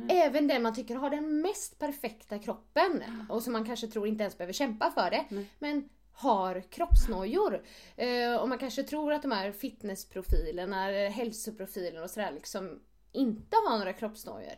Även 0.09 0.46
den 0.48 0.62
man 0.62 0.74
tycker 0.74 0.94
har 0.94 1.11
den 1.11 1.40
mest 1.40 1.78
perfekta 1.78 2.38
kroppen 2.38 3.03
och 3.28 3.42
som 3.42 3.53
man 3.53 3.64
kanske 3.64 3.86
tror 3.86 4.07
inte 4.07 4.22
ens 4.22 4.38
behöver 4.38 4.53
kämpa 4.53 4.90
för 4.90 5.11
det. 5.11 5.46
Men 5.59 5.88
har 6.12 6.61
kroppsnojor. 6.61 7.62
Eh, 7.96 8.36
och 8.36 8.48
man 8.48 8.59
kanske 8.59 8.82
tror 8.82 9.12
att 9.12 9.22
de 9.22 9.32
här 9.32 9.53
fitnessprofilerna, 9.53 10.86
hälsoprofilerna 11.09 12.05
och 12.05 12.11
sådär 12.11 12.32
liksom 12.32 12.80
inte 13.12 13.57
har 13.68 13.78
några 13.78 13.92
kroppsnojor. 13.92 14.53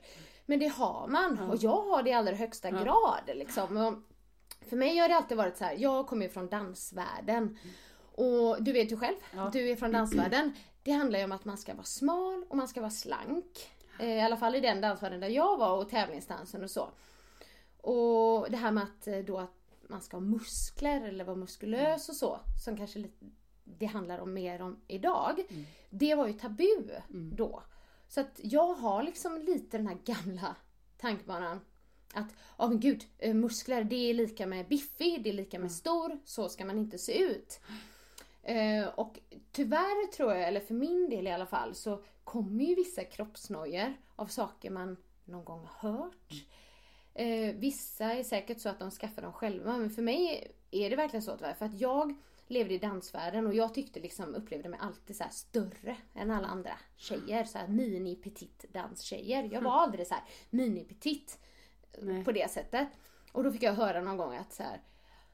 Men 0.47 0.59
det 0.59 0.68
har 0.68 1.09
man 1.09 1.38
och 1.38 1.57
jag 1.57 1.82
har 1.82 2.03
det 2.03 2.11
i 2.11 2.12
allra 2.12 2.34
högsta 2.34 2.70
grad. 2.70 3.30
Liksom. 3.34 4.05
För 4.68 4.76
mig 4.76 4.98
har 4.98 5.08
det 5.08 5.16
alltid 5.16 5.36
varit 5.36 5.56
så 5.56 5.64
här. 5.64 5.74
jag 5.78 6.06
kommer 6.06 6.26
ju 6.26 6.32
från 6.32 6.48
dansvärlden. 6.48 7.58
Och 8.14 8.62
du 8.62 8.72
vet 8.72 8.92
ju 8.92 8.96
själv, 8.96 9.16
du 9.52 9.70
är 9.70 9.76
från 9.76 9.92
dansvärlden. 9.92 10.52
Det 10.82 10.90
handlar 10.92 11.18
ju 11.18 11.24
om 11.24 11.32
att 11.32 11.44
man 11.44 11.58
ska 11.58 11.74
vara 11.74 11.84
smal 11.84 12.44
och 12.48 12.56
man 12.56 12.68
ska 12.68 12.80
vara 12.80 12.90
slank. 12.90 13.70
Eh, 13.98 14.16
I 14.16 14.20
alla 14.20 14.36
fall 14.36 14.54
i 14.54 14.60
den 14.60 14.80
dansvärlden 14.80 15.20
där 15.20 15.28
jag 15.28 15.58
var 15.58 15.78
och 15.78 15.88
tävlingsdansen 15.88 16.64
och 16.64 16.70
så. 16.70 16.88
Och 17.76 18.50
det 18.50 18.56
här 18.56 18.70
med 18.70 18.84
att 18.84 19.06
eh, 19.06 19.18
då 19.18 19.38
att 19.38 19.62
man 19.88 20.00
ska 20.00 20.16
ha 20.16 20.20
muskler 20.20 21.00
eller 21.08 21.24
vara 21.24 21.36
muskulös 21.36 22.08
och 22.08 22.16
så, 22.16 22.40
som 22.64 22.76
kanske 22.76 22.98
lite, 22.98 23.26
det 23.64 23.86
handlar 23.86 24.18
om 24.18 24.34
mer 24.34 24.62
om 24.62 24.80
idag. 24.88 25.42
Det 25.90 26.14
var 26.14 26.26
ju 26.26 26.32
tabu 26.32 26.90
då. 27.08 27.62
Så 28.08 28.20
att 28.20 28.40
jag 28.42 28.74
har 28.74 29.02
liksom 29.02 29.38
lite 29.38 29.76
den 29.76 29.86
här 29.86 29.98
gamla 30.04 30.56
tankebanan 30.98 31.60
att, 32.12 32.34
ja 32.58 32.68
men 32.68 32.80
gud, 32.80 33.04
eh, 33.18 33.34
muskler 33.34 33.84
det 33.84 34.10
är 34.10 34.14
lika 34.14 34.46
med 34.46 34.68
biffig, 34.68 35.24
det 35.24 35.30
är 35.30 35.34
lika 35.34 35.58
med 35.58 35.72
stor, 35.72 36.18
så 36.24 36.48
ska 36.48 36.64
man 36.64 36.78
inte 36.78 36.98
se 36.98 37.18
ut. 37.18 37.60
Eh, 38.42 38.86
och 38.86 39.18
tyvärr 39.52 40.12
tror 40.12 40.32
jag, 40.32 40.48
eller 40.48 40.60
för 40.60 40.74
min 40.74 41.10
del 41.10 41.26
i 41.26 41.30
alla 41.30 41.46
fall, 41.46 41.74
så 41.74 42.04
kommer 42.24 42.64
ju 42.64 42.74
vissa 42.74 43.04
kroppsnojor 43.04 43.94
av 44.16 44.26
saker 44.26 44.70
man 44.70 44.96
någon 45.24 45.44
gång 45.44 45.66
har 45.66 45.90
hört. 45.90 46.46
Eh, 47.14 47.54
vissa 47.54 48.04
är 48.04 48.22
säkert 48.22 48.60
så 48.60 48.68
att 48.68 48.78
de 48.78 48.90
skaffar 48.90 49.22
dem 49.22 49.32
själva, 49.32 49.76
men 49.76 49.90
för 49.90 50.02
mig 50.02 50.50
är 50.70 50.90
det 50.90 50.96
verkligen 50.96 51.22
så 51.22 51.36
tyvärr. 51.36 51.54
För 51.54 51.66
att 51.66 51.80
jag 51.80 52.14
levde 52.46 52.74
i 52.74 52.78
dansvärlden 52.78 53.46
och 53.46 53.54
jag 53.54 53.74
tyckte 53.74 54.00
liksom, 54.00 54.34
upplevde 54.34 54.68
mig 54.68 54.78
alltid 54.82 55.16
så 55.16 55.24
större 55.30 55.96
än 56.14 56.30
alla 56.30 56.48
andra 56.48 56.78
tjejer. 56.96 57.44
Så 57.44 57.58
här 57.58 57.68
mini 57.68 58.16
petit 58.16 58.64
danstjejer. 58.72 59.48
Jag 59.52 59.60
var 59.60 59.72
aldrig 59.72 60.06
så 60.06 60.14
här 60.14 60.24
mini 60.50 60.84
petit 60.84 61.38
Nej. 61.99 62.24
på 62.24 62.32
det 62.32 62.51
sättet. 62.51 62.88
Och 63.32 63.45
då 63.45 63.53
fick 63.53 63.62
jag 63.62 63.74
höra 63.74 64.01
någon 64.01 64.16
gång 64.16 64.36
att 64.36 64.53
så 64.53 64.62
här, 64.62 64.80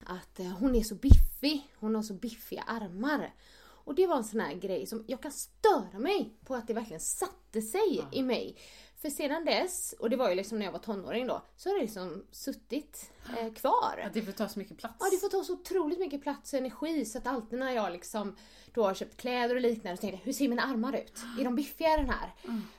att 0.04 0.40
eh, 0.40 0.46
hon 0.46 0.74
är 0.74 0.82
så 0.82 0.94
biffig, 0.94 1.68
hon 1.76 1.94
har 1.94 2.02
så 2.02 2.14
biffiga 2.14 2.62
armar. 2.62 3.34
Och 3.60 3.94
det 3.94 4.06
var 4.06 4.16
en 4.16 4.24
sån 4.24 4.40
här 4.40 4.54
grej 4.54 4.86
som 4.86 5.04
jag 5.06 5.22
kan 5.22 5.32
störa 5.32 5.98
mig 5.98 6.32
på 6.44 6.54
att 6.54 6.66
det 6.66 6.74
verkligen 6.74 7.00
satte 7.00 7.62
sig 7.62 8.06
i 8.12 8.22
mig. 8.22 8.56
För 8.96 9.10
sedan 9.10 9.44
dess, 9.44 9.94
och 9.98 10.10
det 10.10 10.16
var 10.16 10.28
ju 10.28 10.34
liksom 10.34 10.58
när 10.58 10.66
jag 10.66 10.72
var 10.72 10.78
tonåring 10.78 11.26
då, 11.26 11.42
så 11.56 11.68
har 11.68 11.74
det 11.74 11.80
liksom 11.80 12.24
suttit 12.30 13.10
eh, 13.38 13.52
kvar. 13.52 14.02
Att 14.06 14.14
det 14.14 14.22
får 14.22 14.32
ta 14.32 14.48
så 14.48 14.58
mycket 14.58 14.78
plats. 14.78 14.96
Ja, 15.00 15.06
det 15.10 15.16
får 15.16 15.28
ta 15.28 15.44
så 15.44 15.52
otroligt 15.52 15.98
mycket 15.98 16.22
plats 16.22 16.52
och 16.52 16.58
energi 16.58 17.04
så 17.04 17.18
att 17.18 17.26
alltid 17.26 17.58
när 17.58 17.72
jag 17.72 17.92
liksom 17.92 18.36
då 18.74 18.84
har 18.84 18.94
köpt 18.94 19.16
kläder 19.16 19.54
och 19.54 19.60
liknande 19.60 19.96
så 19.96 20.00
tänkte 20.00 20.18
jag, 20.18 20.24
hur 20.24 20.32
ser 20.32 20.48
mina 20.48 20.62
armar 20.62 20.96
ut? 20.96 21.22
Är 21.40 21.44
de 21.44 21.56
biffiga 21.56 21.96
den 21.96 22.10
här? 22.10 22.34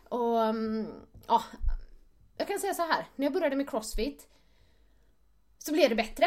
Och 0.09 0.43
mm, 0.43 0.87
ja, 1.27 1.43
jag 2.39 2.47
kan 2.47 2.59
säga 2.59 2.73
så 2.73 2.81
här, 2.81 3.05
när 3.15 3.25
jag 3.25 3.33
började 3.33 3.55
med 3.55 3.69
crossfit 3.69 4.27
så 5.57 5.73
blev 5.73 5.89
det 5.89 5.95
bättre. 5.95 6.25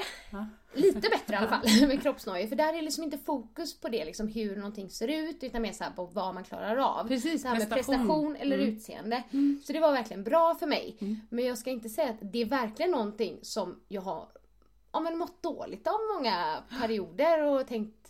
Lite 0.75 1.01
bättre 1.01 1.35
i 1.35 1.37
alla 1.37 1.49
fall 1.49 1.87
med 1.89 2.03
kroppsnojor. 2.03 2.47
För 2.47 2.57
där 2.57 2.75
är 2.75 2.83
liksom 2.83 3.05
inte 3.05 3.19
fokus 3.19 3.81
på 3.81 3.89
det, 3.89 4.05
liksom 4.05 4.29
hur 4.29 4.57
någonting 4.57 4.91
ser 4.91 5.09
ut, 5.09 5.45
utan 5.45 5.63
mer 5.63 5.73
så 5.73 5.85
på 5.97 6.05
vad 6.05 6.35
man 6.35 6.45
klarar 6.45 6.77
av. 6.77 7.09
Precis, 7.09 7.43
så 7.43 7.49
här 7.49 7.59
med 7.59 7.71
prestation. 7.71 7.99
prestation 7.99 8.37
eller 8.37 8.59
utseende. 8.59 9.23
Så 9.65 9.73
det 9.73 9.81
var 9.81 9.93
verkligen 9.93 10.25
bra 10.25 10.55
för 10.55 10.67
mig. 10.67 10.97
Men 11.31 11.45
jag 11.45 11.59
ska 11.59 11.71
inte 11.71 11.89
säga 11.89 12.11
att 12.11 12.33
det 12.33 12.39
är 12.39 12.47
verkligen 12.47 12.91
någonting 12.91 13.39
som 13.43 13.81
jag 13.89 14.03
har 14.03 14.29
ja, 14.93 15.01
men 15.01 15.19
mått 15.19 15.43
dåligt 15.43 15.87
av 15.87 15.99
många 16.17 16.63
perioder 16.81 17.43
och 17.43 17.67
tänkt 17.67 18.02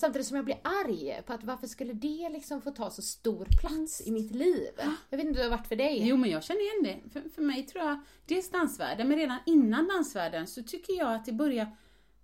Samtidigt 0.00 0.26
som 0.26 0.36
jag 0.36 0.44
blir 0.44 0.58
arg 0.62 1.22
på 1.26 1.32
att 1.32 1.44
varför 1.44 1.66
skulle 1.66 1.92
det 1.92 2.28
liksom 2.28 2.62
få 2.62 2.70
ta 2.70 2.90
så 2.90 3.02
stor 3.02 3.46
plats 3.60 4.02
i 4.06 4.10
mitt 4.10 4.30
liv? 4.30 4.70
Jag 5.10 5.18
vet 5.18 5.26
inte 5.26 5.40
hur 5.40 5.44
det 5.44 5.50
har 5.50 5.58
varit 5.58 5.66
för 5.66 5.76
dig. 5.76 6.08
Jo 6.08 6.16
men 6.16 6.30
jag 6.30 6.44
känner 6.44 6.60
igen 6.60 7.02
det. 7.04 7.10
För, 7.10 7.28
för 7.28 7.42
mig 7.42 7.66
tror 7.66 7.84
jag, 7.84 8.00
dels 8.26 8.50
dansvärlden, 8.50 9.08
men 9.08 9.18
redan 9.18 9.38
innan 9.46 9.88
dansvärlden 9.88 10.46
så 10.46 10.62
tycker 10.62 10.92
jag 10.92 11.14
att 11.14 11.24
det 11.24 11.32
börjar 11.32 11.76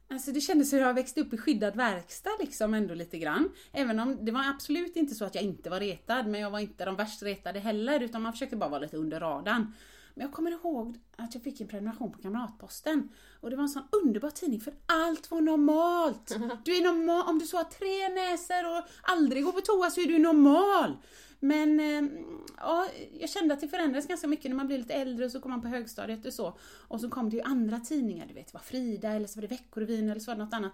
Alltså 0.08 0.32
det 0.32 0.40
kändes 0.40 0.70
som 0.70 0.78
att 0.78 0.86
jag 0.86 0.94
växte 0.94 1.20
upp 1.20 1.32
i 1.32 1.36
skyddad 1.36 1.76
verkstad 1.76 2.30
liksom 2.40 2.74
ändå 2.74 2.94
lite 2.94 3.18
grann. 3.18 3.50
Även 3.72 4.00
om 4.00 4.24
det 4.24 4.32
var 4.32 4.50
absolut 4.50 4.96
inte 4.96 5.14
så 5.14 5.24
att 5.24 5.34
jag 5.34 5.44
inte 5.44 5.70
var 5.70 5.80
retad, 5.80 6.26
men 6.26 6.40
jag 6.40 6.50
var 6.50 6.58
inte 6.58 6.84
de 6.84 6.96
värst 6.96 7.22
retade 7.22 7.58
heller, 7.58 8.00
utan 8.00 8.22
man 8.22 8.32
försökte 8.32 8.56
bara 8.56 8.70
vara 8.70 8.80
lite 8.80 8.96
under 8.96 9.20
radarn. 9.20 9.72
Men 10.16 10.26
jag 10.26 10.32
kommer 10.32 10.50
ihåg 10.50 10.98
att 11.16 11.34
jag 11.34 11.42
fick 11.42 11.60
en 11.60 11.68
prenumeration 11.68 12.12
på 12.12 12.18
Kamratposten. 12.18 13.08
Och 13.40 13.50
det 13.50 13.56
var 13.56 13.62
en 13.62 13.68
sån 13.68 13.88
underbar 14.02 14.30
tidning 14.30 14.60
för 14.60 14.74
allt 14.86 15.30
var 15.30 15.40
normalt. 15.40 16.36
Du 16.64 16.76
är 16.76 16.82
normal, 16.82 17.28
om 17.28 17.38
du 17.38 17.46
så 17.46 17.56
har 17.56 17.64
tre 17.64 18.08
näsor 18.08 18.76
och 18.76 18.84
aldrig 19.02 19.44
går 19.44 19.52
på 19.52 19.60
toa 19.60 19.90
så 19.90 20.00
är 20.00 20.06
du 20.06 20.18
normal. 20.18 20.96
Men 21.40 21.80
eh, 21.80 22.20
ja, 22.56 22.88
jag 23.20 23.30
kände 23.30 23.54
att 23.54 23.60
det 23.60 23.68
förändrades 23.68 24.06
ganska 24.06 24.26
mycket 24.26 24.50
när 24.50 24.56
man 24.56 24.66
blir 24.66 24.78
lite 24.78 24.94
äldre 24.94 25.24
och 25.24 25.30
så 25.30 25.40
kom 25.40 25.50
man 25.50 25.62
på 25.62 25.68
högstadiet 25.68 26.26
och 26.26 26.32
så. 26.32 26.58
Och 26.88 27.00
så 27.00 27.10
kom 27.10 27.30
det 27.30 27.36
ju 27.36 27.42
andra 27.42 27.80
tidningar, 27.80 28.26
du 28.26 28.34
vet, 28.34 28.46
det 28.46 28.54
var 28.54 28.60
Frida 28.60 29.10
eller 29.10 29.26
så 29.26 29.40
var 29.40 29.48
det 29.48 29.54
Veckorevyn 29.54 30.10
eller 30.10 30.20
så 30.20 30.30
var 30.30 30.36
det 30.36 30.44
något 30.44 30.54
annat. 30.54 30.72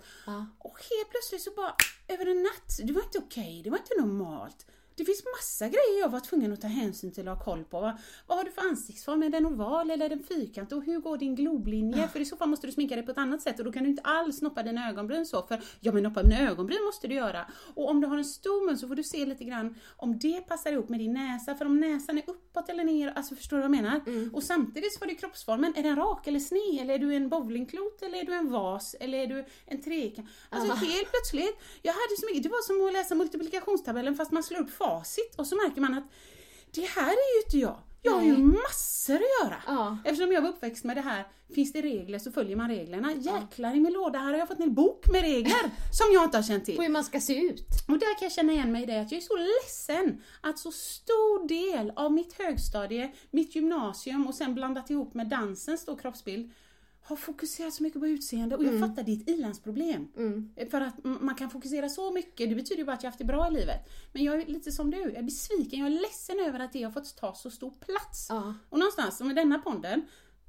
Och 0.58 0.78
helt 0.78 1.10
plötsligt 1.10 1.42
så 1.42 1.50
bara, 1.56 1.74
över 2.08 2.26
en 2.26 2.42
natt, 2.42 2.78
det 2.82 2.92
var 2.92 3.02
inte 3.02 3.18
okej, 3.18 3.60
det 3.64 3.70
var 3.70 3.78
inte 3.78 4.00
normalt. 4.00 4.66
Det 4.96 5.04
finns 5.04 5.22
massa 5.38 5.68
grejer 5.68 6.00
jag 6.00 6.08
var 6.08 6.20
tvungen 6.20 6.52
att 6.52 6.60
ta 6.60 6.68
hänsyn 6.68 7.12
till 7.12 7.28
och 7.28 7.36
ha 7.36 7.44
koll 7.44 7.64
på. 7.64 7.80
Vad, 7.80 7.98
vad 8.26 8.38
har 8.38 8.44
du 8.44 8.50
för 8.50 8.60
ansiktsform? 8.60 9.22
Är 9.22 9.30
den 9.30 9.46
oval 9.46 9.90
eller 9.90 10.04
är 10.04 10.08
den 10.08 10.22
fyrkantig? 10.22 10.78
Och 10.78 10.84
hur 10.84 11.00
går 11.00 11.18
din 11.18 11.34
globlinje? 11.34 12.08
För 12.08 12.20
i 12.20 12.24
så 12.24 12.36
fall 12.36 12.48
måste 12.48 12.66
du 12.66 12.72
sminka 12.72 12.94
dig 12.96 13.04
på 13.04 13.10
ett 13.10 13.18
annat 13.18 13.42
sätt 13.42 13.58
och 13.58 13.64
då 13.64 13.72
kan 13.72 13.82
du 13.82 13.90
inte 13.90 14.02
alls 14.02 14.42
noppa 14.42 14.62
dina 14.62 14.90
ögonbryn 14.90 15.26
så. 15.26 15.42
För 15.42 15.62
ja 15.80 15.92
men 15.92 16.02
noppa 16.02 16.22
dina 16.22 16.50
ögonbryn 16.50 16.84
måste 16.84 17.08
du 17.08 17.14
göra. 17.14 17.46
Och 17.74 17.90
om 17.90 18.00
du 18.00 18.06
har 18.06 18.18
en 18.18 18.24
stor 18.24 18.66
mun 18.66 18.78
så 18.78 18.88
får 18.88 18.94
du 18.94 19.02
se 19.02 19.26
lite 19.26 19.44
grann 19.44 19.74
om 19.96 20.18
det 20.18 20.40
passar 20.48 20.72
ihop 20.72 20.88
med 20.88 21.00
din 21.00 21.12
näsa. 21.12 21.54
För 21.54 21.64
om 21.64 21.80
näsan 21.80 22.18
är 22.18 22.22
uppåt 22.26 22.68
eller 22.68 22.84
ner, 22.84 23.12
alltså 23.16 23.34
förstår 23.34 23.56
du 23.56 23.62
vad 23.68 23.76
jag 23.76 23.82
menar? 23.82 24.00
Och 24.32 24.42
samtidigt 24.42 24.92
så 24.92 24.98
får 24.98 25.06
du 25.06 25.14
kroppsformen, 25.14 25.72
är 25.76 25.82
den 25.82 25.96
rak 25.96 26.26
eller 26.26 26.40
sned? 26.40 26.80
Eller 26.80 26.94
är 26.94 26.98
du 26.98 27.14
en 27.14 27.28
bowlingklot 27.28 28.02
eller 28.02 28.18
är 28.18 28.24
du 28.24 28.34
en 28.34 28.50
vas? 28.50 28.96
Eller 29.00 29.18
är 29.18 29.26
du 29.26 29.44
en 29.66 29.82
trekant? 29.82 30.28
Alltså 30.50 30.74
helt 30.74 31.10
plötsligt, 31.10 31.58
jag 31.82 31.92
hade 31.92 32.16
så 32.20 32.26
mycket, 32.26 32.42
det 32.42 32.48
var 32.48 32.62
som 32.62 32.86
att 32.86 32.92
läsa 32.92 33.14
multiplikationstabellen 33.14 34.14
fast 34.14 34.32
man 34.32 34.42
slår 34.42 34.60
upp 34.60 34.70
facit 34.84 35.34
och 35.36 35.46
så 35.46 35.56
märker 35.56 35.80
man 35.80 35.94
att 35.94 36.04
det 36.74 36.86
här 36.86 37.12
är 37.12 37.36
ju 37.36 37.42
inte 37.44 37.58
jag. 37.58 37.78
Jag 38.04 38.12
har 38.12 38.22
ju 38.22 38.36
massor 38.36 39.14
att 39.14 39.44
göra. 39.44 39.62
Ja. 39.66 39.98
Eftersom 40.04 40.32
jag 40.32 40.42
var 40.42 40.48
uppväxt 40.48 40.84
med 40.84 40.96
det 40.96 41.00
här, 41.00 41.26
finns 41.54 41.72
det 41.72 41.82
regler 41.82 42.18
så 42.18 42.32
följer 42.32 42.56
man 42.56 42.68
reglerna. 42.68 43.12
Jäklar 43.12 43.76
i 43.76 43.80
min 43.80 43.92
låda, 43.92 44.18
här 44.18 44.32
har 44.32 44.38
jag 44.38 44.48
fått 44.48 44.60
en 44.60 44.74
bok 44.74 45.06
med 45.12 45.20
regler 45.20 45.70
som 45.92 46.06
jag 46.12 46.24
inte 46.24 46.38
har 46.38 46.42
känt 46.42 46.64
till. 46.64 46.76
På 46.76 46.82
hur 46.82 46.88
man 46.88 47.04
ska 47.04 47.20
se 47.20 47.38
ut. 47.38 47.68
Och 47.88 47.98
där 47.98 48.18
kan 48.18 48.26
jag 48.26 48.32
känna 48.32 48.52
igen 48.52 48.72
mig 48.72 48.82
i 48.82 48.86
det 48.86 49.00
att 49.00 49.12
jag 49.12 49.18
är 49.18 49.22
så 49.22 49.36
ledsen 49.36 50.22
att 50.40 50.58
så 50.58 50.72
stor 50.72 51.48
del 51.48 51.92
av 51.96 52.12
mitt 52.12 52.32
högstadie, 52.38 53.12
mitt 53.30 53.54
gymnasium 53.54 54.26
och 54.26 54.34
sen 54.34 54.54
blandat 54.54 54.90
ihop 54.90 55.14
med 55.14 55.28
dansens 55.28 55.84
då 55.84 55.96
kroppsbild 55.96 56.52
har 57.04 57.16
fokuserat 57.16 57.74
så 57.74 57.82
mycket 57.82 58.00
på 58.00 58.06
utseende 58.08 58.56
och 58.56 58.64
jag 58.64 58.74
Mm. 58.74 58.88
fattar 58.88 59.02
det 59.02 59.12
är 59.12 59.16
ett 59.16 59.28
ilandsproblem. 59.28 60.08
För 60.70 60.80
att 60.80 60.94
man 61.04 61.34
kan 61.34 61.50
fokusera 61.50 61.88
så 61.88 62.12
mycket, 62.12 62.48
det 62.48 62.54
betyder 62.54 62.78
ju 62.78 62.84
bara 62.84 62.96
att 62.96 63.02
jag 63.02 63.10
haft 63.10 63.18
det 63.18 63.24
bra 63.24 63.48
i 63.48 63.50
livet. 63.50 63.88
Men 64.12 64.24
jag 64.24 64.42
är 64.42 64.46
lite 64.46 64.72
som 64.72 64.90
du, 64.90 64.96
jag 65.00 65.14
är 65.16 65.22
besviken, 65.22 65.78
jag 65.80 65.86
är 65.92 66.00
ledsen 66.00 66.40
över 66.40 66.60
att 66.60 66.72
det 66.72 66.82
har 66.82 66.90
fått 66.90 67.16
ta 67.16 67.34
så 67.34 67.50
stor 67.50 67.70
plats. 67.70 68.26
Ja. 68.30 68.54
Och 68.68 68.78
någonstans 68.78 69.20
med 69.20 69.36
denna 69.36 69.58
podden 69.58 70.02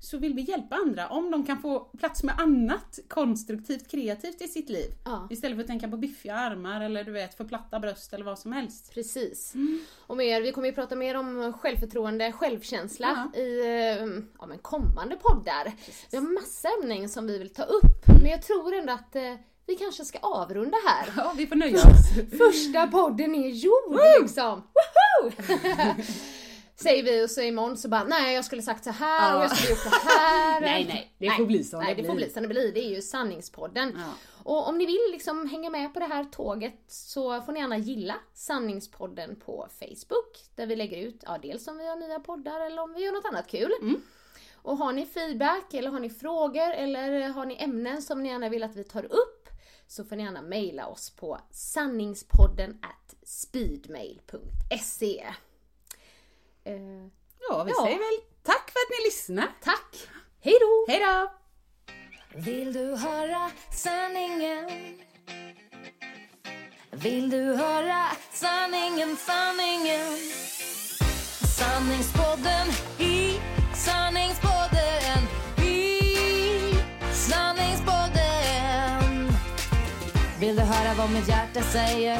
så 0.04 0.18
vill 0.18 0.34
vi 0.34 0.42
hjälpa 0.42 0.76
andra 0.76 1.08
om 1.08 1.32
de 1.32 1.46
kan 1.46 1.62
få 1.62 1.80
plats 1.80 2.24
med 2.24 2.40
annat 2.40 3.00
konstruktivt, 3.08 3.92
kreativt 3.92 4.42
i 4.42 4.48
sitt 4.48 4.70
liv. 4.70 4.92
Ja. 5.06 5.28
Istället 5.32 5.58
för 5.58 5.62
att 5.62 5.68
tänka 5.68 5.88
på 5.88 5.98
biffiga 5.98 6.36
armar 6.36 6.82
eller 6.82 7.04
du 7.04 7.12
vet 7.12 7.38
för 7.38 7.44
platta 7.44 7.80
bröst 7.80 8.14
eller 8.14 8.26
vad 8.26 8.40
som 8.40 8.52
helst. 8.52 8.94
Precis. 8.94 9.54
Och 10.08 10.18
mer, 10.18 10.42
vi 10.42 10.52
kommer 10.52 10.68
ju 10.68 10.74
prata 10.74 10.96
mer 10.96 11.16
om 11.16 11.54
självförtroende, 11.54 12.32
självkänsla 12.32 13.32
i 13.36 13.60
eh, 13.60 14.08
ja, 14.40 14.46
men 14.48 14.58
kommande 14.62 15.16
poddar. 15.16 15.72
Vi 16.12 16.18
har 16.18 16.42
massa 16.42 16.68
ämnen 16.82 17.10
som 17.10 17.28
vi 17.28 17.38
vill 17.38 17.54
ta 17.54 17.64
upp, 17.64 18.08
men 18.22 18.32
jag 18.32 18.42
tror 18.42 18.74
ändå 18.74 18.94
att 18.94 19.16
eh, 19.16 19.36
vi 19.66 19.76
kanske 19.76 20.06
ska 20.06 20.18
avrunda 20.20 20.78
här. 20.88 21.14
Ja, 21.18 21.34
vi 21.38 21.48
får 21.48 21.56
nöja 21.56 21.78
oss. 21.78 22.38
Första 22.38 22.88
podden 22.88 23.36
är 23.36 23.50
gjord 23.50 24.00
liksom! 24.22 24.64
Woho! 24.74 25.32
Säger 26.84 27.04
vi 27.04 27.26
och 27.26 27.30
så 27.30 27.42
imorgon 27.42 27.78
så 27.78 27.90
bara 27.90 28.04
nej 28.04 28.36
jag 28.36 28.46
skulle 28.46 28.62
sagt 28.62 28.84
så 28.84 28.92
här 28.92 29.38
och 29.38 29.44
jag 29.44 29.58
skulle 29.58 29.70
gjort 29.70 29.84
det 29.84 29.90
här. 30.12 30.62
Nej, 30.62 30.86
nej, 30.86 31.14
det 31.18 31.32
får 31.32 31.46
bli 31.46 31.64
som 31.64 31.80
nej, 31.80 31.96
det 31.96 32.02
det 32.02 32.08
får 32.08 32.16
blir. 32.16 32.26
bli 32.26 32.34
som 32.34 32.44
det 32.44 32.50
blir. 32.50 32.72
Det 32.72 32.80
är 32.80 32.90
ju 32.90 33.02
sanningspodden. 33.02 33.94
Ja. 33.98 34.14
Och 34.44 34.68
om 34.68 34.78
ni 34.78 34.86
vill 34.86 35.00
liksom 35.12 35.50
hänga 35.50 35.70
med 35.70 35.94
på 35.94 36.00
det 36.00 36.06
här 36.06 36.24
tåget 36.24 36.84
så 36.88 37.42
får 37.42 37.52
ni 37.54 37.60
gärna 37.60 37.78
gilla 37.78 38.16
sanningspodden 38.34 39.36
på 39.36 39.68
Facebook. 39.80 40.42
Där 40.56 40.66
vi 40.66 40.76
lägger 40.76 40.98
ut, 40.98 41.24
ja 41.26 41.38
dels 41.42 41.68
om 41.68 41.78
vi 41.78 41.88
har 41.88 41.96
nya 41.96 42.20
poddar 42.20 42.60
eller 42.60 42.82
om 42.82 42.94
vi 42.94 43.06
gör 43.06 43.12
något 43.12 43.26
annat 43.26 43.48
kul. 43.48 43.72
Mm. 43.82 44.02
Och 44.56 44.78
har 44.78 44.94
ni 44.94 45.06
feedback 45.06 45.74
eller 45.74 45.90
har 45.90 46.00
ni 46.00 46.10
frågor 46.10 46.72
eller 46.72 47.30
har 47.30 47.46
ni 47.46 47.64
ämnen 47.64 48.02
som 48.02 48.24
ni 48.24 48.30
gärna 48.30 48.50
vill 48.50 48.64
att 48.64 48.76
vi 48.76 48.84
tar 48.84 49.06
upp 49.06 49.50
så 49.88 50.04
får 50.04 50.16
ni 50.16 50.24
gärna 50.24 50.42
mejla 50.42 50.88
oss 50.88 51.10
på 51.10 51.40
sanningspodden 51.52 52.78
at 52.82 53.16
speedmail.se. 53.24 55.26
Eh, 56.66 56.74
Ja, 57.50 57.64
vi 57.64 57.72
Ja. 57.72 57.84
säger 57.86 57.98
väl 57.98 58.20
tack 58.44 58.72
för 58.72 58.80
att 58.80 59.00
ni 59.00 59.06
lyssnar. 59.06 59.48
tack! 59.64 59.96
Hej 60.42 60.58
då! 60.62 60.86
Hej 60.88 61.00
då! 61.00 61.32
Vill 62.40 62.74
du 62.74 62.96
höra 62.96 63.52
sanningen? 63.72 64.70
Vill 66.92 67.30
du 67.30 67.44
höra 67.56 68.06
sanningen, 68.32 69.18
sanningen? 69.18 70.18
Sanningspodden 71.60 72.68
i 73.00 73.40
sanningspodden 73.76 75.20
i 75.66 76.10
sanningspodden 77.14 79.34
Vill 80.40 80.56
du 80.56 80.62
höra 80.62 80.94
vad 80.98 81.10
mitt 81.12 81.28
hjärta 81.28 81.62
säger? 81.62 82.20